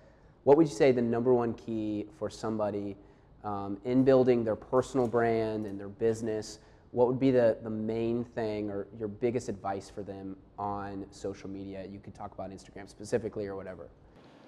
what 0.43 0.57
would 0.57 0.67
you 0.67 0.73
say 0.73 0.91
the 0.91 1.01
number 1.01 1.33
one 1.33 1.53
key 1.53 2.05
for 2.17 2.29
somebody 2.29 2.95
um, 3.43 3.77
in 3.85 4.03
building 4.03 4.43
their 4.43 4.55
personal 4.55 5.07
brand 5.07 5.65
and 5.65 5.79
their 5.79 5.89
business? 5.89 6.59
What 6.91 7.07
would 7.07 7.19
be 7.19 7.31
the, 7.31 7.57
the 7.63 7.69
main 7.69 8.23
thing 8.23 8.69
or 8.69 8.87
your 8.97 9.07
biggest 9.07 9.49
advice 9.49 9.89
for 9.89 10.03
them 10.03 10.37
on 10.57 11.05
social 11.11 11.49
media? 11.49 11.85
You 11.91 11.99
could 11.99 12.15
talk 12.15 12.33
about 12.33 12.51
Instagram 12.51 12.89
specifically 12.89 13.45
or 13.45 13.55
whatever. 13.55 13.89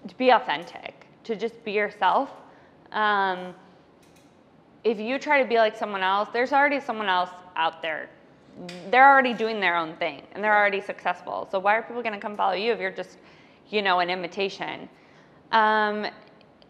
to 0.08 0.16
be 0.16 0.30
authentic, 0.30 1.06
to 1.26 1.36
just 1.36 1.64
be 1.64 1.72
yourself. 1.74 2.30
Um, 2.92 3.54
if 4.84 5.00
you 5.00 5.20
try 5.20 5.42
to 5.42 5.48
be 5.48 5.58
like 5.58 5.78
someone 5.78 6.02
else, 6.02 6.30
there's 6.32 6.54
already 6.54 6.80
someone 6.80 7.08
else 7.08 7.30
out 7.56 7.82
there. 7.82 8.10
They're 8.90 9.10
already 9.10 9.34
doing 9.34 9.60
their 9.60 9.78
own 9.78 9.96
thing 9.98 10.24
and 10.34 10.44
they're 10.44 10.56
already 10.56 10.82
successful. 10.82 11.48
So 11.52 11.60
why 11.60 11.76
are 11.76 11.84
people 11.84 12.02
going 12.02 12.14
to 12.14 12.20
come 12.20 12.36
follow 12.36 12.54
you 12.54 12.74
if 12.74 12.80
you're 12.80 12.92
just, 12.92 13.18
you 13.70 13.82
know, 13.82 14.00
an 14.00 14.10
imitation? 14.10 14.90
Um, 15.52 16.06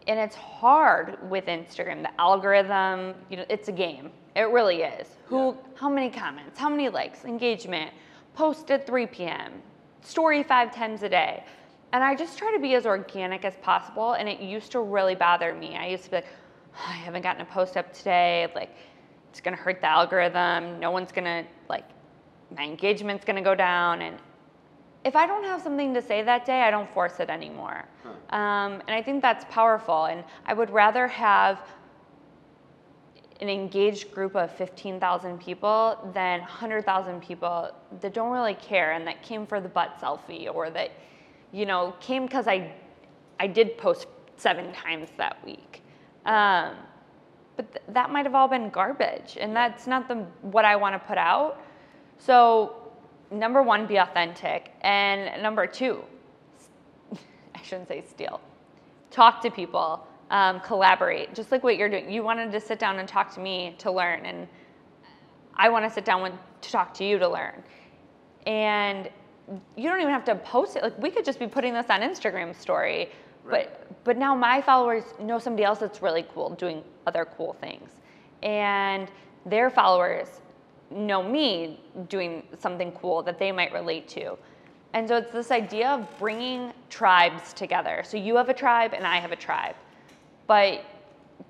and 0.06 0.18
it's 0.18 0.36
hard 0.36 1.18
with 1.30 1.46
Instagram. 1.46 2.02
The 2.02 2.20
algorithm, 2.20 3.14
you 3.28 3.36
know, 3.36 3.44
it's 3.48 3.68
a 3.68 3.72
game. 3.72 4.10
It 4.34 4.48
really 4.48 4.82
is. 4.82 5.08
Who, 5.26 5.56
how 5.74 5.88
many 5.88 6.10
comments, 6.10 6.58
how 6.58 6.68
many 6.68 6.88
likes, 6.88 7.24
engagement, 7.24 7.92
post 8.34 8.70
at 8.70 8.86
3 8.86 9.06
p.m., 9.06 9.52
story 10.02 10.42
five 10.42 10.74
times 10.74 11.02
a 11.02 11.08
day. 11.08 11.44
And 11.92 12.02
I 12.04 12.14
just 12.14 12.38
try 12.38 12.52
to 12.52 12.60
be 12.60 12.74
as 12.74 12.86
organic 12.86 13.44
as 13.44 13.54
possible. 13.56 14.12
And 14.12 14.28
it 14.28 14.40
used 14.40 14.72
to 14.72 14.80
really 14.80 15.14
bother 15.14 15.54
me. 15.54 15.76
I 15.76 15.88
used 15.88 16.04
to 16.04 16.10
be 16.10 16.16
like, 16.16 16.26
I 16.86 16.92
haven't 16.92 17.22
gotten 17.22 17.42
a 17.42 17.46
post 17.46 17.76
up 17.76 17.92
today. 17.92 18.48
Like, 18.54 18.70
it's 19.30 19.40
gonna 19.40 19.56
hurt 19.56 19.80
the 19.80 19.88
algorithm. 19.88 20.80
No 20.80 20.90
one's 20.90 21.12
gonna 21.12 21.44
like, 21.68 21.84
my 22.54 22.64
engagement's 22.64 23.24
gonna 23.24 23.42
go 23.42 23.54
down. 23.54 24.02
And 24.02 24.16
if 25.04 25.16
I 25.16 25.26
don't 25.26 25.44
have 25.44 25.62
something 25.62 25.94
to 25.94 26.02
say 26.02 26.22
that 26.22 26.44
day, 26.44 26.62
I 26.62 26.70
don't 26.70 26.92
force 26.92 27.20
it 27.20 27.30
anymore. 27.30 27.84
Um, 28.30 28.82
and 28.86 28.90
I 28.90 29.02
think 29.02 29.22
that's 29.22 29.44
powerful. 29.50 30.06
And 30.06 30.24
I 30.46 30.54
would 30.54 30.70
rather 30.70 31.06
have 31.06 31.60
an 33.40 33.48
engaged 33.48 34.12
group 34.12 34.36
of 34.36 34.52
15,000 34.52 35.40
people 35.40 36.10
than 36.12 36.40
100,000 36.40 37.20
people 37.22 37.70
that 38.00 38.12
don't 38.12 38.30
really 38.30 38.54
care 38.54 38.92
and 38.92 39.06
that 39.06 39.22
came 39.22 39.46
for 39.46 39.60
the 39.60 39.68
butt 39.68 39.98
selfie 39.98 40.52
or 40.54 40.68
that, 40.70 40.90
you 41.50 41.64
know, 41.64 41.94
came 42.00 42.26
because 42.26 42.46
I, 42.46 42.72
I 43.38 43.46
did 43.46 43.78
post 43.78 44.06
seven 44.36 44.72
times 44.72 45.08
that 45.16 45.42
week. 45.44 45.79
Um, 46.30 46.76
but 47.56 47.72
th- 47.72 47.84
that 47.88 48.10
might 48.10 48.24
have 48.24 48.36
all 48.36 48.46
been 48.46 48.70
garbage, 48.70 49.36
and 49.40 49.54
that's 49.54 49.88
not 49.88 50.06
the 50.06 50.14
what 50.42 50.64
I 50.64 50.76
want 50.76 50.94
to 50.94 50.98
put 51.00 51.18
out. 51.18 51.60
So, 52.18 52.92
number 53.32 53.64
one, 53.64 53.86
be 53.86 53.96
authentic, 53.96 54.72
and 54.82 55.42
number 55.42 55.66
two, 55.66 56.04
I 57.54 57.62
shouldn't 57.62 57.88
say 57.88 58.04
steal. 58.08 58.40
Talk 59.10 59.42
to 59.42 59.50
people, 59.50 60.06
um, 60.30 60.60
collaborate, 60.60 61.34
just 61.34 61.50
like 61.50 61.64
what 61.64 61.76
you're 61.76 61.88
doing. 61.88 62.08
You 62.08 62.22
wanted 62.22 62.52
to 62.52 62.60
sit 62.60 62.78
down 62.78 63.00
and 63.00 63.08
talk 63.08 63.34
to 63.34 63.40
me 63.40 63.74
to 63.78 63.90
learn, 63.90 64.24
and 64.24 64.46
I 65.56 65.68
want 65.68 65.84
to 65.84 65.90
sit 65.90 66.04
down 66.04 66.22
with, 66.22 66.32
to 66.60 66.70
talk 66.70 66.94
to 66.94 67.04
you 67.04 67.18
to 67.18 67.28
learn. 67.28 67.60
And 68.46 69.10
you 69.76 69.88
don't 69.88 70.00
even 70.00 70.12
have 70.12 70.24
to 70.26 70.36
post 70.36 70.76
it. 70.76 70.84
Like 70.84 70.96
we 70.96 71.10
could 71.10 71.24
just 71.24 71.40
be 71.40 71.48
putting 71.48 71.74
this 71.74 71.86
on 71.90 72.02
Instagram 72.02 72.54
story, 72.54 73.10
but 73.48 73.86
but 74.04 74.16
now 74.16 74.34
my 74.34 74.60
followers 74.60 75.04
know 75.20 75.38
somebody 75.38 75.64
else 75.64 75.78
that's 75.78 76.02
really 76.02 76.26
cool 76.34 76.50
doing 76.50 76.82
other 77.06 77.26
cool 77.36 77.54
things, 77.60 77.90
and 78.42 79.10
their 79.46 79.70
followers 79.70 80.40
know 80.90 81.22
me 81.22 81.80
doing 82.08 82.42
something 82.58 82.92
cool 82.92 83.22
that 83.22 83.38
they 83.38 83.52
might 83.52 83.72
relate 83.72 84.08
to. 84.08 84.36
And 84.92 85.06
so 85.08 85.18
it's 85.18 85.30
this 85.32 85.50
idea 85.50 85.88
of 85.90 86.18
bringing 86.18 86.72
tribes 86.88 87.52
together. 87.52 88.02
So 88.04 88.16
you 88.16 88.36
have 88.36 88.48
a 88.48 88.54
tribe 88.54 88.92
and 88.92 89.06
I 89.06 89.18
have 89.18 89.30
a 89.30 89.36
tribe. 89.36 89.76
But 90.48 90.84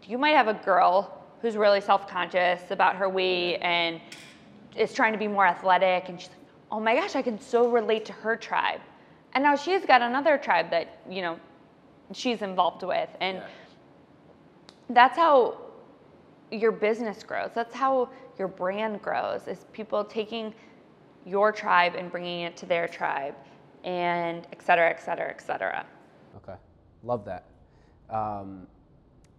you 0.04 0.18
might 0.18 0.36
have 0.36 0.48
a 0.48 0.54
girl 0.54 1.24
who's 1.40 1.56
really 1.56 1.80
self-conscious 1.80 2.70
about 2.70 2.96
her 2.96 3.08
weight 3.08 3.56
and 3.62 3.98
is 4.76 4.92
trying 4.92 5.12
to 5.12 5.18
be 5.18 5.26
more 5.26 5.46
athletic 5.46 6.10
and 6.10 6.20
she's 6.20 6.28
like, 6.28 6.38
"Oh 6.70 6.80
my 6.80 6.94
gosh, 6.94 7.16
I 7.16 7.22
can 7.22 7.40
so 7.40 7.70
relate 7.70 8.04
to 8.06 8.12
her 8.12 8.36
tribe." 8.36 8.80
And 9.32 9.42
now 9.42 9.56
she's 9.56 9.86
got 9.86 10.02
another 10.02 10.36
tribe 10.36 10.70
that, 10.70 10.98
you 11.08 11.22
know, 11.22 11.40
she's 12.12 12.42
involved 12.42 12.82
with 12.82 13.08
and 13.20 13.38
Yeah. 13.38 13.46
that's 14.90 15.16
how 15.16 15.58
your 16.50 16.72
business 16.72 17.22
grows. 17.22 17.50
That's 17.54 17.74
how 17.74 18.08
your 18.38 18.48
brand 18.48 19.00
grows. 19.02 19.46
Is 19.46 19.64
people 19.72 20.04
taking 20.04 20.52
your 21.24 21.52
tribe 21.52 21.94
and 21.94 22.10
bringing 22.10 22.40
it 22.40 22.56
to 22.56 22.66
their 22.66 22.88
tribe, 22.88 23.34
and 23.84 24.46
et 24.52 24.62
cetera, 24.62 24.88
et 24.88 25.00
cetera, 25.00 25.28
et 25.28 25.40
cetera. 25.40 25.86
Okay, 26.36 26.56
love 27.04 27.24
that. 27.24 27.44
Um, 28.08 28.66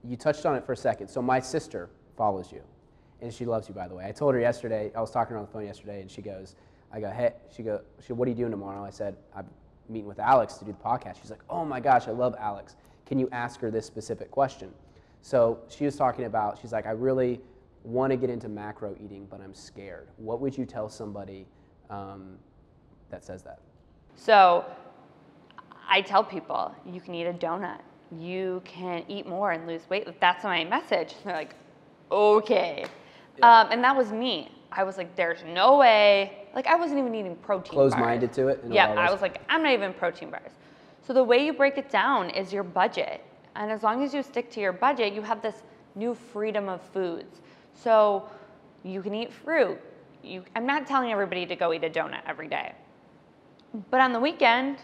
you 0.04 0.16
touched 0.16 0.46
on 0.46 0.56
it 0.56 0.66
for 0.66 0.74
a 0.74 0.78
second. 0.78 1.08
So 1.10 1.22
my 1.22 1.40
sister 1.40 1.90
follows 2.16 2.52
you, 2.52 2.62
and 3.22 3.34
she 3.34 3.46
loves 3.46 3.68
you, 3.68 3.76
by 3.76 3.88
the 3.88 3.96
way. 3.96 4.06
I 4.06 4.12
told 4.12 4.34
her 4.36 4.40
yesterday. 4.40 4.92
I 4.96 5.02
was 5.02 5.12
talking 5.12 5.30
to 5.30 5.34
her 5.34 5.40
on 5.40 5.46
the 5.46 5.52
phone 5.52 5.66
yesterday, 5.66 6.02
and 6.02 6.10
she 6.10 6.22
goes, 6.22 6.56
"I 6.94 7.00
go, 7.02 7.10
hey," 7.10 7.34
she 7.52 7.64
go, 7.64 7.82
she, 8.00 8.14
"What 8.14 8.28
are 8.28 8.32
you 8.32 8.38
doing 8.38 8.52
tomorrow?" 8.52 8.86
I 8.86 8.90
said, 8.92 9.18
"I'm 9.36 9.48
meeting 9.92 10.08
with 10.08 10.20
Alex 10.20 10.56
to 10.58 10.66
do 10.66 10.72
the 10.72 10.78
podcast." 10.78 11.22
She's 11.22 11.32
like, 11.32 11.44
"Oh 11.50 11.66
my 11.66 11.80
gosh, 11.80 12.08
I 12.08 12.12
love 12.12 12.36
Alex. 12.40 12.76
Can 13.06 13.20
you 13.20 13.30
ask 13.32 13.60
her 13.62 13.72
this 13.72 13.86
specific 13.86 14.32
question?" 14.32 14.72
So 15.22 15.60
she 15.68 15.86
was 15.86 15.96
talking 15.96 16.26
about. 16.26 16.60
She's 16.60 16.72
like, 16.72 16.86
"I 16.86 16.92
really 16.92 17.42
want 17.84 18.12
to 18.12 18.18
get 18.18 18.30
into 18.30 18.50
macro 18.50 18.96
eating, 19.04 19.28
but 19.30 19.42
I'm 19.42 19.54
scared. 19.54 20.08
What 20.18 20.40
would 20.40 20.58
you 20.58 20.66
tell 20.66 20.90
somebody 20.90 21.48
um, 21.90 22.38
that 23.10 23.24
says 23.24 23.44
that?" 23.44 23.60
So 24.16 24.66
I 25.88 26.02
tell 26.02 26.24
people 26.24 26.74
you 26.86 27.02
can 27.02 27.14
eat 27.14 27.26
a 27.26 27.34
donut, 27.34 27.80
you 28.18 28.62
can 28.66 29.04
eat 29.08 29.28
more 29.28 29.52
and 29.52 29.68
lose 29.68 29.82
weight. 29.90 30.08
That's 30.20 30.44
my 30.44 30.64
message. 30.64 31.16
They're 31.24 31.36
like, 31.36 31.56
okay. 32.12 32.86
Um, 33.42 33.68
and 33.72 33.84
that 33.84 33.96
was 33.96 34.12
me. 34.12 34.52
I 34.72 34.84
was 34.84 34.98
like, 34.98 35.16
there's 35.16 35.44
no 35.46 35.78
way. 35.78 36.41
Like, 36.54 36.68
I 36.68 36.76
wasn't 36.76 37.00
even 37.00 37.16
eating 37.16 37.36
protein 37.38 37.76
bars. 37.76 37.94
Closed-minded 37.94 38.34
to 38.34 38.48
it. 38.50 38.64
Yeah, 38.70 38.88
I 38.88 39.12
was 39.12 39.22
like, 39.22 39.42
I'm 39.50 39.64
not 39.64 39.72
even 39.72 39.94
protein 39.94 40.30
bars. 40.30 40.52
So 41.02 41.14
the 41.14 41.24
way 41.24 41.46
you 41.46 41.54
break 41.54 41.78
it 41.78 41.90
down 41.90 42.30
is 42.30 42.52
your 42.52 42.64
budget. 42.64 43.24
And 43.56 43.72
as 43.72 43.84
long 43.84 44.04
as 44.04 44.14
you 44.14 44.22
stick 44.24 44.52
to 44.52 44.60
your 44.60 44.74
budget, 44.74 45.14
you 45.14 45.22
have 45.22 45.42
this 45.42 45.64
new 45.96 46.14
freedom 46.14 46.70
of 46.70 46.82
foods. 46.82 47.42
So 47.74 48.30
you 48.84 49.02
can 49.02 49.14
eat 49.14 49.34
fruit. 49.34 49.80
You, 50.24 50.44
I'm 50.56 50.66
not 50.66 50.86
telling 50.86 51.12
everybody 51.12 51.46
to 51.46 51.56
go 51.56 51.74
eat 51.74 51.84
a 51.84 51.90
donut 51.90 52.22
every 52.28 52.48
day. 52.48 52.74
But 53.90 54.02
on 54.02 54.14
the 54.14 54.20
weekend, 54.20 54.78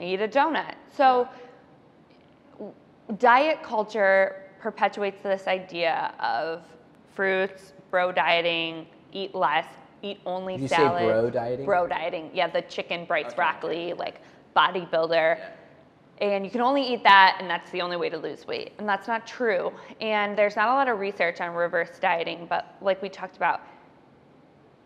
I 0.00 0.04
eat 0.04 0.20
a 0.20 0.28
donut. 0.28 0.74
So 0.96 1.28
diet 3.18 3.62
culture 3.62 4.42
perpetuates 4.60 5.22
this 5.22 5.46
idea 5.46 6.12
of 6.18 6.62
fruits, 7.14 7.72
bro 7.90 8.10
dieting, 8.12 8.86
eat 9.12 9.34
less, 9.34 9.66
eat 10.02 10.20
only 10.26 10.54
Did 10.54 10.62
you 10.62 10.68
say 10.68 10.76
salad. 10.76 11.04
bro 11.04 11.30
dieting? 11.30 11.64
Bro 11.66 11.86
dieting. 11.88 12.30
Yeah, 12.34 12.48
the 12.48 12.62
chicken 12.62 13.04
brights 13.04 13.28
Okay. 13.28 13.36
broccoli, 13.36 13.92
like 13.94 14.20
bodybuilder. 14.56 15.38
And 16.20 16.44
you 16.44 16.50
can 16.50 16.60
only 16.62 16.82
eat 16.82 17.04
that, 17.04 17.36
and 17.40 17.48
that's 17.48 17.70
the 17.70 17.80
only 17.80 17.96
way 17.96 18.08
to 18.08 18.18
lose 18.18 18.44
weight. 18.46 18.72
And 18.78 18.88
that's 18.88 19.06
not 19.06 19.24
true. 19.26 19.72
And 20.00 20.36
there's 20.36 20.56
not 20.56 20.68
a 20.68 20.72
lot 20.72 20.88
of 20.88 20.98
research 20.98 21.40
on 21.40 21.54
reverse 21.54 21.98
dieting, 22.00 22.46
but 22.50 22.76
like 22.80 23.00
we 23.00 23.08
talked 23.08 23.36
about, 23.36 23.60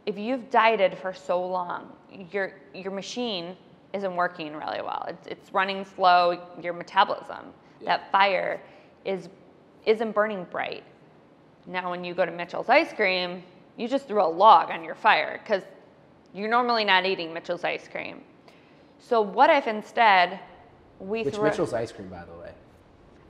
if 0.04 0.18
you've 0.18 0.50
dieted 0.50 0.98
for 0.98 1.14
so 1.14 1.44
long, 1.46 1.90
your 2.30 2.52
your 2.74 2.92
machine 2.92 3.56
isn't 3.94 4.14
working 4.16 4.54
really 4.54 4.82
well. 4.82 5.04
It's, 5.08 5.26
it's 5.26 5.52
running 5.54 5.84
slow, 5.84 6.40
your 6.62 6.72
metabolism. 6.72 7.52
Yeah. 7.80 7.96
That 7.98 8.10
fire 8.10 8.60
is, 9.04 9.28
isn't 9.86 10.12
burning 10.12 10.44
bright. 10.50 10.82
Now, 11.66 11.90
when 11.90 12.02
you 12.04 12.14
go 12.14 12.24
to 12.24 12.32
Mitchell's 12.32 12.68
ice 12.68 12.92
cream, 12.92 13.42
you 13.82 13.88
just 13.88 14.06
threw 14.06 14.22
a 14.22 14.30
log 14.44 14.70
on 14.70 14.84
your 14.84 14.94
fire 14.94 15.40
because 15.42 15.64
you're 16.32 16.48
normally 16.48 16.84
not 16.84 17.04
eating 17.04 17.34
Mitchell's 17.34 17.64
ice 17.64 17.88
cream. 17.88 18.20
So, 19.00 19.20
what 19.20 19.50
if 19.50 19.66
instead 19.66 20.38
we 21.00 21.24
Which 21.24 21.34
threw 21.34 21.44
Mitchell's 21.44 21.72
ice 21.72 21.90
cream, 21.90 22.08
by 22.08 22.24
the 22.24 22.38
way. 22.40 22.52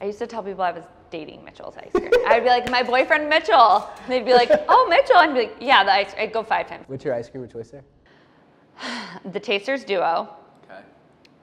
I 0.03 0.05
used 0.05 0.19
to 0.19 0.27
tell 0.27 0.43
people 0.43 0.63
I 0.63 0.73
was 0.73 0.85
dating 1.11 1.43
Mitchell's 1.43 1.77
ice 1.79 1.91
cream. 1.93 2.11
I'd 2.27 2.43
be 2.43 2.51
like, 2.51 2.71
my 2.71 2.83
boyfriend 2.83 3.31
Mitchell. 3.31 3.89
And 4.03 4.13
they'd 4.13 4.27
be 4.27 4.35
like, 4.35 4.51
oh, 4.69 4.87
Mitchell. 4.91 5.17
I'd 5.17 5.33
be 5.33 5.41
like, 5.45 5.57
yeah, 5.59 5.85
the 5.85 5.93
ice. 5.93 6.15
I'd 6.19 6.35
go 6.35 6.43
five 6.43 6.69
times. 6.69 6.85
What's 6.87 7.05
your 7.05 7.15
ice 7.15 7.31
cream 7.31 7.45
of 7.45 7.53
choice 7.53 7.71
there? 7.71 7.85
The 9.33 9.41
Tasters 9.41 9.85
Duo 9.85 10.37
Okay. 10.65 10.83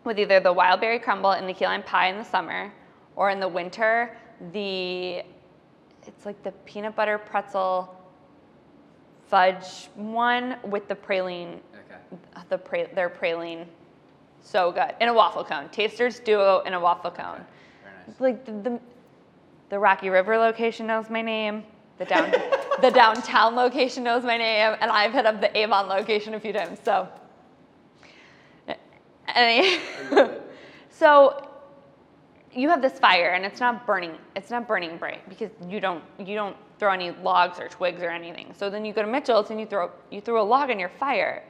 with 0.04 0.20
either 0.20 0.40
the 0.40 0.54
wild 0.54 0.82
berry 0.82 1.00
crumble 1.00 1.32
and 1.32 1.50
the 1.50 1.54
key 1.54 1.66
lime 1.66 1.84
pie 1.84 2.10
in 2.10 2.18
the 2.18 2.24
summer, 2.24 2.72
or 3.16 3.32
in 3.32 3.40
the 3.40 3.48
winter, 3.48 4.16
the 4.54 5.24
it's 6.06 6.26
like 6.26 6.42
the 6.44 6.52
peanut 6.66 6.96
butter 6.96 7.18
pretzel 7.18 7.99
fudge 9.30 9.90
one 9.96 10.58
with 10.64 10.88
the 10.88 10.96
praline, 10.96 11.60
Okay. 11.74 12.18
the 12.50 12.58
pra- 12.58 12.94
their 12.96 13.10
praline, 13.10 13.66
so 14.42 14.72
good 14.72 14.94
in 15.00 15.08
a 15.10 15.14
waffle 15.14 15.44
cone. 15.44 15.70
Tasters 15.70 16.20
Duo 16.20 16.62
in 16.66 16.74
a 16.74 16.80
waffle 16.80 17.12
cone. 17.12 17.46
Very 17.84 17.96
nice. 18.08 18.20
like 18.20 18.46
the, 18.46 18.52
the, 18.52 18.80
the 19.70 19.80
Rocky 19.80 20.10
River 20.10 20.38
location 20.38 20.88
knows 20.88 21.10
my 21.10 21.22
name. 21.22 21.64
The 22.00 22.06
down 22.06 22.32
the 22.82 22.90
downtown 22.94 23.56
location 23.56 24.04
knows 24.04 24.24
my 24.24 24.38
name, 24.38 24.76
and 24.82 24.90
I've 24.90 25.12
hit 25.14 25.26
up 25.26 25.42
the 25.42 25.56
Avon 25.58 25.88
location 25.88 26.34
a 26.34 26.40
few 26.40 26.54
times. 26.54 26.80
So, 26.84 27.08
any, 29.36 29.80
so 30.90 31.49
you 32.54 32.70
have 32.70 32.82
this 32.82 32.98
fire, 33.00 33.32
and 33.32 33.46
it's 33.46 33.60
not 33.60 33.86
burning. 33.86 34.18
It's 34.36 34.50
not 34.50 34.68
burning 34.68 34.98
bright 34.98 35.28
because 35.30 35.52
you 35.68 35.80
don't 35.80 36.04
you 36.18 36.36
don't 36.36 36.56
throw 36.80 36.92
any 36.92 37.12
logs 37.12 37.60
or 37.60 37.68
twigs 37.68 38.02
or 38.02 38.10
anything. 38.10 38.54
So 38.58 38.70
then 38.70 38.86
you 38.86 38.94
go 38.94 39.02
to 39.02 39.08
Mitchell's 39.08 39.52
and 39.52 39.60
you 39.60 39.66
throw 39.66 39.92
you 40.10 40.22
throw 40.22 40.42
a 40.42 40.44
log 40.44 40.72
on 40.72 40.80
your 40.80 40.90
fire, 40.90 41.44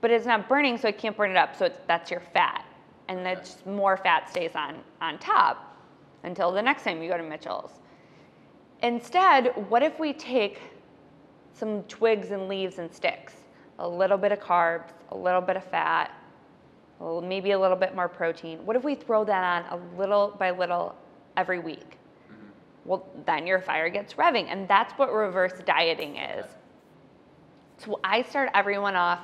but 0.00 0.10
it's 0.10 0.26
not 0.26 0.48
burning, 0.48 0.78
so 0.78 0.88
it 0.88 0.98
can't 0.98 1.16
burn 1.16 1.30
it 1.30 1.36
up. 1.36 1.56
So 1.56 1.66
it's, 1.66 1.78
that's 1.86 2.10
your 2.10 2.20
fat, 2.32 2.64
and 3.08 3.24
that's 3.24 3.64
more 3.66 3.96
fat 3.96 4.30
stays 4.30 4.52
on 4.54 4.76
on 5.00 5.18
top 5.18 5.76
until 6.22 6.52
the 6.52 6.62
next 6.62 6.84
time 6.84 7.02
you 7.02 7.10
go 7.10 7.16
to 7.16 7.22
Mitchell's. 7.22 7.80
Instead, 8.82 9.52
what 9.68 9.82
if 9.82 9.98
we 9.98 10.12
take 10.12 10.60
some 11.52 11.82
twigs 11.84 12.30
and 12.30 12.48
leaves 12.48 12.78
and 12.78 12.92
sticks, 12.92 13.34
a 13.78 13.88
little 13.88 14.16
bit 14.16 14.32
of 14.32 14.38
carbs, 14.40 14.90
a 15.10 15.16
little 15.16 15.40
bit 15.40 15.56
of 15.56 15.64
fat, 15.64 16.12
maybe 17.00 17.52
a 17.52 17.58
little 17.58 17.76
bit 17.76 17.94
more 17.94 18.08
protein. 18.08 18.64
What 18.66 18.76
if 18.76 18.84
we 18.84 18.94
throw 18.94 19.24
that 19.24 19.72
on 19.72 19.80
a 19.80 19.98
little 19.98 20.36
by 20.38 20.50
little 20.50 20.94
every 21.36 21.58
week? 21.58 21.96
Well, 22.84 23.06
then 23.26 23.46
your 23.46 23.60
fire 23.60 23.88
gets 23.88 24.14
revving, 24.14 24.46
and 24.48 24.68
that's 24.68 24.92
what 24.98 25.12
reverse 25.12 25.52
dieting 25.64 26.16
is. 26.16 26.46
So 27.78 28.00
I 28.04 28.22
start 28.22 28.50
everyone 28.54 28.96
off 28.96 29.20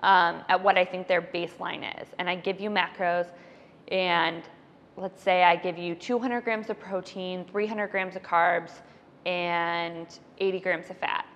um, 0.00 0.42
at 0.48 0.62
what 0.62 0.78
I 0.78 0.84
think 0.84 1.08
their 1.08 1.22
baseline 1.22 2.02
is, 2.02 2.08
and 2.18 2.28
I 2.28 2.36
give 2.36 2.60
you 2.60 2.70
macros, 2.70 3.26
and 3.88 4.42
let's 4.96 5.22
say 5.22 5.42
I 5.42 5.56
give 5.56 5.78
you 5.78 5.94
200 5.94 6.42
grams 6.42 6.70
of 6.70 6.78
protein, 6.78 7.44
300 7.50 7.88
grams 7.88 8.16
of 8.16 8.22
carbs, 8.22 8.80
and 9.26 10.18
80 10.38 10.60
grams 10.60 10.90
of 10.90 10.96
fat 10.98 11.26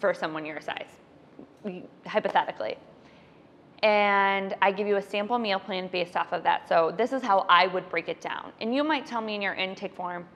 for 0.00 0.12
someone 0.12 0.44
your 0.44 0.60
size, 0.60 0.90
hypothetically. 2.06 2.76
And 3.82 4.56
I 4.60 4.72
give 4.72 4.86
you 4.88 4.96
a 4.96 5.02
sample 5.02 5.38
meal 5.38 5.60
plan 5.60 5.88
based 5.88 6.16
off 6.16 6.32
of 6.32 6.42
that. 6.42 6.68
So 6.68 6.92
this 6.96 7.12
is 7.12 7.22
how 7.22 7.46
I 7.48 7.68
would 7.68 7.88
break 7.88 8.08
it 8.08 8.20
down. 8.20 8.52
And 8.60 8.74
you 8.74 8.82
might 8.82 9.06
tell 9.06 9.20
me 9.20 9.34
in 9.36 9.42
your 9.42 9.54
intake 9.54 9.94
form, 9.94 10.26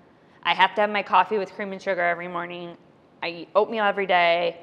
I 0.45 0.55
have 0.55 0.75
to 0.77 0.81
have 0.81 0.91
my 0.91 1.03
coffee 1.03 1.39
with 1.39 1.53
cream 1.53 1.73
and 1.73 1.83
sugar 1.83 2.03
every 2.03 2.29
morning. 2.29 2.77
I 3.23 3.29
eat 3.29 3.49
oatmeal 3.55 3.85
every 3.85 4.07
day, 4.07 4.59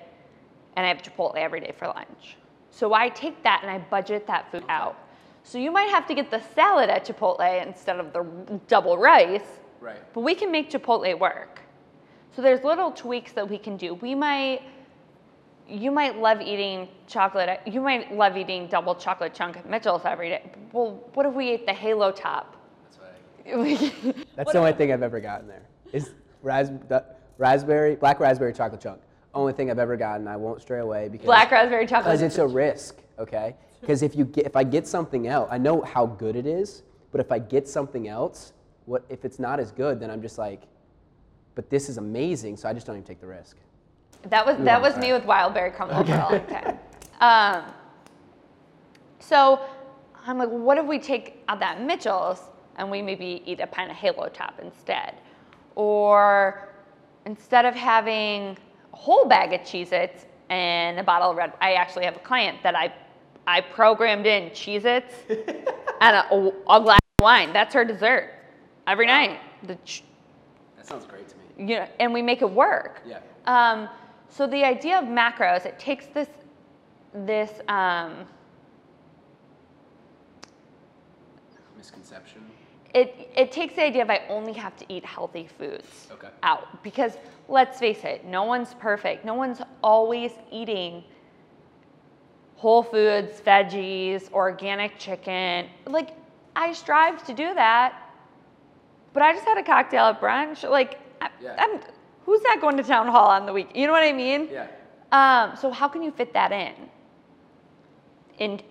and 0.75 0.85
I 0.85 0.89
have 0.89 1.01
Chipotle 1.01 1.35
every 1.37 1.59
day 1.61 1.73
for 1.77 1.87
lunch. 1.87 2.37
So 2.71 2.93
I 2.93 3.09
take 3.09 3.41
that 3.43 3.61
and 3.63 3.71
I 3.71 3.79
budget 3.79 4.27
that 4.27 4.51
food 4.51 4.63
out. 4.69 4.97
So 5.43 5.57
you 5.57 5.71
might 5.71 5.89
have 5.89 6.05
to 6.07 6.13
get 6.13 6.29
the 6.29 6.41
salad 6.53 6.89
at 6.89 7.05
Chipotle 7.05 7.65
instead 7.65 7.99
of 7.99 8.13
the 8.13 8.23
double 8.67 8.97
rice, 8.97 9.59
Right. 9.79 9.97
but 10.13 10.21
we 10.21 10.35
can 10.35 10.51
make 10.51 10.69
Chipotle 10.69 11.17
work. 11.17 11.61
So 12.35 12.41
there's 12.41 12.63
little 12.63 12.91
tweaks 12.91 13.31
that 13.33 13.49
we 13.49 13.57
can 13.57 13.75
do. 13.77 13.95
We 13.95 14.13
might, 14.15 14.61
you 15.69 15.91
might 15.91 16.17
love 16.17 16.41
eating 16.41 16.87
chocolate. 17.07 17.61
You 17.65 17.81
might 17.81 18.13
love 18.13 18.37
eating 18.37 18.67
double 18.67 18.95
chocolate 18.95 19.33
chunk 19.33 19.57
at 19.57 19.69
Mitchell's 19.69 20.01
every 20.05 20.29
day. 20.29 20.51
Well, 20.71 21.03
what 21.13 21.25
if 21.25 21.33
we 21.33 21.49
ate 21.49 21.65
the 21.65 21.73
Halo 21.73 22.11
Top? 22.11 22.55
That's 22.83 22.97
what 23.55 24.25
That's 24.35 24.51
the 24.51 24.57
only 24.59 24.73
thing 24.73 24.91
I've 24.91 25.03
ever 25.03 25.19
gotten 25.19 25.47
there. 25.47 25.63
Is 25.93 26.11
ras- 26.41 26.71
the 26.87 27.03
raspberry, 27.37 27.95
black 27.95 28.19
raspberry 28.19 28.53
chocolate 28.53 28.81
chunk. 28.81 29.01
Only 29.33 29.53
thing 29.53 29.69
I've 29.69 29.79
ever 29.79 29.95
gotten. 29.95 30.27
I 30.27 30.37
won't 30.37 30.61
stray 30.61 30.79
away 30.79 31.07
because 31.07 31.25
Black 31.25 31.51
raspberry 31.51 31.85
chocolate. 31.85 32.05
because 32.05 32.21
it's 32.21 32.39
a 32.39 32.47
risk. 32.47 32.97
Okay. 33.19 33.55
Because 33.79 34.01
if 34.01 34.15
you 34.15 34.25
get, 34.25 34.45
if 34.45 34.55
I 34.55 34.63
get 34.63 34.87
something 34.87 35.27
else, 35.27 35.47
I 35.51 35.57
know 35.57 35.81
how 35.81 36.05
good 36.05 36.35
it 36.35 36.47
is. 36.47 36.83
But 37.11 37.21
if 37.21 37.31
I 37.31 37.39
get 37.39 37.67
something 37.67 38.07
else, 38.07 38.53
what 38.85 39.05
if 39.09 39.25
it's 39.25 39.39
not 39.39 39.59
as 39.59 39.71
good? 39.71 39.99
Then 39.99 40.09
I'm 40.09 40.21
just 40.21 40.37
like, 40.37 40.63
but 41.55 41.69
this 41.69 41.89
is 41.89 41.97
amazing. 41.97 42.57
So 42.57 42.67
I 42.67 42.73
just 42.73 42.87
don't 42.87 42.95
even 42.95 43.05
take 43.05 43.21
the 43.21 43.27
risk. 43.27 43.57
That 44.23 44.45
was 44.45 44.57
that 44.59 44.81
was 44.81 44.97
me 44.97 45.13
with 45.13 45.25
wild 45.25 45.53
berry 45.53 45.71
crumble 45.71 46.03
for 46.05 46.11
a 46.13 46.17
long 46.17 46.45
time. 46.47 46.79
Um, 47.21 47.63
so 49.19 49.59
I'm 50.25 50.37
like, 50.37 50.49
what 50.49 50.77
if 50.77 50.85
we 50.85 50.99
take 50.99 51.43
out 51.47 51.59
that 51.59 51.81
Mitchell's 51.81 52.41
and 52.77 52.89
we 52.89 53.01
maybe 53.01 53.41
eat 53.45 53.59
a 53.59 53.67
pint 53.67 53.91
of 53.91 53.97
Halo 53.97 54.29
Top 54.29 54.59
instead, 54.61 55.15
or 55.75 56.69
instead 57.25 57.65
of 57.65 57.73
having 57.75 58.57
a 58.93 58.95
whole 58.95 59.25
bag 59.25 59.53
of 59.53 59.61
Cheez-Its 59.61 60.25
and 60.49 60.99
a 60.99 61.03
bottle 61.03 61.31
of 61.31 61.37
red, 61.37 61.53
I 61.61 61.73
actually 61.73 62.05
have 62.05 62.15
a 62.15 62.19
client 62.19 62.61
that 62.63 62.75
I 62.75 62.93
I 63.47 63.61
programmed 63.61 64.25
in 64.27 64.49
Cheez-Its 64.51 65.13
and 66.01 66.15
a, 66.15 66.51
a 66.69 66.81
glass 66.81 66.99
of 67.19 67.23
wine. 67.23 67.51
That's 67.53 67.73
her 67.73 67.83
dessert 67.85 68.31
every 68.87 69.07
night. 69.07 69.39
The 69.63 69.75
ch- 69.85 70.03
That 70.77 70.87
sounds 70.87 71.05
great 71.05 71.27
to 71.29 71.35
me. 71.37 71.71
you 71.73 71.79
know, 71.79 71.87
and 71.99 72.13
we 72.13 72.21
make 72.21 72.41
it 72.41 72.49
work. 72.49 73.01
Yeah. 73.05 73.19
Um, 73.45 73.89
so 74.29 74.47
the 74.47 74.63
idea 74.63 74.97
of 74.99 75.05
macros, 75.05 75.65
it 75.65 75.77
takes 75.79 76.05
this, 76.07 76.27
this, 77.13 77.51
um, 77.67 78.25
Misconception. 81.77 82.41
it, 82.93 83.29
it 83.35 83.51
takes 83.51 83.75
the 83.75 83.83
idea 83.83 84.01
of 84.01 84.09
I 84.09 84.21
only 84.29 84.53
have 84.53 84.75
to 84.77 84.85
eat 84.89 85.05
healthy 85.05 85.47
foods 85.57 86.07
Okay. 86.11 86.27
out 86.43 86.83
because 86.83 87.13
let's 87.47 87.79
face 87.79 88.03
it, 88.03 88.25
no 88.25 88.43
one's 88.43 88.73
perfect. 88.75 89.23
No 89.25 89.33
one's 89.33 89.61
always 89.83 90.31
eating 90.51 91.03
whole 92.57 92.83
foods, 92.83 93.39
veggies, 93.41 94.31
organic 94.33 94.97
chicken. 94.99 95.67
Like 95.87 96.09
I 96.55 96.73
strive 96.73 97.23
to 97.27 97.33
do 97.33 97.53
that, 97.53 97.93
but 99.13 99.23
I 99.23 99.31
just 99.33 99.45
had 99.45 99.57
a 99.57 99.63
cocktail 99.63 100.05
at 100.05 100.19
brunch. 100.21 100.69
Like 100.69 100.99
I, 101.21 101.29
Yeah. 101.41 101.55
I'm, 101.57 101.79
who's 102.29 102.43
not 102.43 102.61
going 102.61 102.77
to 102.77 102.83
town 102.83 103.07
hall 103.07 103.27
on 103.27 103.47
the 103.47 103.51
week? 103.51 103.69
You 103.73 103.87
know 103.87 103.91
what 103.91 104.03
I 104.03 104.13
mean? 104.13 104.49
Yeah. 104.51 104.67
Um, 105.11 105.57
so 105.57 105.71
how 105.71 105.87
can 105.87 106.03
you 106.03 106.11
fit 106.11 106.31
that 106.33 106.51
in? 106.51 106.75
And 108.39 108.61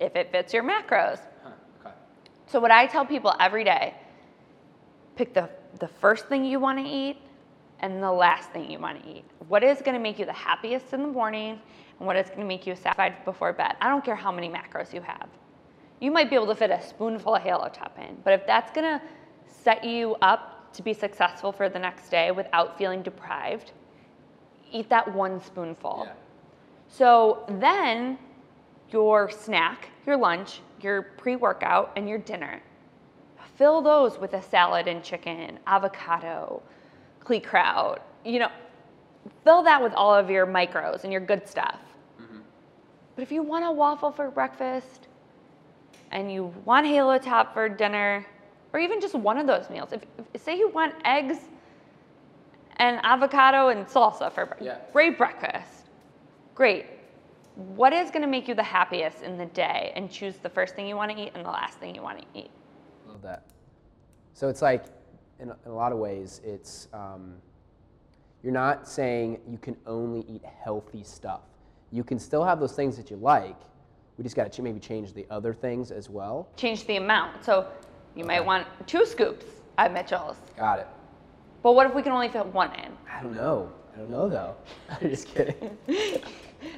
if 0.00 0.16
it 0.16 0.32
fits 0.32 0.52
your 0.52 0.64
macros. 0.64 1.20
Huh. 1.44 1.50
Okay. 1.80 1.94
So 2.48 2.58
what 2.58 2.72
I 2.72 2.86
tell 2.86 3.06
people 3.06 3.32
every 3.38 3.62
day, 3.62 3.94
pick 5.14 5.32
the, 5.32 5.48
the 5.78 5.86
first 5.86 6.26
thing 6.26 6.44
you 6.44 6.58
want 6.58 6.80
to 6.80 6.84
eat 6.84 7.18
and 7.78 8.02
the 8.02 8.10
last 8.10 8.50
thing 8.50 8.68
you 8.68 8.80
want 8.80 9.00
to 9.00 9.08
eat. 9.08 9.24
What 9.46 9.62
is 9.62 9.78
going 9.80 9.94
to 9.94 10.02
make 10.02 10.18
you 10.18 10.24
the 10.24 10.32
happiest 10.32 10.92
in 10.92 11.02
the 11.02 11.08
morning 11.08 11.60
and 12.00 12.06
what 12.08 12.16
is 12.16 12.26
going 12.26 12.40
to 12.40 12.46
make 12.46 12.66
you 12.66 12.74
satisfied 12.74 13.24
before 13.24 13.52
bed. 13.52 13.76
I 13.80 13.88
don't 13.88 14.04
care 14.04 14.16
how 14.16 14.32
many 14.32 14.48
macros 14.48 14.92
you 14.92 15.02
have. 15.02 15.28
You 16.00 16.10
might 16.10 16.30
be 16.30 16.34
able 16.34 16.48
to 16.48 16.56
fit 16.56 16.72
a 16.72 16.82
spoonful 16.82 17.36
of 17.36 17.42
Halo 17.42 17.68
Top 17.68 17.96
in, 17.96 18.16
but 18.24 18.32
if 18.32 18.44
that's 18.44 18.72
going 18.72 18.98
to 18.98 19.00
set 19.46 19.84
you 19.84 20.16
up 20.20 20.53
to 20.74 20.82
be 20.82 20.92
successful 20.92 21.52
for 21.52 21.68
the 21.68 21.78
next 21.78 22.10
day 22.10 22.30
without 22.30 22.76
feeling 22.76 23.02
deprived, 23.02 23.72
eat 24.72 24.88
that 24.90 25.12
one 25.14 25.42
spoonful. 25.42 26.04
Yeah. 26.06 26.12
So 26.88 27.44
then 27.48 28.18
your 28.90 29.30
snack, 29.30 29.88
your 30.06 30.16
lunch, 30.16 30.60
your 30.80 31.02
pre 31.02 31.36
workout, 31.36 31.92
and 31.96 32.08
your 32.08 32.18
dinner, 32.18 32.60
fill 33.56 33.80
those 33.80 34.18
with 34.18 34.34
a 34.34 34.42
salad 34.42 34.88
and 34.88 35.02
chicken, 35.02 35.58
avocado, 35.66 36.62
Klee 37.20 37.42
kraut. 37.42 38.02
You 38.24 38.40
know, 38.40 38.50
fill 39.44 39.62
that 39.62 39.82
with 39.82 39.94
all 39.94 40.14
of 40.14 40.30
your 40.30 40.46
micros 40.46 41.04
and 41.04 41.12
your 41.12 41.20
good 41.20 41.48
stuff. 41.48 41.80
Mm-hmm. 42.20 42.38
But 43.16 43.22
if 43.22 43.32
you 43.32 43.42
want 43.42 43.64
a 43.64 43.72
waffle 43.72 44.10
for 44.10 44.30
breakfast 44.30 45.08
and 46.10 46.30
you 46.30 46.52
want 46.64 46.86
Halo 46.86 47.18
Top 47.18 47.54
for 47.54 47.68
dinner, 47.68 48.26
or 48.74 48.80
even 48.80 49.00
just 49.00 49.14
one 49.14 49.38
of 49.38 49.46
those 49.46 49.70
meals, 49.70 49.92
if, 49.92 50.02
if 50.34 50.42
say 50.42 50.58
you 50.58 50.68
want 50.68 50.92
eggs 51.04 51.38
and 52.78 52.98
avocado 53.04 53.68
and 53.68 53.86
salsa 53.86 54.30
for 54.32 54.44
breakfast, 54.46 54.66
Yeah. 54.66 54.78
great 54.92 55.16
breakfast, 55.16 55.86
great. 56.54 56.86
what 57.76 57.92
is 57.92 58.10
going 58.10 58.22
to 58.22 58.26
make 58.28 58.48
you 58.48 58.54
the 58.56 58.64
happiest 58.64 59.22
in 59.22 59.38
the 59.38 59.46
day 59.46 59.92
and 59.94 60.10
choose 60.10 60.34
the 60.38 60.48
first 60.48 60.74
thing 60.74 60.88
you 60.88 60.96
want 60.96 61.12
to 61.12 61.16
eat 61.16 61.30
and 61.36 61.44
the 61.46 61.50
last 61.50 61.78
thing 61.78 61.94
you 61.94 62.02
want 62.02 62.18
to 62.18 62.24
eat. 62.34 62.50
Love 63.06 63.22
that. 63.22 63.44
So 64.32 64.48
it's 64.48 64.60
like, 64.60 64.86
in 65.38 65.50
a, 65.50 65.56
in 65.64 65.70
a 65.70 65.74
lot 65.74 65.92
of 65.92 65.98
ways, 65.98 66.40
it's 66.44 66.88
um, 66.92 67.34
you're 68.42 68.52
not 68.52 68.88
saying 68.88 69.38
you 69.48 69.58
can 69.58 69.76
only 69.86 70.24
eat 70.28 70.42
healthy 70.44 71.04
stuff. 71.04 71.42
You 71.92 72.02
can 72.02 72.18
still 72.18 72.42
have 72.42 72.58
those 72.58 72.74
things 72.74 72.96
that 72.96 73.08
you 73.08 73.18
like. 73.18 73.56
We 74.18 74.24
just 74.24 74.34
got 74.34 74.50
to 74.50 74.50
ch- 74.50 74.60
maybe 74.60 74.80
change 74.80 75.12
the 75.12 75.24
other 75.30 75.54
things 75.54 75.92
as 75.92 76.10
well. 76.10 76.48
Change 76.56 76.86
the 76.86 76.96
amount. 76.96 77.44
So 77.44 77.68
you 78.14 78.24
might 78.24 78.44
want 78.44 78.66
two 78.86 79.04
scoops 79.04 79.46
at 79.78 79.92
Mitchell's. 79.92 80.36
Got 80.56 80.80
it. 80.80 80.86
But 81.62 81.72
what 81.72 81.86
if 81.86 81.94
we 81.94 82.02
can 82.02 82.12
only 82.12 82.28
fit 82.28 82.46
one 82.46 82.72
in? 82.74 82.92
I 83.10 83.22
don't 83.22 83.34
know. 83.34 83.72
I 83.94 83.98
don't 83.98 84.10
know 84.10 84.28
though. 84.28 84.54
I'm 84.90 85.10
just 85.10 85.28
kidding. 85.28 85.76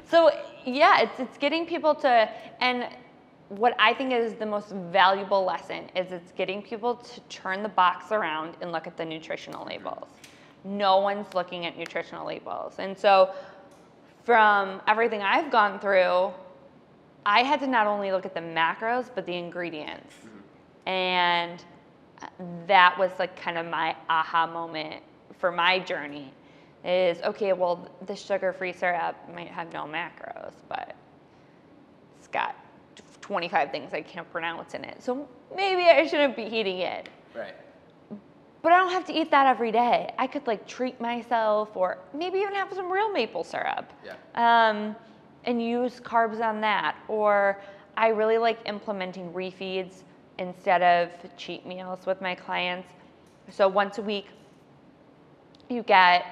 So 0.09 0.30
yeah, 0.64 1.01
it's 1.01 1.20
it's 1.20 1.39
getting 1.39 1.66
people 1.66 1.95
to 1.97 2.28
and 2.61 2.89
what 3.49 3.76
I 3.78 3.95
think 3.95 4.12
is 4.12 4.34
the 4.34 4.47
most 4.47 4.70
valuable 4.70 5.45
lesson 5.45 5.89
is 5.95 6.11
it's 6.11 6.32
getting 6.32 6.62
people 6.62 6.97
to 6.97 7.20
turn 7.28 7.62
the 7.62 7.68
box 7.68 8.11
around 8.11 8.57
and 8.61 8.72
look 8.72 8.89
at 8.89 8.97
the 8.97 9.05
nutritional 9.05 9.64
labels. 9.64 10.09
No 10.64 10.99
one's 10.99 11.32
looking 11.34 11.64
at 11.66 11.78
nutritional 11.78 12.26
labels. 12.26 12.74
And 12.78 12.99
so 12.99 13.30
from 14.24 14.82
everything 14.89 15.22
I've 15.22 15.53
gone 15.53 15.78
through, 15.78 16.32
I 17.24 17.45
had 17.45 17.61
to 17.61 17.68
not 17.68 17.87
only 17.87 18.11
look 18.11 18.26
at 18.26 18.34
the 18.34 18.41
macros 18.41 19.09
but 19.14 19.26
the 19.26 19.37
ingredients. 19.37 20.14
And 20.87 21.62
that 22.66 22.97
was 22.99 23.11
like 23.18 23.41
kind 23.41 23.59
of 23.59 23.66
my 23.66 23.97
aha 24.09 24.47
moment 24.47 25.03
for 25.39 25.53
my 25.53 25.78
journey 25.78 26.32
is 26.84 27.20
okay, 27.22 27.53
well, 27.53 27.91
the 28.07 28.14
sugar 28.14 28.53
free 28.53 28.72
syrup 28.72 29.16
might 29.34 29.49
have 29.49 29.72
no 29.72 29.84
macros, 29.84 30.55
but 30.68 30.95
it's 32.18 32.28
got 32.28 32.55
25 33.20 33.72
things 33.72 33.93
I 33.93 34.03
can't 34.03 34.30
pronounce 34.30 34.74
in 34.74 34.84
it. 34.84 35.03
So 35.03 35.28
maybe 35.55 35.82
I 35.82 36.07
shouldn't 36.07 36.37
be 36.37 36.45
eating 36.45 36.78
it. 36.78 37.09
Right. 37.34 37.55
But 38.62 38.72
I 38.72 38.78
don't 38.78 38.93
have 38.93 39.05
to 39.07 39.12
eat 39.12 39.30
that 39.32 39.47
every 39.47 39.72
day. 39.72 40.12
I 40.18 40.26
could 40.26 40.47
like 40.47 40.66
treat 40.66 41.01
myself 41.01 41.76
or 41.76 41.99
maybe 42.14 42.39
even 42.39 42.55
have 42.55 42.72
some 42.72 42.91
real 42.91 43.12
maple 43.12 43.43
syrup. 43.43 43.93
Yeah. 44.05 44.14
Um, 44.34 44.95
and 45.45 45.62
use 45.62 46.01
carbs 46.01 46.41
on 46.41 46.61
that. 46.61 46.97
Or 47.09 47.61
I 47.97 48.09
really 48.09 48.39
like 48.39 48.59
implementing 48.66 49.32
refeeds 49.32 50.03
instead 50.39 50.82
of 50.82 51.37
cheat 51.37 51.66
meals 51.66 52.07
with 52.07 52.20
my 52.20 52.34
clients. 52.34 52.89
So 53.51 53.68
once 53.68 53.99
a 53.99 54.03
week, 54.03 54.26
you 55.68 55.82
get 55.82 56.26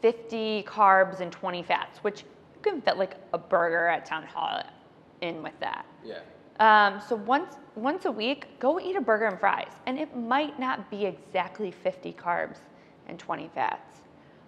50 0.00 0.64
carbs 0.64 1.20
and 1.20 1.30
20 1.30 1.62
fats, 1.62 1.98
which 1.98 2.22
you 2.22 2.70
can 2.70 2.80
fit 2.80 2.96
like 2.96 3.16
a 3.32 3.38
burger 3.38 3.88
at 3.88 4.04
Town 4.04 4.24
Hall 4.24 4.62
in 5.20 5.42
with 5.42 5.58
that. 5.60 5.86
Yeah. 6.04 6.20
Um, 6.60 7.00
so 7.00 7.16
once 7.16 7.56
once 7.74 8.04
a 8.04 8.12
week, 8.12 8.46
go 8.58 8.78
eat 8.78 8.96
a 8.96 9.00
burger 9.00 9.26
and 9.26 9.40
fries, 9.40 9.72
and 9.86 9.98
it 9.98 10.14
might 10.14 10.60
not 10.60 10.90
be 10.90 11.06
exactly 11.06 11.70
50 11.70 12.12
carbs 12.12 12.58
and 13.08 13.18
20 13.18 13.50
fats, 13.54 14.02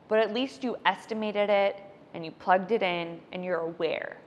but 0.08 0.18
at 0.18 0.34
least 0.34 0.62
you 0.62 0.76
estimated 0.84 1.48
it 1.48 1.82
and 2.12 2.24
you 2.24 2.30
plugged 2.30 2.70
it 2.70 2.82
in, 2.82 3.20
and 3.32 3.44
you're 3.44 3.60
aware. 3.60 4.18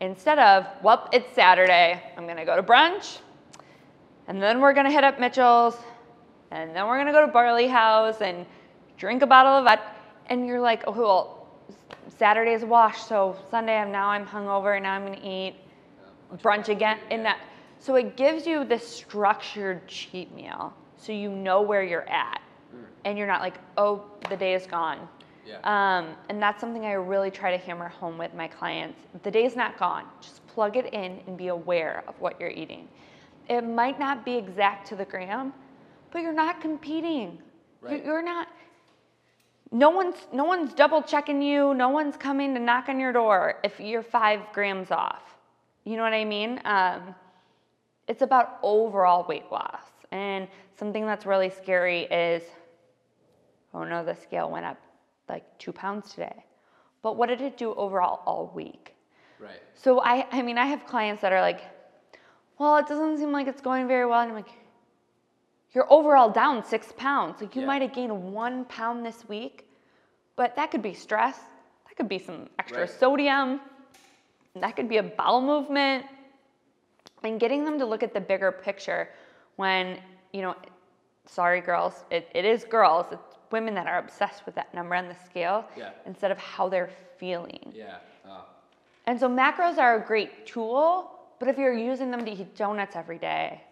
Instead 0.00 0.38
of, 0.38 0.66
well, 0.82 1.08
it's 1.12 1.32
Saturday, 1.34 2.02
I'm 2.16 2.26
gonna 2.26 2.44
go 2.44 2.56
to 2.56 2.62
brunch, 2.62 3.18
and 4.28 4.42
then 4.42 4.60
we're 4.60 4.72
gonna 4.72 4.90
hit 4.90 5.04
up 5.04 5.18
Mitchell's, 5.18 5.76
and 6.50 6.74
then 6.74 6.86
we're 6.86 6.98
gonna 6.98 7.12
go 7.12 7.24
to 7.24 7.32
Barley 7.32 7.68
House 7.68 8.20
and 8.20 8.46
drink 8.96 9.22
a 9.22 9.26
bottle 9.26 9.52
of 9.52 9.64
vodka, 9.64 9.84
and 10.26 10.46
you're 10.46 10.60
like, 10.60 10.84
oh, 10.86 10.92
well, 10.92 11.48
Saturday's 12.18 12.64
wash, 12.64 13.02
so 13.02 13.36
Sunday 13.50 13.76
I'm 13.76 13.90
now 13.90 14.08
I'm 14.08 14.26
hungover, 14.26 14.76
and 14.76 14.82
now 14.82 14.94
I'm 14.94 15.04
gonna 15.06 15.20
eat 15.22 15.54
brunch 16.42 16.68
again 16.68 16.98
in 17.10 17.22
that 17.22 17.38
so 17.78 17.96
it 17.96 18.16
gives 18.16 18.46
you 18.46 18.64
this 18.64 18.86
structured 18.86 19.86
cheat 19.86 20.34
meal 20.34 20.72
so 20.96 21.12
you 21.12 21.30
know 21.30 21.62
where 21.62 21.82
you're 21.82 22.08
at 22.08 22.40
mm. 22.74 22.84
and 23.04 23.18
you're 23.18 23.26
not 23.26 23.40
like 23.40 23.54
oh 23.76 24.04
the 24.30 24.36
day 24.36 24.54
is 24.54 24.66
gone 24.66 25.08
Yeah. 25.46 25.58
um, 25.98 26.16
and 26.28 26.40
that's 26.42 26.60
something 26.60 26.84
i 26.86 26.92
really 26.92 27.30
try 27.30 27.50
to 27.50 27.62
hammer 27.62 27.88
home 27.88 28.18
with 28.18 28.34
my 28.34 28.48
clients. 28.48 29.00
The 29.22 29.30
day's 29.30 29.56
not 29.56 29.78
gone. 29.78 30.04
Just 30.20 30.46
plug 30.46 30.76
it 30.76 30.92
in 30.94 31.20
and 31.26 31.36
be 31.36 31.48
aware 31.48 32.02
of 32.08 32.18
what 32.20 32.40
you're 32.40 32.50
eating. 32.50 32.88
It 33.48 33.62
might 33.62 33.98
not 33.98 34.24
be 34.24 34.36
exact 34.36 34.88
to 34.88 34.96
the 34.96 35.04
gram 35.04 35.52
but 36.14 36.22
you're 36.22 36.32
not 36.32 36.60
competing. 36.60 37.38
Right. 37.82 38.02
you're 38.02 38.22
not 38.22 38.48
no 39.70 39.90
one's 39.90 40.16
no 40.32 40.44
one's 40.44 40.72
double 40.72 41.02
checking 41.02 41.42
you. 41.42 41.74
No 41.74 41.88
one's 41.88 42.16
coming 42.16 42.54
to 42.54 42.60
knock 42.60 42.88
on 42.88 43.00
your 43.00 43.12
door 43.12 43.56
if 43.64 43.80
you're 43.80 44.04
five 44.04 44.40
grams 44.52 44.90
off. 44.92 45.22
You 45.82 45.96
know 45.96 46.04
what 46.04 46.14
i 46.14 46.24
mean? 46.24 46.60
Um, 46.64 47.14
it's 48.06 48.22
about 48.22 48.58
overall 48.62 49.26
weight 49.28 49.50
loss. 49.50 49.82
And 50.12 50.46
something 50.78 51.04
that's 51.04 51.26
really 51.26 51.50
scary 51.50 52.02
is 52.02 52.44
oh 53.74 53.82
no 53.82 54.04
the 54.04 54.14
scale 54.14 54.48
went 54.48 54.64
up 54.64 54.78
like 55.28 55.44
two 55.58 55.72
pounds 55.72 56.10
today. 56.12 56.44
But 57.02 57.16
what 57.16 57.28
did 57.28 57.40
it 57.40 57.56
do 57.56 57.74
overall 57.74 58.20
all 58.26 58.50
week? 58.54 58.94
Right. 59.40 59.60
so 59.74 60.00
i 60.00 60.26
i 60.30 60.40
mean 60.42 60.56
i 60.56 60.64
have 60.64 60.86
clients 60.86 61.20
that 61.22 61.32
are 61.32 61.40
like 61.40 61.60
well 62.58 62.76
it 62.76 62.86
doesn't 62.86 63.18
seem 63.18 63.32
like 63.32 63.46
it's 63.48 63.60
going 63.60 63.88
very 63.88 64.06
well. 64.06 64.20
And 64.20 64.30
i'm 64.30 64.36
like 64.36 64.52
you're 65.72 65.92
overall 65.92 66.30
down 66.30 66.64
six 66.64 66.92
pounds. 66.96 67.40
Like 67.40 67.56
you 67.56 67.62
Yeah. 67.62 67.66
might 67.66 67.82
have 67.82 67.92
gained 67.92 68.32
one 68.32 68.64
pound 68.66 69.04
this 69.04 69.28
week 69.28 69.68
but 70.36 70.54
that 70.56 70.70
could 70.70 70.82
be 70.82 70.94
stress. 70.94 71.38
That 71.86 71.96
could 71.96 72.08
be 72.08 72.18
some 72.18 72.48
extra 72.58 72.80
Right. 72.82 72.90
sodium. 72.90 73.60
That 74.54 74.76
could 74.76 74.88
be 74.88 74.98
a 74.98 75.02
bowel 75.02 75.40
movement. 75.40 76.06
And 77.24 77.40
getting 77.40 77.64
them 77.64 77.78
to 77.78 77.84
look 77.86 78.02
at 78.02 78.12
the 78.14 78.20
bigger 78.20 78.52
picture 78.52 79.08
when 79.56 79.98
you 80.32 80.42
know 80.42 80.54
sorry 81.26 81.60
girls 81.60 82.04
it, 82.10 82.28
it 82.34 82.44
is 82.44 82.64
girls. 82.64 83.06
It's 83.10 83.33
women 83.56 83.72
that 83.74 83.86
are 83.86 83.98
obsessed 83.98 84.44
with 84.46 84.54
that 84.56 84.72
number 84.74 84.94
on 84.96 85.06
the 85.08 85.14
scale 85.28 85.64
Yeah. 85.76 85.90
instead 86.06 86.30
of 86.34 86.38
how 86.38 86.64
they're 86.68 86.90
feeling 87.20 87.64
Yeah. 87.72 87.98
Oh. 88.28 88.44
and 89.06 89.18
so 89.20 89.26
macros 89.28 89.78
are 89.78 89.94
a 89.96 90.04
great 90.12 90.46
tool 90.52 90.84
but 91.38 91.46
if 91.48 91.56
you're 91.58 91.72
using 91.92 92.10
them 92.10 92.24
to 92.24 92.30
eat 92.32 92.56
donuts 92.56 92.96
every 92.96 93.18
day 93.18 93.62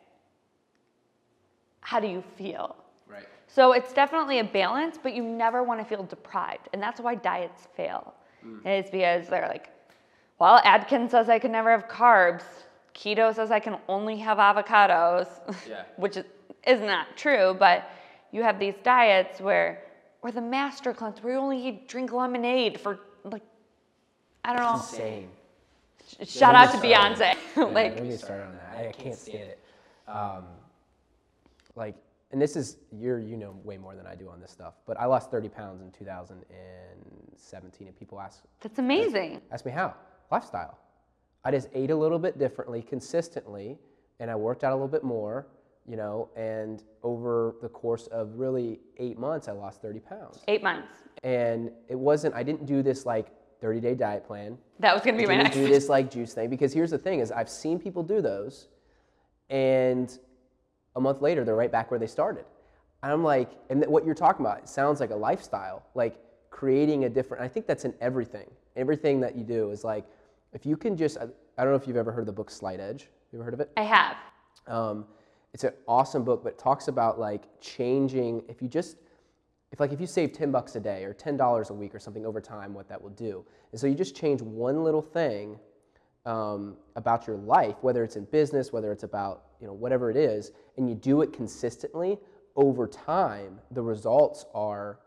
how 1.80 1.98
do 2.00 2.06
you 2.06 2.22
feel 2.36 2.76
Right. 3.08 3.26
so 3.46 3.72
it's 3.72 3.92
definitely 3.92 4.38
a 4.38 4.44
balance, 4.44 4.96
but 5.02 5.12
you 5.14 5.22
never 5.22 5.62
want 5.62 5.80
to 5.80 5.84
feel 5.84 6.04
deprived. 6.04 6.68
And 6.72 6.80
that's 6.82 7.00
why 7.00 7.14
diets 7.16 7.68
fail. 7.76 8.14
Mm. 8.46 8.64
It's 8.64 8.90
because 8.90 9.28
they're 9.28 9.48
like, 9.48 9.68
well, 10.38 10.60
Atkins 10.64 11.10
says 11.10 11.28
I 11.28 11.38
can 11.38 11.52
never 11.52 11.70
have 11.70 11.86
carbs. 11.88 12.44
Keto 12.94 13.34
says 13.34 13.50
I 13.50 13.60
can 13.60 13.76
only 13.88 14.16
have 14.18 14.38
avocados, 14.38 15.28
Yeah. 15.68 15.82
which 15.96 16.16
is, 16.16 16.24
is 16.66 16.80
not 16.80 17.06
true. 17.16 17.54
But 17.58 17.78
you 18.32 18.42
have 18.42 18.58
these 18.58 18.74
diets 18.82 19.40
where, 19.40 19.84
or 20.22 20.32
the 20.32 20.40
master 20.40 20.92
cleanse 20.92 21.22
where 21.22 21.34
you 21.34 21.38
only 21.38 21.68
eat, 21.68 21.88
drink 21.88 22.12
lemonade 22.12 22.80
for 22.80 22.98
like, 23.24 23.42
I 24.44 24.56
don't 24.56 24.62
know. 24.62 24.74
Insane. 24.74 25.28
Shout 26.24 26.54
out 26.54 26.72
to 26.72 26.78
Sorry. 26.78 26.88
Beyonce. 26.94 27.36
Yeah, 27.56 27.64
like, 27.64 27.94
let 27.94 28.06
me 28.06 28.16
start 28.16 28.40
on 28.40 28.54
that. 28.54 28.74
I, 28.78 28.88
I 28.88 28.92
can't 28.92 29.14
stand 29.14 29.50
it. 29.50 29.58
Um, 30.08 30.44
like, 31.76 31.94
and 32.32 32.40
this 32.40 32.56
is 32.56 32.78
you're 32.90 33.18
you 33.18 33.36
know 33.36 33.54
way 33.62 33.76
more 33.76 33.94
than 33.94 34.06
I 34.06 34.14
do 34.14 34.30
on 34.30 34.40
this 34.40 34.50
stuff. 34.50 34.72
But 34.86 34.98
I 34.98 35.04
lost 35.04 35.30
30 35.30 35.50
pounds 35.50 35.82
in 35.82 35.90
2017, 35.90 37.86
and 37.86 37.96
people 37.96 38.18
ask 38.20 38.42
that's 38.60 38.78
amazing. 38.78 39.42
ask 39.50 39.66
me 39.66 39.72
how 39.72 39.94
lifestyle. 40.30 40.78
I 41.44 41.50
just 41.50 41.68
ate 41.74 41.90
a 41.90 41.96
little 41.96 42.18
bit 42.18 42.38
differently, 42.38 42.80
consistently, 42.82 43.76
and 44.18 44.30
I 44.30 44.36
worked 44.36 44.64
out 44.64 44.72
a 44.72 44.74
little 44.74 44.88
bit 44.88 45.04
more. 45.04 45.46
You 45.86 45.96
know, 45.96 46.28
and 46.36 46.84
over 47.02 47.56
the 47.60 47.68
course 47.68 48.06
of 48.08 48.36
really 48.36 48.78
eight 48.98 49.18
months, 49.18 49.48
I 49.48 49.52
lost 49.52 49.82
30 49.82 49.98
pounds. 50.00 50.38
Eight 50.46 50.62
months. 50.62 50.92
And 51.24 51.70
it 51.88 51.98
wasn't. 51.98 52.34
I 52.34 52.42
didn't 52.44 52.66
do 52.66 52.82
this 52.82 53.04
like 53.04 53.32
30 53.60 53.80
day 53.80 53.94
diet 53.94 54.24
plan. 54.26 54.58
That 54.80 54.94
was 54.94 55.02
going 55.02 55.16
to 55.16 55.22
be 55.22 55.26
my 55.26 55.34
didn't 55.34 55.44
next. 55.44 55.56
do 55.56 55.66
this 55.68 55.88
like 55.88 56.10
juice 56.10 56.34
thing 56.34 56.50
because 56.50 56.72
here's 56.72 56.90
the 56.90 56.98
thing 56.98 57.20
is 57.20 57.32
I've 57.32 57.48
seen 57.48 57.78
people 57.78 58.02
do 58.02 58.20
those 58.20 58.68
and 59.50 60.18
a 60.96 61.00
month 61.00 61.20
later 61.20 61.44
they're 61.44 61.56
right 61.56 61.70
back 61.72 61.90
where 61.90 61.98
they 62.00 62.06
started. 62.06 62.44
And 63.02 63.10
I'm 63.12 63.24
like, 63.24 63.50
and 63.70 63.84
what 63.86 64.04
you're 64.04 64.14
talking 64.14 64.46
about 64.46 64.68
sounds 64.68 65.00
like 65.00 65.10
a 65.10 65.16
lifestyle, 65.16 65.84
like 65.94 66.18
creating 66.50 67.04
a 67.04 67.08
different. 67.08 67.42
I 67.42 67.48
think 67.48 67.66
that's 67.66 67.84
in 67.84 67.94
everything. 68.00 68.48
Everything 68.76 69.20
that 69.20 69.36
you 69.36 69.42
do 69.42 69.70
is 69.70 69.82
like, 69.84 70.04
if 70.52 70.64
you 70.64 70.76
can 70.76 70.96
just, 70.96 71.18
I, 71.18 71.24
I 71.58 71.64
don't 71.64 71.72
know 71.72 71.76
if 71.76 71.86
you've 71.88 71.96
ever 71.96 72.12
heard 72.12 72.20
of 72.20 72.26
the 72.26 72.32
book 72.32 72.50
Slight 72.50 72.78
Edge. 72.78 73.08
You 73.32 73.38
ever 73.38 73.44
heard 73.44 73.54
of 73.54 73.60
it? 73.60 73.70
I 73.76 73.82
have. 73.82 74.16
Um, 74.66 75.06
it's 75.54 75.64
an 75.64 75.72
awesome 75.86 76.24
book, 76.24 76.42
but 76.42 76.54
it 76.54 76.58
talks 76.58 76.88
about 76.88 77.18
like 77.18 77.42
changing. 77.60 78.42
If 78.48 78.62
you 78.62 78.68
just, 78.68 78.96
if 79.70 79.80
like 79.80 79.92
if 79.92 80.00
you 80.00 80.06
save 80.06 80.32
ten 80.32 80.50
bucks 80.50 80.74
a 80.76 80.80
day 80.80 81.04
or 81.04 81.12
ten 81.12 81.36
dollars 81.36 81.70
a 81.70 81.74
week 81.74 81.94
or 81.94 81.98
something 81.98 82.24
over 82.24 82.40
time, 82.40 82.72
what 82.72 82.88
that 82.88 83.00
will 83.00 83.10
do. 83.10 83.44
And 83.70 83.80
so 83.80 83.86
you 83.86 83.94
just 83.94 84.16
change 84.16 84.40
one 84.40 84.82
little 84.82 85.02
thing 85.02 85.58
um, 86.24 86.76
about 86.96 87.26
your 87.26 87.36
life, 87.36 87.76
whether 87.82 88.02
it's 88.04 88.16
in 88.16 88.24
business, 88.26 88.72
whether 88.72 88.92
it's 88.92 89.02
about 89.02 89.44
you 89.60 89.66
know 89.66 89.74
whatever 89.74 90.10
it 90.10 90.16
is, 90.16 90.52
and 90.76 90.88
you 90.88 90.94
do 90.94 91.22
it 91.22 91.32
consistently 91.32 92.18
over 92.56 92.86
time. 92.86 93.58
The 93.72 93.82
results 93.82 94.46
are 94.54 94.98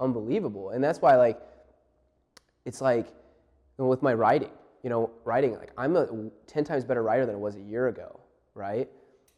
unbelievable, 0.00 0.70
and 0.70 0.82
that's 0.82 1.00
why 1.00 1.16
like 1.16 1.40
it's 2.64 2.80
like 2.80 3.08
with 3.78 4.02
my 4.02 4.14
writing, 4.14 4.50
you 4.82 4.90
know, 4.90 5.10
writing, 5.24 5.54
like 5.54 5.72
I'm 5.76 5.96
a 5.96 6.08
10 6.46 6.64
times 6.64 6.84
better 6.84 7.02
writer 7.02 7.26
than 7.26 7.34
I 7.34 7.38
was 7.38 7.56
a 7.56 7.60
year 7.60 7.88
ago, 7.88 8.20
right? 8.54 8.88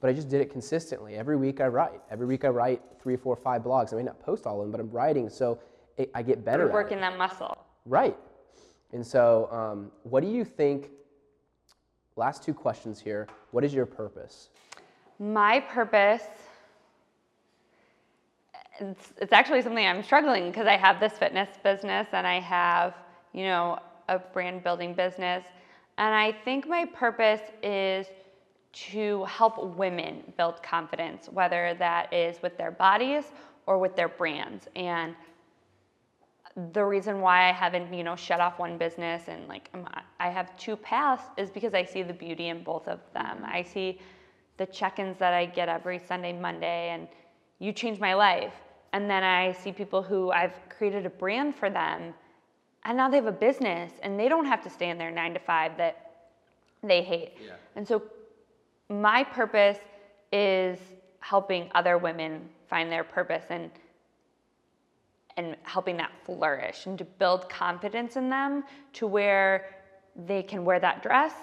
But 0.04 0.10
I 0.10 0.12
just 0.12 0.28
did 0.28 0.42
it 0.42 0.52
consistently. 0.52 1.14
Every 1.14 1.38
week 1.38 1.62
I 1.62 1.66
write. 1.68 1.98
Every 2.10 2.26
week 2.26 2.44
I 2.44 2.48
write 2.48 2.82
three, 3.00 3.16
four, 3.16 3.34
five 3.36 3.62
blogs. 3.62 3.94
I 3.94 3.96
may 3.96 4.02
not 4.02 4.20
post 4.20 4.44
all 4.44 4.60
of 4.60 4.64
them, 4.66 4.70
but 4.70 4.78
I'm 4.78 4.90
writing, 4.90 5.30
so 5.30 5.58
it, 5.96 6.10
I 6.14 6.20
get 6.20 6.44
better. 6.44 6.64
You're 6.64 6.68
at 6.68 6.74
working 6.74 7.00
that 7.00 7.16
muscle. 7.16 7.56
Right. 7.86 8.14
And 8.92 9.06
so, 9.06 9.48
um, 9.50 9.90
what 10.02 10.22
do 10.22 10.28
you 10.28 10.44
think? 10.44 10.90
Last 12.16 12.42
two 12.42 12.52
questions 12.52 13.00
here. 13.00 13.28
What 13.52 13.64
is 13.64 13.72
your 13.72 13.86
purpose? 13.86 14.50
My 15.18 15.58
purpose, 15.58 16.24
it's, 18.78 19.14
it's 19.22 19.32
actually 19.32 19.62
something 19.62 19.86
I'm 19.86 20.02
struggling 20.02 20.50
because 20.50 20.66
I 20.66 20.76
have 20.76 21.00
this 21.00 21.14
fitness 21.14 21.48
business 21.64 22.08
and 22.12 22.26
I 22.26 22.40
have, 22.40 22.92
you 23.32 23.44
know, 23.44 23.78
a 24.10 24.18
brand 24.18 24.64
building 24.64 24.92
business. 24.92 25.44
And 25.96 26.14
I 26.14 26.30
think 26.44 26.68
my 26.68 26.84
purpose 26.84 27.40
is 27.62 28.06
to 28.74 29.24
help 29.24 29.76
women 29.76 30.22
build 30.36 30.62
confidence, 30.62 31.28
whether 31.30 31.74
that 31.78 32.12
is 32.12 32.42
with 32.42 32.56
their 32.58 32.70
bodies 32.70 33.24
or 33.66 33.78
with 33.78 33.94
their 33.96 34.08
brands. 34.08 34.68
And 34.76 35.14
the 36.72 36.84
reason 36.84 37.20
why 37.20 37.48
I 37.48 37.52
haven't, 37.52 37.92
you 37.92 38.04
know, 38.04 38.16
shut 38.16 38.40
off 38.40 38.58
one 38.58 38.78
business 38.78 39.24
and 39.28 39.48
like 39.48 39.70
I'm, 39.74 39.86
have 40.18 40.56
two 40.56 40.76
paths 40.76 41.24
is 41.36 41.50
because 41.50 41.74
I 41.74 41.84
see 41.84 42.02
the 42.02 42.12
beauty 42.12 42.48
in 42.48 42.62
both 42.62 42.86
of 42.88 43.00
them. 43.12 43.42
I 43.44 43.62
see 43.62 44.00
the 44.56 44.66
check-ins 44.66 45.18
that 45.18 45.34
I 45.34 45.46
get 45.46 45.68
every 45.68 45.98
Sunday, 45.98 46.32
Monday, 46.32 46.90
and 46.90 47.08
you 47.58 47.72
change 47.72 47.98
my 47.98 48.14
life. 48.14 48.54
And 48.92 49.10
then 49.10 49.24
I 49.24 49.52
see 49.52 49.72
people 49.72 50.02
who 50.02 50.30
I've 50.30 50.54
created 50.68 51.06
a 51.06 51.10
brand 51.10 51.56
for 51.56 51.68
them, 51.68 52.14
and 52.84 52.96
now 52.96 53.08
they 53.08 53.16
have 53.16 53.26
a 53.26 53.32
business, 53.32 53.90
and 54.02 54.18
they 54.18 54.28
don't 54.28 54.46
have 54.46 54.62
to 54.62 54.70
stay 54.70 54.90
in 54.90 54.98
their 54.98 55.10
nine 55.10 55.34
to 55.34 55.40
five 55.40 55.76
that 55.78 56.12
they 56.82 57.02
hate. 57.02 57.32
Yeah. 57.44 57.54
And 57.74 57.88
so, 57.88 58.02
my 58.88 59.24
purpose 59.24 59.78
is 60.32 60.78
helping 61.20 61.70
other 61.74 61.98
women 61.98 62.48
find 62.68 62.90
their 62.90 63.04
purpose 63.04 63.44
and 63.50 63.70
and 65.36 65.56
helping 65.62 65.96
that 65.96 66.12
flourish 66.24 66.86
and 66.86 66.96
to 66.98 67.04
build 67.04 67.48
confidence 67.48 68.16
in 68.16 68.30
them 68.30 68.62
to 68.92 69.06
where 69.06 69.74
they 70.26 70.42
can 70.42 70.64
wear 70.64 70.78
that 70.78 71.02
dress 71.02 71.34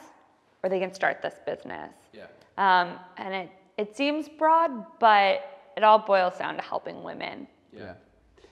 or 0.64 0.70
they 0.70 0.80
can 0.80 0.94
start 0.94 1.22
this 1.22 1.36
business. 1.46 1.94
Yeah. 2.14 2.28
Um, 2.58 3.00
and 3.18 3.34
it, 3.34 3.50
it 3.78 3.96
seems 3.96 4.30
broad, 4.30 4.86
but 5.00 5.72
it 5.76 5.84
all 5.84 6.00
boils 6.00 6.38
down 6.38 6.56
to 6.56 6.62
helping 6.62 7.04
women. 7.04 7.48
Yeah. 7.76 7.94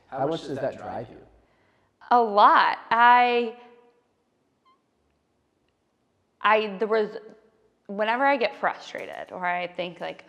How, 0.08 0.28
much, 0.28 0.42
does 0.42 0.58
that 0.58 0.78
drive 0.78 1.08
you? 1.10 1.18
A 2.12 2.22
lot. 2.22 2.80
I, 2.90 3.56
I, 6.42 6.76
there 6.80 6.88
was, 6.88 7.10
whenever 7.90 8.24
I 8.24 8.38
get 8.38 8.56
frustrated 8.56 9.32
or 9.32 9.46
I 9.46 9.66
think 9.66 10.00
like, 10.00 10.24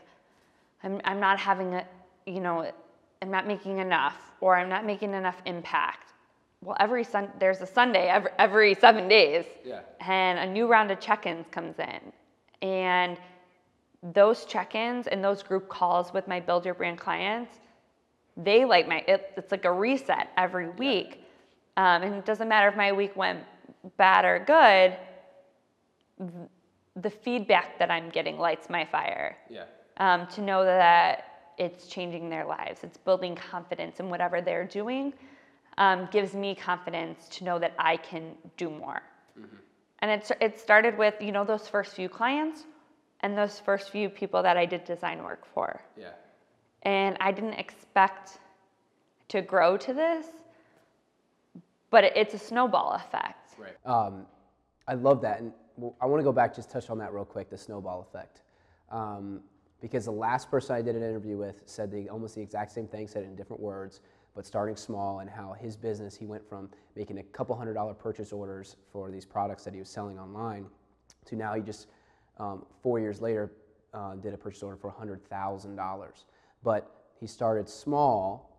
I'm, 0.83 1.01
I'm 1.05 1.21
not 1.21 1.39
having 1.39 1.75
a, 1.75 1.85
you 2.27 2.41
know, 2.41 2.71
I'm 3.21 3.31
not 3.31 3.47
making 3.47 3.79
enough 3.79 4.17
or 4.41 4.57
I'm 4.57 4.71
not 4.71 4.87
making 4.87 5.13
enough 5.13 5.37
impact. 5.45 6.15
Well, 6.63 6.77
every 6.81 7.05
sun, 7.05 7.29
there's 7.39 7.61
a 7.61 7.67
Sunday 7.67 8.09
every, 8.09 8.31
every 8.39 8.75
seven 8.75 9.09
days. 9.09 9.45
Yeah. 9.63 9.81
And 10.01 10.39
a 10.39 10.47
new 10.51 10.67
round 10.67 10.91
of 10.91 11.01
check-ins 11.01 11.47
comes 11.51 11.79
in. 11.79 12.67
And 12.67 13.19
those 14.15 14.47
check-ins 14.47 15.07
and 15.07 15.23
those 15.23 15.43
group 15.43 15.69
calls 15.69 16.15
with 16.15 16.27
my 16.27 16.41
build 16.41 16.65
your 16.65 16.75
brand 16.75 16.99
clients, 16.99 17.59
they 18.39 18.65
like 18.65 18.89
my, 18.89 19.05
it, 19.07 19.33
it's 19.37 19.53
like 19.53 19.67
a 19.67 19.73
reset 19.73 20.31
every 20.39 20.71
week. 20.71 21.27
Um, 21.77 22.03
and 22.03 22.15
it 22.15 22.25
doesn't 22.25 22.49
matter 22.49 22.69
if 22.69 22.77
my 22.77 22.91
week 22.93 23.15
went 23.17 23.41
bad 23.99 24.25
or 24.25 24.39
good, 24.39 24.97
the 26.97 27.11
feedback 27.11 27.78
that 27.78 27.91
I'm 27.91 28.09
getting 28.11 28.38
lights 28.38 28.68
my 28.68 28.84
fire 28.84 29.36
Yeah. 29.49 29.64
um, 29.99 30.26
to 30.28 30.41
know 30.41 30.64
that 30.64 31.53
it's 31.59 31.86
changing 31.86 32.28
their 32.30 32.45
lives. 32.45 32.82
It's 32.84 32.97
building 32.97 33.34
confidence 33.36 34.01
in 34.01 34.09
whatever 34.11 34.41
they're 34.41 34.66
doing. 34.66 35.12
Um, 35.78 36.09
gives 36.11 36.34
me 36.34 36.55
confidence 36.55 37.28
to 37.28 37.45
know 37.45 37.59
that 37.59 37.74
I 37.78 37.97
can 37.97 38.34
do 38.57 38.70
more. 38.70 39.03
And 40.03 40.11
it's, 40.11 40.32
it 40.41 40.59
started 40.59 40.97
with 40.97 41.14
you 41.20 41.30
know 41.30 41.45
those 41.45 41.68
first 41.68 41.93
few 41.95 42.09
clients 42.09 42.64
and 43.20 43.36
those 43.36 43.61
first 43.61 43.91
few 43.91 44.09
people 44.09 44.43
that 44.43 44.57
I 44.57 44.64
did 44.64 44.84
design 44.84 45.22
work 45.22 45.45
for. 45.55 45.82
Yeah. 45.97 46.12
And 46.82 47.18
I 47.20 47.32
didn't 47.32 47.55
expect 47.55 48.38
to 49.28 49.43
grow 49.43 49.76
to 49.76 49.93
this, 49.93 50.26
but 51.91 52.05
it's 52.05 52.32
a 52.34 52.38
snowball 52.38 52.93
effect. 52.93 53.55
Right. 53.59 53.76
Um, 53.84 54.26
I 54.88 54.95
love 54.95 55.20
that, 55.20 55.41
and 55.41 55.53
I 56.01 56.07
want 56.07 56.20
to 56.20 56.24
go 56.24 56.33
back 56.33 56.55
just 56.55 56.70
touch 56.70 56.91
on 56.91 56.99
that 56.99 57.12
real 57.12 57.24
quick, 57.24 57.51
the 57.51 57.59
snowball 57.59 58.01
effect, 58.09 58.43
um, 58.91 59.41
because 59.81 60.05
the 60.05 60.11
last 60.12 60.51
person 60.51 60.76
I 60.76 60.83
did 60.83 60.97
an 60.97 61.03
interview 61.03 61.37
with 61.37 61.62
said 61.66 61.91
the 61.91 62.09
almost 62.09 62.35
the 62.35 62.43
exact 62.43 62.72
same 62.72 62.87
thing, 62.87 63.09
said 63.09 63.22
it 63.22 63.26
in 63.26 63.37
different 63.37 63.62
words, 63.62 64.01
but 64.35 64.47
starting 64.47 64.76
small, 64.76 65.20
and 65.20 65.31
how 65.31 65.55
his 65.59 65.76
business 65.76 66.14
he 66.16 66.26
went 66.26 66.47
from 66.49 66.68
making 66.97 67.18
a 67.18 67.22
couple 67.22 67.57
hundred 67.57 67.74
dollar 67.74 67.95
purchase 67.95 68.33
orders 68.33 68.76
for 68.93 69.11
these 69.11 69.24
products 69.24 69.64
that 69.64 69.72
he 69.72 69.81
was 69.81 69.89
selling 69.89 70.18
online, 70.18 70.66
to 71.26 71.37
now 71.37 71.55
he 71.55 71.62
just 71.62 71.87
um, 72.39 72.64
four 72.83 72.99
years 72.99 73.20
later 73.20 73.51
uh, 73.95 74.14
did 74.14 74.35
a 74.35 74.37
purchase 74.37 74.62
order 74.62 74.76
for 74.76 74.91
hundred 74.91 75.24
thousand 75.28 75.76
dollars, 75.76 76.24
but 76.62 77.11
he 77.18 77.26
started 77.26 77.68
small 77.68 78.51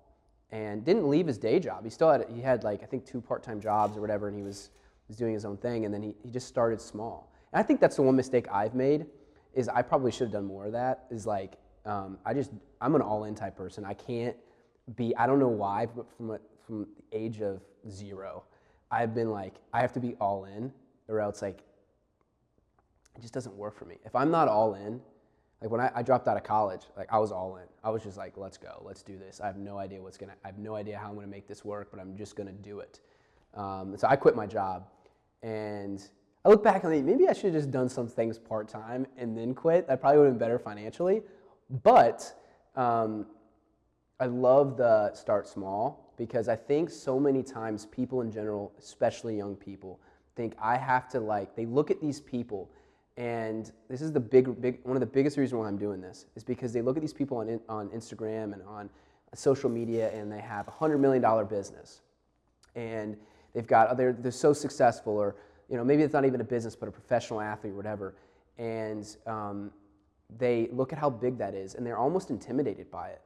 and 0.51 0.83
didn't 0.83 1.09
leave 1.09 1.27
his 1.27 1.37
day 1.37 1.59
job. 1.59 1.83
He 1.83 1.89
still 1.89 2.11
had 2.11 2.25
he 2.33 2.41
had 2.41 2.63
like 2.63 2.83
I 2.83 2.85
think 2.85 3.05
two 3.05 3.21
part-time 3.21 3.61
jobs 3.61 3.97
or 3.97 4.01
whatever, 4.01 4.27
and 4.27 4.35
he 4.35 4.43
was 4.43 4.69
was 5.11 5.17
doing 5.17 5.33
his 5.33 5.45
own 5.45 5.57
thing. 5.57 5.85
And 5.85 5.93
then 5.93 6.01
he, 6.01 6.13
he 6.23 6.31
just 6.31 6.47
started 6.47 6.79
small. 6.79 7.31
And 7.51 7.59
I 7.59 7.63
think 7.63 7.79
that's 7.79 7.97
the 7.97 8.01
one 8.01 8.15
mistake 8.15 8.47
I've 8.51 8.73
made 8.73 9.05
is 9.53 9.67
I 9.67 9.81
probably 9.81 10.11
should 10.11 10.27
have 10.27 10.31
done 10.31 10.45
more 10.45 10.65
of 10.65 10.71
that. 10.71 11.05
Is 11.11 11.27
like 11.27 11.57
um, 11.85 12.17
I 12.25 12.33
just 12.33 12.51
I'm 12.79 12.95
an 12.95 13.01
all-in 13.01 13.35
type 13.35 13.55
person. 13.55 13.83
I 13.83 13.93
can't 13.93 14.35
be 14.95 15.15
I 15.17 15.27
don't 15.27 15.39
know 15.39 15.49
why, 15.49 15.85
but 15.85 16.05
from 16.15 16.31
a, 16.31 16.39
from 16.65 16.87
the 16.95 17.17
age 17.17 17.41
of 17.41 17.61
zero, 17.89 18.43
I've 18.89 19.13
been 19.13 19.29
like 19.29 19.55
I 19.73 19.81
have 19.81 19.91
to 19.93 19.99
be 19.99 20.15
all 20.21 20.45
in, 20.45 20.71
or 21.09 21.19
else 21.19 21.41
like 21.41 21.63
it 23.17 23.21
just 23.21 23.33
doesn't 23.33 23.55
work 23.55 23.77
for 23.77 23.85
me. 23.85 23.97
If 24.05 24.15
I'm 24.15 24.31
not 24.31 24.47
all 24.47 24.75
in, 24.75 25.01
like 25.61 25.69
when 25.69 25.81
I, 25.81 25.91
I 25.93 26.01
dropped 26.03 26.29
out 26.29 26.37
of 26.37 26.43
college, 26.43 26.83
like 26.95 27.11
I 27.11 27.19
was 27.19 27.33
all 27.33 27.57
in. 27.57 27.65
I 27.83 27.89
was 27.89 28.03
just 28.03 28.17
like, 28.17 28.37
let's 28.37 28.57
go, 28.57 28.81
let's 28.85 29.03
do 29.03 29.17
this. 29.17 29.41
I 29.41 29.47
have 29.47 29.57
no 29.57 29.77
idea 29.77 30.01
what's 30.01 30.17
gonna, 30.17 30.35
I 30.45 30.47
have 30.47 30.57
no 30.57 30.75
idea 30.75 30.97
how 30.97 31.09
I'm 31.09 31.15
gonna 31.15 31.27
make 31.27 31.47
this 31.47 31.65
work, 31.65 31.89
but 31.91 31.99
I'm 31.99 32.15
just 32.15 32.37
gonna 32.37 32.53
do 32.53 32.79
it. 32.79 33.01
Um, 33.53 33.97
so 33.97 34.07
I 34.07 34.15
quit 34.15 34.35
my 34.35 34.47
job, 34.47 34.87
and 35.43 36.07
I 36.43 36.49
look 36.49 36.63
back 36.63 36.83
and 36.83 36.91
think 36.91 37.05
maybe 37.05 37.27
I 37.27 37.33
should 37.33 37.53
have 37.53 37.53
just 37.53 37.71
done 37.71 37.89
some 37.89 38.07
things 38.07 38.37
part 38.37 38.67
time 38.67 39.05
and 39.17 39.37
then 39.37 39.53
quit. 39.53 39.87
That 39.87 40.01
probably 40.01 40.19
would 40.19 40.25
have 40.25 40.33
been 40.33 40.39
better 40.39 40.59
financially. 40.59 41.21
But 41.83 42.33
um, 42.75 43.27
I 44.19 44.25
love 44.25 44.77
the 44.77 45.13
start 45.13 45.47
small 45.47 46.13
because 46.17 46.49
I 46.49 46.55
think 46.55 46.89
so 46.89 47.19
many 47.19 47.43
times 47.43 47.85
people 47.85 48.21
in 48.21 48.31
general, 48.31 48.71
especially 48.79 49.37
young 49.37 49.55
people, 49.55 49.99
think 50.35 50.55
I 50.61 50.77
have 50.77 51.09
to 51.09 51.19
like. 51.19 51.55
They 51.55 51.65
look 51.65 51.91
at 51.91 52.01
these 52.01 52.19
people 52.21 52.69
and 53.17 53.71
this 53.89 54.01
is 54.01 54.11
the 54.11 54.19
big, 54.19 54.59
big 54.61 54.79
one 54.83 54.95
of 54.95 55.01
the 55.01 55.05
biggest 55.05 55.37
reasons 55.37 55.59
why 55.59 55.67
I'm 55.67 55.77
doing 55.77 56.01
this 56.01 56.25
is 56.35 56.43
because 56.43 56.71
they 56.71 56.81
look 56.81 56.95
at 56.95 57.01
these 57.01 57.13
people 57.13 57.37
on, 57.37 57.59
on 57.67 57.89
Instagram 57.89 58.53
and 58.53 58.63
on 58.63 58.89
social 59.35 59.69
media 59.69 60.11
and 60.11 60.31
they 60.31 60.39
have 60.39 60.67
a 60.67 60.71
hundred 60.71 60.99
million 60.99 61.21
dollar 61.21 61.45
business, 61.45 62.01
and 62.75 63.17
they've 63.53 63.67
got 63.67 63.97
they're 63.97 64.13
they're 64.13 64.31
so 64.31 64.53
successful 64.53 65.17
or 65.17 65.35
you 65.69 65.77
know 65.77 65.83
maybe 65.83 66.03
it's 66.03 66.13
not 66.13 66.25
even 66.25 66.41
a 66.41 66.43
business 66.45 66.75
but 66.75 66.89
a 66.89 66.91
professional 66.91 67.41
athlete 67.41 67.73
or 67.73 67.75
whatever, 67.75 68.15
and 68.57 69.17
um, 69.27 69.71
they 70.37 70.69
look 70.71 70.93
at 70.93 70.99
how 70.99 71.09
big 71.09 71.37
that 71.37 71.53
is 71.53 71.75
and 71.75 71.85
they're 71.85 71.97
almost 71.97 72.29
intimidated 72.29 72.89
by 72.91 73.09
it 73.09 73.21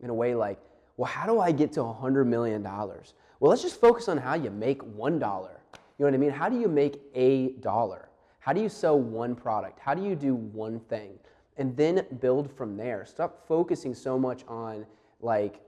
in 0.00 0.10
a 0.10 0.14
way 0.14 0.34
like, 0.34 0.58
well, 0.96 1.10
how 1.10 1.26
do 1.26 1.40
I 1.40 1.52
get 1.52 1.72
to 1.74 1.82
a 1.82 1.92
hundred 1.92 2.24
million 2.24 2.62
dollars? 2.62 3.14
Well, 3.40 3.50
let's 3.50 3.62
just 3.62 3.80
focus 3.80 4.08
on 4.08 4.18
how 4.18 4.34
you 4.34 4.50
make 4.50 4.82
one 4.82 5.18
dollar. 5.18 5.60
You 5.98 6.04
know 6.04 6.10
what 6.10 6.14
I 6.14 6.18
mean? 6.18 6.30
How 6.30 6.48
do 6.48 6.58
you 6.58 6.68
make 6.68 7.00
a 7.14 7.50
dollar? 7.60 8.08
How 8.40 8.52
do 8.52 8.60
you 8.60 8.68
sell 8.68 8.98
one 8.98 9.34
product? 9.34 9.78
How 9.78 9.94
do 9.94 10.04
you 10.04 10.14
do 10.14 10.34
one 10.34 10.80
thing? 10.80 11.18
And 11.56 11.76
then 11.76 12.06
build 12.20 12.50
from 12.56 12.76
there. 12.76 13.04
Stop 13.04 13.46
focusing 13.46 13.94
so 13.94 14.18
much 14.18 14.44
on 14.46 14.86
like, 15.20 15.60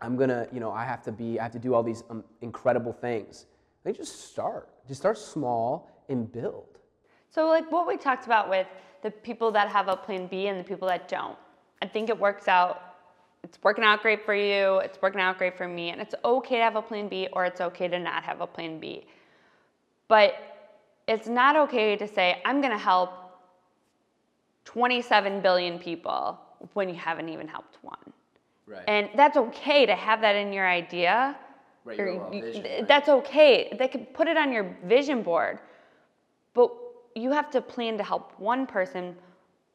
I'm 0.00 0.16
gonna, 0.16 0.46
you 0.52 0.60
know, 0.60 0.70
I 0.70 0.84
have 0.84 1.02
to 1.04 1.12
be, 1.12 1.40
I 1.40 1.42
have 1.42 1.52
to 1.52 1.58
do 1.58 1.74
all 1.74 1.82
these 1.82 2.04
um, 2.10 2.22
incredible 2.40 2.92
things. 2.92 3.46
Like 3.84 3.96
just 3.96 4.30
start. 4.30 4.68
Just 4.86 5.00
start 5.00 5.18
small 5.18 5.90
and 6.08 6.30
build. 6.30 6.78
So, 7.30 7.46
like 7.46 7.70
what 7.70 7.86
we 7.86 7.96
talked 7.96 8.26
about 8.26 8.48
with 8.48 8.66
the 9.02 9.10
people 9.10 9.50
that 9.52 9.68
have 9.68 9.88
a 9.88 9.96
plan 9.96 10.26
B 10.26 10.46
and 10.46 10.58
the 10.58 10.64
people 10.64 10.88
that 10.88 11.08
don't, 11.08 11.36
I 11.82 11.86
think 11.86 12.08
it 12.08 12.18
works 12.18 12.48
out. 12.48 12.82
It's 13.44 13.58
working 13.62 13.84
out 13.84 14.02
great 14.02 14.24
for 14.24 14.34
you, 14.34 14.78
it's 14.78 15.00
working 15.00 15.20
out 15.20 15.38
great 15.38 15.56
for 15.56 15.68
me, 15.68 15.90
and 15.90 16.00
it's 16.00 16.14
okay 16.24 16.56
to 16.56 16.62
have 16.62 16.76
a 16.76 16.82
plan 16.82 17.08
B 17.08 17.28
or 17.32 17.44
it's 17.44 17.60
okay 17.60 17.86
to 17.86 17.98
not 17.98 18.24
have 18.24 18.40
a 18.40 18.46
plan 18.46 18.80
B. 18.80 19.06
But 20.08 20.34
it's 21.06 21.28
not 21.28 21.56
okay 21.56 21.96
to 21.96 22.08
say, 22.08 22.42
I'm 22.44 22.60
gonna 22.60 22.78
help 22.78 23.12
27 24.64 25.40
billion 25.40 25.78
people 25.78 26.38
when 26.74 26.88
you 26.88 26.94
haven't 26.94 27.28
even 27.28 27.46
helped 27.48 27.78
one. 27.82 28.12
Right. 28.68 28.84
And 28.86 29.08
that's 29.14 29.36
okay 29.36 29.86
to 29.86 29.94
have 29.94 30.20
that 30.20 30.36
in 30.36 30.52
your 30.52 30.68
idea, 30.68 31.36
Right, 31.84 31.96
your 31.96 32.28
vision, 32.30 32.62
th- 32.62 32.78
right. 32.80 32.88
That's 32.88 33.08
okay. 33.08 33.74
They 33.78 33.88
could 33.88 34.12
put 34.12 34.28
it 34.28 34.36
on 34.36 34.52
your 34.52 34.76
vision 34.84 35.22
board, 35.22 35.58
but 36.54 36.70
you 37.14 37.30
have 37.32 37.50
to 37.52 37.60
plan 37.62 37.96
to 37.98 38.04
help 38.04 38.32
one 38.38 38.66
person, 38.66 39.16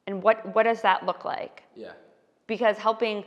and 0.05 0.21
what 0.21 0.45
what 0.55 0.63
does 0.63 0.81
that 0.83 1.05
look 1.05 1.25
like? 1.25 1.63
Yeah. 1.75 1.93
Because 2.45 2.77
helping 2.77 3.23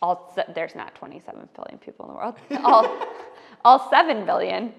all 0.00 0.30
se- 0.36 0.52
there's 0.54 0.74
not 0.76 0.94
27 0.94 1.48
billion 1.56 1.78
people 1.78 2.04
in 2.06 2.12
the 2.12 2.16
world, 2.16 2.36
all 2.64 2.96
all 3.64 3.90
seven 3.90 4.24
billion, 4.24 4.72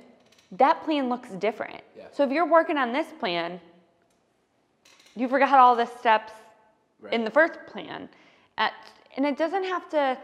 that 0.53 0.81
plan 0.83 1.09
looks 1.09 1.29
different. 1.31 1.81
Yeah. 1.97 2.05
So 2.13 2.23
if 2.23 2.31
you're 2.31 2.47
working 2.49 2.77
on 2.77 2.93
this 2.93 3.07
plan, 3.19 3.59
you 5.15 5.27
forgot 5.27 5.53
all 5.59 5.75
the 5.75 5.85
steps 5.85 6.31
Right. 7.01 7.13
in 7.13 7.25
the 7.25 7.29
first 7.31 7.59
plan, 7.67 8.07
At, 8.57 8.71
and 9.15 9.25
it 9.25 9.37
doesn't 9.37 9.63
have 9.63 9.89
to 9.89 10.17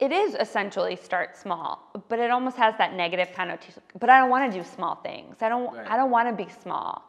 it 0.00 0.10
is 0.12 0.34
essentially 0.34 0.96
start 0.96 1.36
small, 1.36 1.90
but 2.08 2.18
it 2.18 2.30
almost 2.30 2.56
has 2.56 2.74
that 2.78 2.94
negative 2.94 3.28
connotation. 3.34 3.82
But 3.98 4.10
I 4.10 4.18
don't 4.18 4.30
want 4.30 4.52
to 4.52 4.58
do 4.58 4.64
small 4.64 4.96
things. 4.96 5.36
I 5.40 5.48
don't. 5.48 5.72
Right. 5.72 5.86
I 5.88 5.96
don't 5.96 6.10
want 6.10 6.28
to 6.28 6.44
be 6.44 6.50
small. 6.50 7.08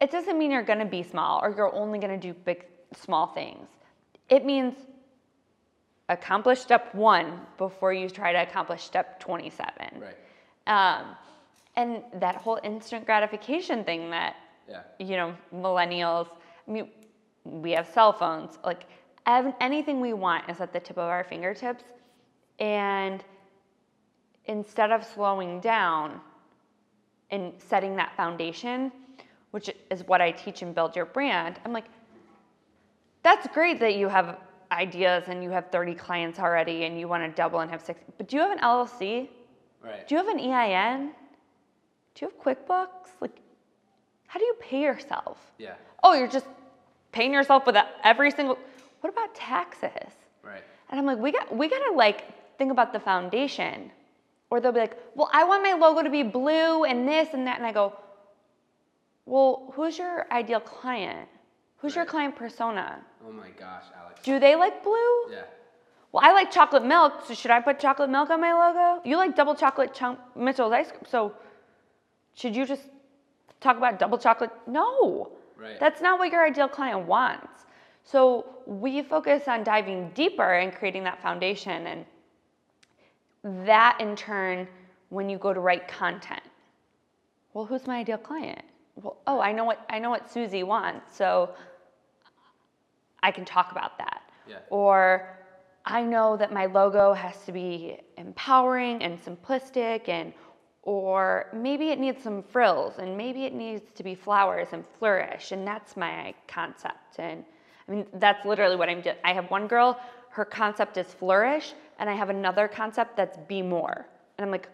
It 0.00 0.10
doesn't 0.10 0.38
mean 0.38 0.50
you're 0.50 0.62
going 0.62 0.78
to 0.78 0.86
be 0.86 1.02
small 1.02 1.40
or 1.42 1.54
you're 1.54 1.74
only 1.74 1.98
going 1.98 2.18
to 2.18 2.26
do 2.28 2.32
big, 2.32 2.64
small 2.96 3.26
things. 3.26 3.68
It 4.30 4.46
means 4.46 4.74
accomplish 6.08 6.58
step 6.58 6.94
one 6.94 7.40
before 7.58 7.92
you 7.92 8.08
try 8.08 8.32
to 8.32 8.42
accomplish 8.42 8.82
step 8.82 9.20
27. 9.20 9.74
Right. 10.00 10.16
Um, 10.66 11.14
and 11.76 12.02
that 12.14 12.36
whole 12.36 12.58
instant 12.64 13.04
gratification 13.04 13.84
thing 13.84 14.10
that 14.10 14.36
Yeah. 14.68 14.82
you 14.98 15.16
know, 15.16 15.36
millennials, 15.54 16.28
I 16.66 16.70
mean, 16.70 16.90
we 17.44 17.72
have 17.72 17.88
cell 17.88 18.12
phones. 18.12 18.58
Like, 18.64 18.84
ev- 19.26 19.54
anything 19.60 20.00
we 20.00 20.12
want 20.12 20.48
is 20.48 20.60
at 20.60 20.72
the 20.72 20.80
tip 20.80 20.96
of 20.96 21.08
our 21.08 21.24
fingertips. 21.24 21.84
And 22.58 23.24
instead 24.46 24.90
of 24.92 25.04
slowing 25.04 25.60
down 25.60 26.20
and 27.30 27.52
setting 27.58 27.96
that 27.96 28.16
foundation, 28.16 28.92
which 29.52 29.70
is 29.90 30.06
what 30.06 30.20
I 30.20 30.30
teach 30.30 30.62
and 30.62 30.74
build 30.74 30.94
your 30.94 31.06
brand, 31.06 31.58
I'm 31.64 31.72
like, 31.72 31.86
that's 33.22 33.46
great 33.48 33.80
that 33.80 33.94
you 33.96 34.08
have 34.08 34.38
ideas 34.72 35.24
and 35.26 35.42
you 35.42 35.50
have 35.50 35.70
30 35.70 35.94
clients 35.94 36.38
already 36.38 36.84
and 36.84 36.98
you 36.98 37.08
want 37.08 37.24
to 37.24 37.30
double 37.30 37.60
and 37.60 37.70
have 37.70 37.82
six, 37.82 38.00
but 38.16 38.28
do 38.28 38.36
you 38.36 38.42
have 38.42 38.52
an 38.52 38.58
LLC? 38.58 39.28
Right. 39.82 40.06
Do 40.06 40.14
you 40.14 40.24
have 40.24 40.28
an 40.28 40.38
EIN? 40.38 41.10
Do 42.14 42.26
you 42.26 42.30
have 42.30 42.38
QuickBooks? 42.40 43.20
Like, 43.20 43.36
how 44.26 44.38
do 44.38 44.44
you 44.44 44.54
pay 44.60 44.82
yourself? 44.82 45.38
Yeah. 45.58 45.74
Oh, 46.02 46.14
you're 46.14 46.28
just 46.28 46.46
paying 47.12 47.32
yourself 47.32 47.66
with 47.66 47.76
every 48.04 48.30
single. 48.30 48.58
What 49.00 49.10
about 49.10 49.34
taxes? 49.34 50.12
Right. 50.42 50.62
And 50.90 50.98
I'm 50.98 51.06
like, 51.06 51.18
we 51.18 51.32
got 51.32 51.54
we 51.54 51.68
gotta 51.68 51.92
like 51.92 52.24
think 52.58 52.70
about 52.70 52.92
the 52.92 53.00
foundation. 53.00 53.90
Or 54.50 54.60
they'll 54.60 54.72
be 54.72 54.80
like, 54.80 54.98
well, 55.14 55.30
I 55.32 55.44
want 55.44 55.62
my 55.62 55.74
logo 55.74 56.02
to 56.02 56.10
be 56.10 56.24
blue 56.24 56.84
and 56.84 57.06
this 57.06 57.28
and 57.34 57.46
that, 57.46 57.58
and 57.58 57.66
I 57.66 57.70
go, 57.72 57.94
well, 59.24 59.72
who's 59.74 59.96
your 59.96 60.26
ideal 60.32 60.58
client? 60.58 61.28
Who's 61.78 61.94
your 61.94 62.04
client 62.04 62.34
persona? 62.34 63.00
Oh 63.26 63.32
my 63.32 63.50
gosh, 63.50 63.84
Alex. 63.96 64.20
Do 64.22 64.40
they 64.40 64.56
like 64.56 64.82
blue? 64.82 65.30
Yeah. 65.30 65.42
Well, 66.12 66.22
I 66.26 66.32
like 66.32 66.50
chocolate 66.50 66.84
milk, 66.84 67.24
so 67.26 67.34
should 67.34 67.52
I 67.52 67.60
put 67.60 67.78
chocolate 67.78 68.10
milk 68.10 68.30
on 68.30 68.40
my 68.40 68.52
logo? 68.52 69.00
You 69.08 69.16
like 69.16 69.36
double 69.36 69.54
chocolate 69.54 69.94
chunk 69.94 70.18
Mitchell's 70.34 70.72
ice 70.72 70.90
cream, 70.90 71.04
so 71.08 71.32
should 72.34 72.56
you 72.56 72.66
just 72.66 72.82
talk 73.60 73.76
about 73.76 74.00
double 74.00 74.18
chocolate? 74.18 74.50
No. 74.66 75.30
Right. 75.60 75.78
That's 75.78 76.00
not 76.00 76.18
what 76.18 76.32
your 76.32 76.44
ideal 76.44 76.68
client 76.68 77.06
wants. 77.06 77.66
So 78.02 78.46
we 78.66 79.02
focus 79.02 79.46
on 79.46 79.62
diving 79.62 80.10
deeper 80.10 80.54
and 80.54 80.72
creating 80.72 81.04
that 81.04 81.20
foundation 81.20 81.86
and 81.86 83.66
that 83.66 84.00
in 84.00 84.16
turn 84.16 84.66
when 85.10 85.28
you 85.28 85.38
go 85.38 85.52
to 85.52 85.60
write 85.60 85.86
content. 85.86 86.42
Well, 87.52 87.66
who's 87.66 87.86
my 87.86 87.98
ideal 87.98 88.18
client? 88.18 88.62
Well, 88.96 89.18
oh, 89.26 89.40
I 89.40 89.52
know 89.52 89.64
what 89.64 89.84
I 89.90 89.98
know 89.98 90.10
what 90.10 90.30
Susie 90.30 90.62
wants. 90.62 91.16
So 91.16 91.54
I 93.22 93.30
can 93.30 93.44
talk 93.44 93.72
about 93.72 93.98
that. 93.98 94.22
Yeah. 94.48 94.58
Or 94.70 95.38
I 95.84 96.02
know 96.02 96.36
that 96.36 96.52
my 96.52 96.66
logo 96.66 97.12
has 97.12 97.44
to 97.46 97.52
be 97.52 97.98
empowering 98.16 99.02
and 99.02 99.18
simplistic 99.22 100.08
and 100.08 100.32
or 100.82 101.46
maybe 101.52 101.90
it 101.90 101.98
needs 101.98 102.22
some 102.22 102.42
frills 102.42 102.94
and 102.98 103.16
maybe 103.16 103.44
it 103.44 103.52
needs 103.54 103.92
to 103.94 104.02
be 104.02 104.14
flowers 104.14 104.68
and 104.72 104.84
flourish 104.98 105.52
and 105.52 105.66
that's 105.66 105.96
my 105.96 106.34
concept 106.48 107.18
and 107.18 107.44
I 107.86 107.92
mean 107.92 108.06
that's 108.14 108.46
literally 108.46 108.76
what 108.76 108.88
I'm 108.88 109.00
doing. 109.00 109.16
I 109.24 109.32
have 109.32 109.50
one 109.50 109.66
girl, 109.66 109.98
her 110.30 110.44
concept 110.44 110.96
is 110.96 111.06
flourish 111.08 111.74
and 111.98 112.08
I 112.08 112.14
have 112.14 112.30
another 112.30 112.66
concept 112.68 113.16
that's 113.16 113.36
be 113.48 113.60
more. 113.62 114.06
And 114.38 114.44
I'm 114.44 114.50
like, 114.50 114.68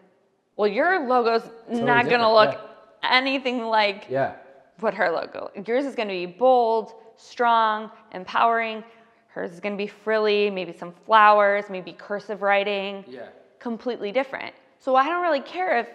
well 0.57 0.69
your 0.69 1.07
logo's 1.07 1.49
not 1.69 2.07
going 2.07 2.21
to 2.21 2.33
look 2.33 2.61
anything 3.03 3.65
like 3.67 4.07
Yeah. 4.09 4.35
what 4.81 4.95
her 4.95 5.11
logo. 5.11 5.51
Yours 5.67 5.87
is 5.87 5.95
going 5.95 6.09
to 6.09 6.15
be 6.15 6.27
bold, 6.27 6.93
strong, 7.17 7.91
empowering. 8.13 8.85
Hers 9.29 9.53
is 9.53 9.61
going 9.61 9.75
to 9.75 9.79
be 9.79 9.87
frilly, 9.87 10.51
maybe 10.51 10.73
some 10.73 10.93
flowers, 11.05 11.65
maybe 11.69 11.93
cursive 11.93 12.43
writing. 12.43 13.05
Yeah. 13.07 13.29
Completely 13.59 14.13
different. 14.13 14.55
So 14.87 14.95
I 14.95 15.09
don't 15.09 15.21
really 15.21 15.41
care 15.41 15.81
if 15.81 15.89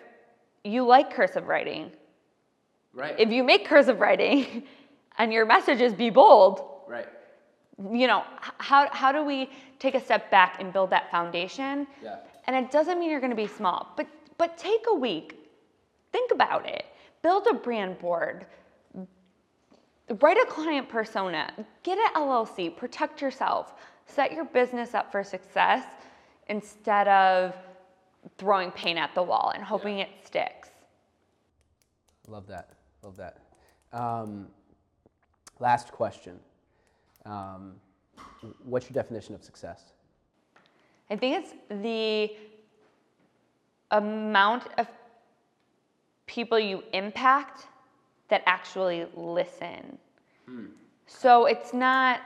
you 0.65 0.85
like 0.85 1.13
cursive 1.13 1.47
writing. 1.47 1.91
Right. 2.93 3.17
If 3.17 3.29
you 3.29 3.41
make 3.41 3.65
cursive 3.65 4.01
writing 4.01 4.63
and 5.17 5.31
your 5.31 5.45
message 5.45 5.79
is 5.79 5.93
be 5.93 6.09
bold, 6.09 6.61
right. 6.89 7.07
you 7.89 8.05
know, 8.05 8.25
how, 8.57 8.89
how 8.91 9.13
do 9.13 9.23
we 9.23 9.49
take 9.79 9.95
a 9.95 10.01
step 10.01 10.29
back 10.29 10.59
and 10.59 10.73
build 10.73 10.89
that 10.89 11.09
foundation? 11.09 11.87
Yeah. 12.03 12.17
And 12.47 12.53
it 12.53 12.69
doesn't 12.69 12.99
mean 12.99 13.09
you're 13.09 13.21
going 13.21 13.29
to 13.29 13.43
be 13.47 13.47
small, 13.47 13.93
but 13.95 14.07
but 14.37 14.57
take 14.57 14.83
a 14.89 14.93
week. 14.93 15.37
Think 16.11 16.33
about 16.33 16.67
it. 16.67 16.83
Build 17.21 17.47
a 17.49 17.53
brand 17.53 17.97
board. 17.97 18.45
Write 20.19 20.35
a 20.35 20.45
client 20.47 20.89
persona. 20.89 21.49
Get 21.83 21.97
an 21.97 22.13
LLC. 22.15 22.75
Protect 22.75 23.21
yourself. 23.21 23.73
Set 24.05 24.33
your 24.33 24.43
business 24.43 24.93
up 24.93 25.13
for 25.13 25.23
success 25.23 25.85
instead 26.49 27.07
of 27.07 27.55
throwing 28.37 28.71
paint 28.71 28.99
at 28.99 29.13
the 29.15 29.23
wall 29.23 29.51
and 29.55 29.63
hoping 29.63 29.99
it 29.99 30.09
sticks. 30.23 30.69
Love 32.27 32.47
that. 32.47 32.69
Love 33.03 33.17
that. 33.17 33.37
Um, 33.93 34.47
last 35.59 35.91
question. 35.91 36.39
Um, 37.25 37.75
what's 38.63 38.89
your 38.89 38.93
definition 38.93 39.35
of 39.35 39.43
success? 39.43 39.93
I 41.09 41.15
think 41.15 41.43
it's 41.43 41.53
the 41.81 42.31
amount 43.91 44.67
of 44.77 44.87
people 46.25 46.57
you 46.57 46.83
impact 46.93 47.67
that 48.29 48.41
actually 48.45 49.05
listen. 49.15 49.97
So 51.07 51.45
it's 51.45 51.73
not 51.73 52.21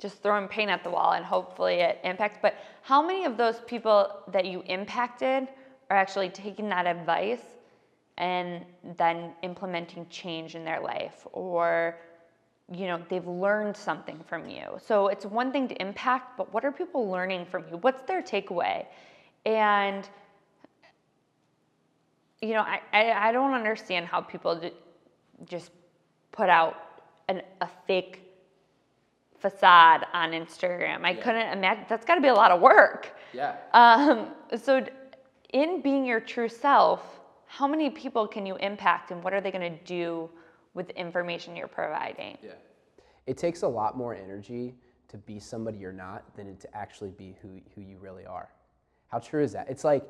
just 0.00 0.22
throwing 0.22 0.48
paint 0.48 0.70
at 0.70 0.82
the 0.82 0.90
wall 0.90 1.12
and 1.12 1.24
hopefully 1.24 1.74
it 1.74 1.98
impacts, 2.02 2.38
but 2.40 2.54
how 2.82 3.06
many 3.06 3.24
of 3.24 3.36
those 3.36 3.60
people 3.66 4.10
that 4.32 4.46
you 4.46 4.62
impacted 4.66 5.46
are 5.90 5.96
actually 5.96 6.30
taking 6.30 6.68
that 6.70 6.86
advice 6.86 7.42
and 8.16 8.64
then 8.96 9.32
implementing 9.42 10.06
change 10.08 10.54
in 10.54 10.64
their 10.64 10.80
life? 10.80 11.26
Or 11.32 11.98
you 12.72 12.86
know 12.86 13.02
they've 13.08 13.26
learned 13.26 13.76
something 13.76 14.20
from 14.26 14.48
you. 14.48 14.64
So 14.86 15.08
it's 15.08 15.26
one 15.26 15.52
thing 15.52 15.68
to 15.68 15.80
impact 15.80 16.38
but 16.38 16.52
what 16.54 16.64
are 16.64 16.72
people 16.72 17.10
learning 17.10 17.44
from 17.46 17.64
you? 17.68 17.76
What's 17.76 18.02
their 18.02 18.22
takeaway? 18.22 18.86
And 19.44 20.08
you 22.40 22.54
know 22.54 22.62
i, 22.62 22.80
I, 22.92 23.28
I 23.28 23.32
don't 23.32 23.52
understand 23.52 24.06
how 24.06 24.22
people 24.22 24.58
just 25.44 25.70
put 26.32 26.48
out 26.48 26.74
an, 27.28 27.42
a 27.60 27.68
fake 27.86 28.29
facade 29.40 30.06
on 30.12 30.32
instagram 30.32 31.04
i 31.04 31.10
Yeah. 31.10 31.22
couldn't 31.22 31.52
imagine 31.58 31.84
that's 31.88 32.04
got 32.04 32.16
to 32.16 32.20
be 32.20 32.28
a 32.28 32.34
lot 32.34 32.50
of 32.50 32.60
work 32.60 33.12
Yeah. 33.32 33.56
um, 33.72 34.28
so, 34.56 34.84
in 35.52 35.82
being 35.82 36.04
your 36.04 36.20
true 36.20 36.48
self, 36.48 37.20
how 37.46 37.66
many 37.66 37.90
people 37.90 38.26
can 38.28 38.46
you 38.46 38.56
impact 38.56 39.10
and 39.10 39.22
what 39.24 39.32
are 39.32 39.40
they 39.40 39.50
going 39.50 39.72
to 39.78 39.84
do 39.84 40.30
with 40.74 40.86
the 40.88 40.96
information 41.00 41.56
you're 41.56 41.66
providing? 41.68 42.38
Yeah. 42.42 42.52
It 43.26 43.36
takes 43.36 43.62
a 43.62 43.68
lot 43.68 43.96
more 43.96 44.14
energy 44.14 44.74
to 45.08 45.16
be 45.18 45.40
somebody 45.40 45.78
you're 45.78 45.92
not 45.92 46.22
than 46.36 46.46
it 46.46 46.60
to 46.60 46.76
actually 46.76 47.10
be 47.10 47.34
who, 47.42 47.60
who 47.74 47.80
you 47.80 47.98
really 47.98 48.24
are. 48.26 48.48
How 49.08 49.18
true 49.18 49.42
is 49.42 49.52
that? 49.52 49.68
It's 49.68 49.82
like 49.82 50.04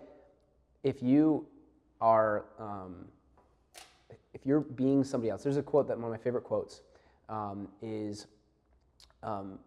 if 0.83 1.03
you 1.03 1.47
are, 2.03 2.45
um, 2.59 3.07
if 4.35 4.45
you're 4.45 4.61
being 4.61 5.03
somebody 5.05 5.31
else, 5.31 5.43
there's 5.43 5.57
a 5.57 5.63
quote 5.63 5.89
that 5.89 5.97
one 5.97 6.05
of 6.07 6.11
my 6.11 6.23
favorite 6.23 6.45
quotes 6.45 6.83
um, 7.31 7.69
is 7.81 8.27
um, 9.23 9.59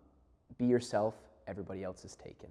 be 0.58 0.66
yourself, 0.66 1.16
everybody 1.48 1.84
else 1.84 2.06
is 2.06 2.16
taken. 2.16 2.50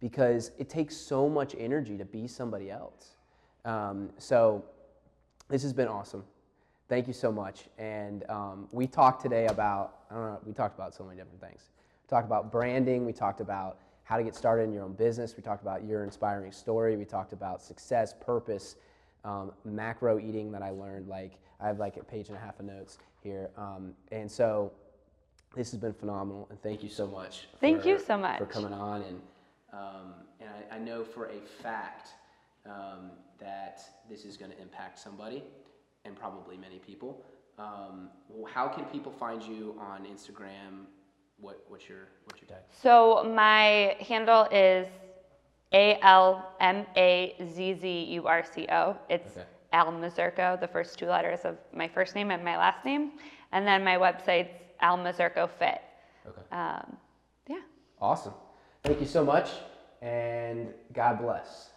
Because 0.00 0.52
it 0.58 0.68
takes 0.68 0.96
so 0.96 1.28
much 1.28 1.54
energy 1.58 1.96
to 1.96 2.04
be 2.04 2.26
somebody 2.26 2.70
else. 2.70 3.16
Um, 3.64 4.10
so 4.18 4.64
this 5.48 5.62
has 5.62 5.72
been 5.72 5.88
awesome. 5.88 6.24
Thank 6.88 7.08
you 7.08 7.12
so 7.12 7.32
much. 7.32 7.64
And 7.78 8.28
um, 8.28 8.68
we 8.70 8.86
talked 8.86 9.22
today 9.22 9.46
about, 9.46 9.96
I 10.10 10.14
don't 10.14 10.24
know, 10.24 10.40
we 10.44 10.52
talked 10.52 10.78
about 10.78 10.94
so 10.94 11.02
many 11.04 11.16
different 11.16 11.40
things. 11.40 11.70
We 12.04 12.08
talked 12.08 12.26
about 12.26 12.52
branding, 12.52 13.04
we 13.04 13.12
talked 13.12 13.40
about 13.40 13.78
how 14.06 14.16
to 14.16 14.22
get 14.22 14.36
started 14.36 14.62
in 14.62 14.72
your 14.72 14.84
own 14.84 14.92
business. 14.92 15.36
We 15.36 15.42
talked 15.42 15.62
about 15.62 15.84
your 15.84 16.04
inspiring 16.04 16.52
story. 16.52 16.96
We 16.96 17.04
talked 17.04 17.32
about 17.32 17.60
success, 17.60 18.14
purpose, 18.14 18.76
um, 19.24 19.50
macro 19.64 20.20
eating 20.20 20.52
that 20.52 20.62
I 20.62 20.70
learned. 20.70 21.08
Like 21.08 21.32
I 21.60 21.66
have 21.66 21.80
like 21.80 21.96
a 21.96 22.04
page 22.04 22.28
and 22.28 22.36
a 22.36 22.40
half 22.40 22.60
of 22.60 22.66
notes 22.66 22.98
here, 23.22 23.50
um, 23.56 23.94
and 24.12 24.30
so 24.30 24.70
this 25.54 25.70
has 25.70 25.80
been 25.80 25.94
phenomenal. 25.94 26.46
And 26.50 26.60
thank 26.62 26.82
you 26.82 26.88
so 26.88 27.06
much. 27.06 27.48
Thank 27.60 27.82
for- 27.82 27.88
you 27.88 27.98
so 27.98 28.16
much. 28.18 28.38
for 28.38 28.46
coming 28.46 28.72
on. 28.72 29.02
And 29.02 29.20
um, 29.72 30.14
and 30.40 30.48
I, 30.70 30.76
I 30.76 30.78
know 30.78 31.04
for 31.04 31.26
a 31.26 31.40
fact 31.62 32.10
um, 32.66 33.10
that 33.38 33.80
this 34.08 34.24
is 34.24 34.36
going 34.36 34.50
to 34.50 34.60
impact 34.60 34.98
somebody, 34.98 35.42
and 36.04 36.16
probably 36.16 36.56
many 36.56 36.78
people. 36.78 37.22
Um, 37.58 38.10
how 38.52 38.68
can 38.68 38.84
people 38.84 39.12
find 39.12 39.42
you 39.42 39.74
on 39.78 40.04
Instagram? 40.04 40.86
What 41.38 41.62
what's 41.68 41.88
your 41.88 42.08
what's 42.24 42.40
your 42.40 42.48
tag? 42.48 42.58
So 42.82 43.30
my 43.34 43.96
handle 44.00 44.44
is 44.50 44.86
A 45.72 45.98
L 46.02 46.54
M 46.60 46.86
A 46.96 47.34
Z 47.52 47.74
Z 47.80 48.04
U 48.14 48.26
R 48.26 48.42
C 48.44 48.66
O. 48.70 48.96
It's 49.10 49.36
Okay. 49.36 49.46
Al 49.72 49.92
Mazzurco, 49.92 50.58
the 50.60 50.68
first 50.68 50.98
two 50.98 51.06
letters 51.06 51.40
of 51.44 51.56
my 51.74 51.88
first 51.88 52.14
name 52.14 52.30
and 52.30 52.42
my 52.44 52.56
last 52.56 52.84
name. 52.84 53.12
And 53.52 53.66
then 53.66 53.84
my 53.84 53.96
website's 53.96 54.52
Al 54.80 54.98
Mazzurco 54.98 55.48
Fit. 55.48 55.80
Okay. 56.26 56.42
Um, 56.52 56.96
yeah. 57.48 57.62
Awesome. 58.00 58.34
Thank 58.82 59.00
you 59.00 59.06
so 59.06 59.24
much, 59.24 59.50
and 60.02 60.72
God 60.92 61.20
bless. 61.20 61.70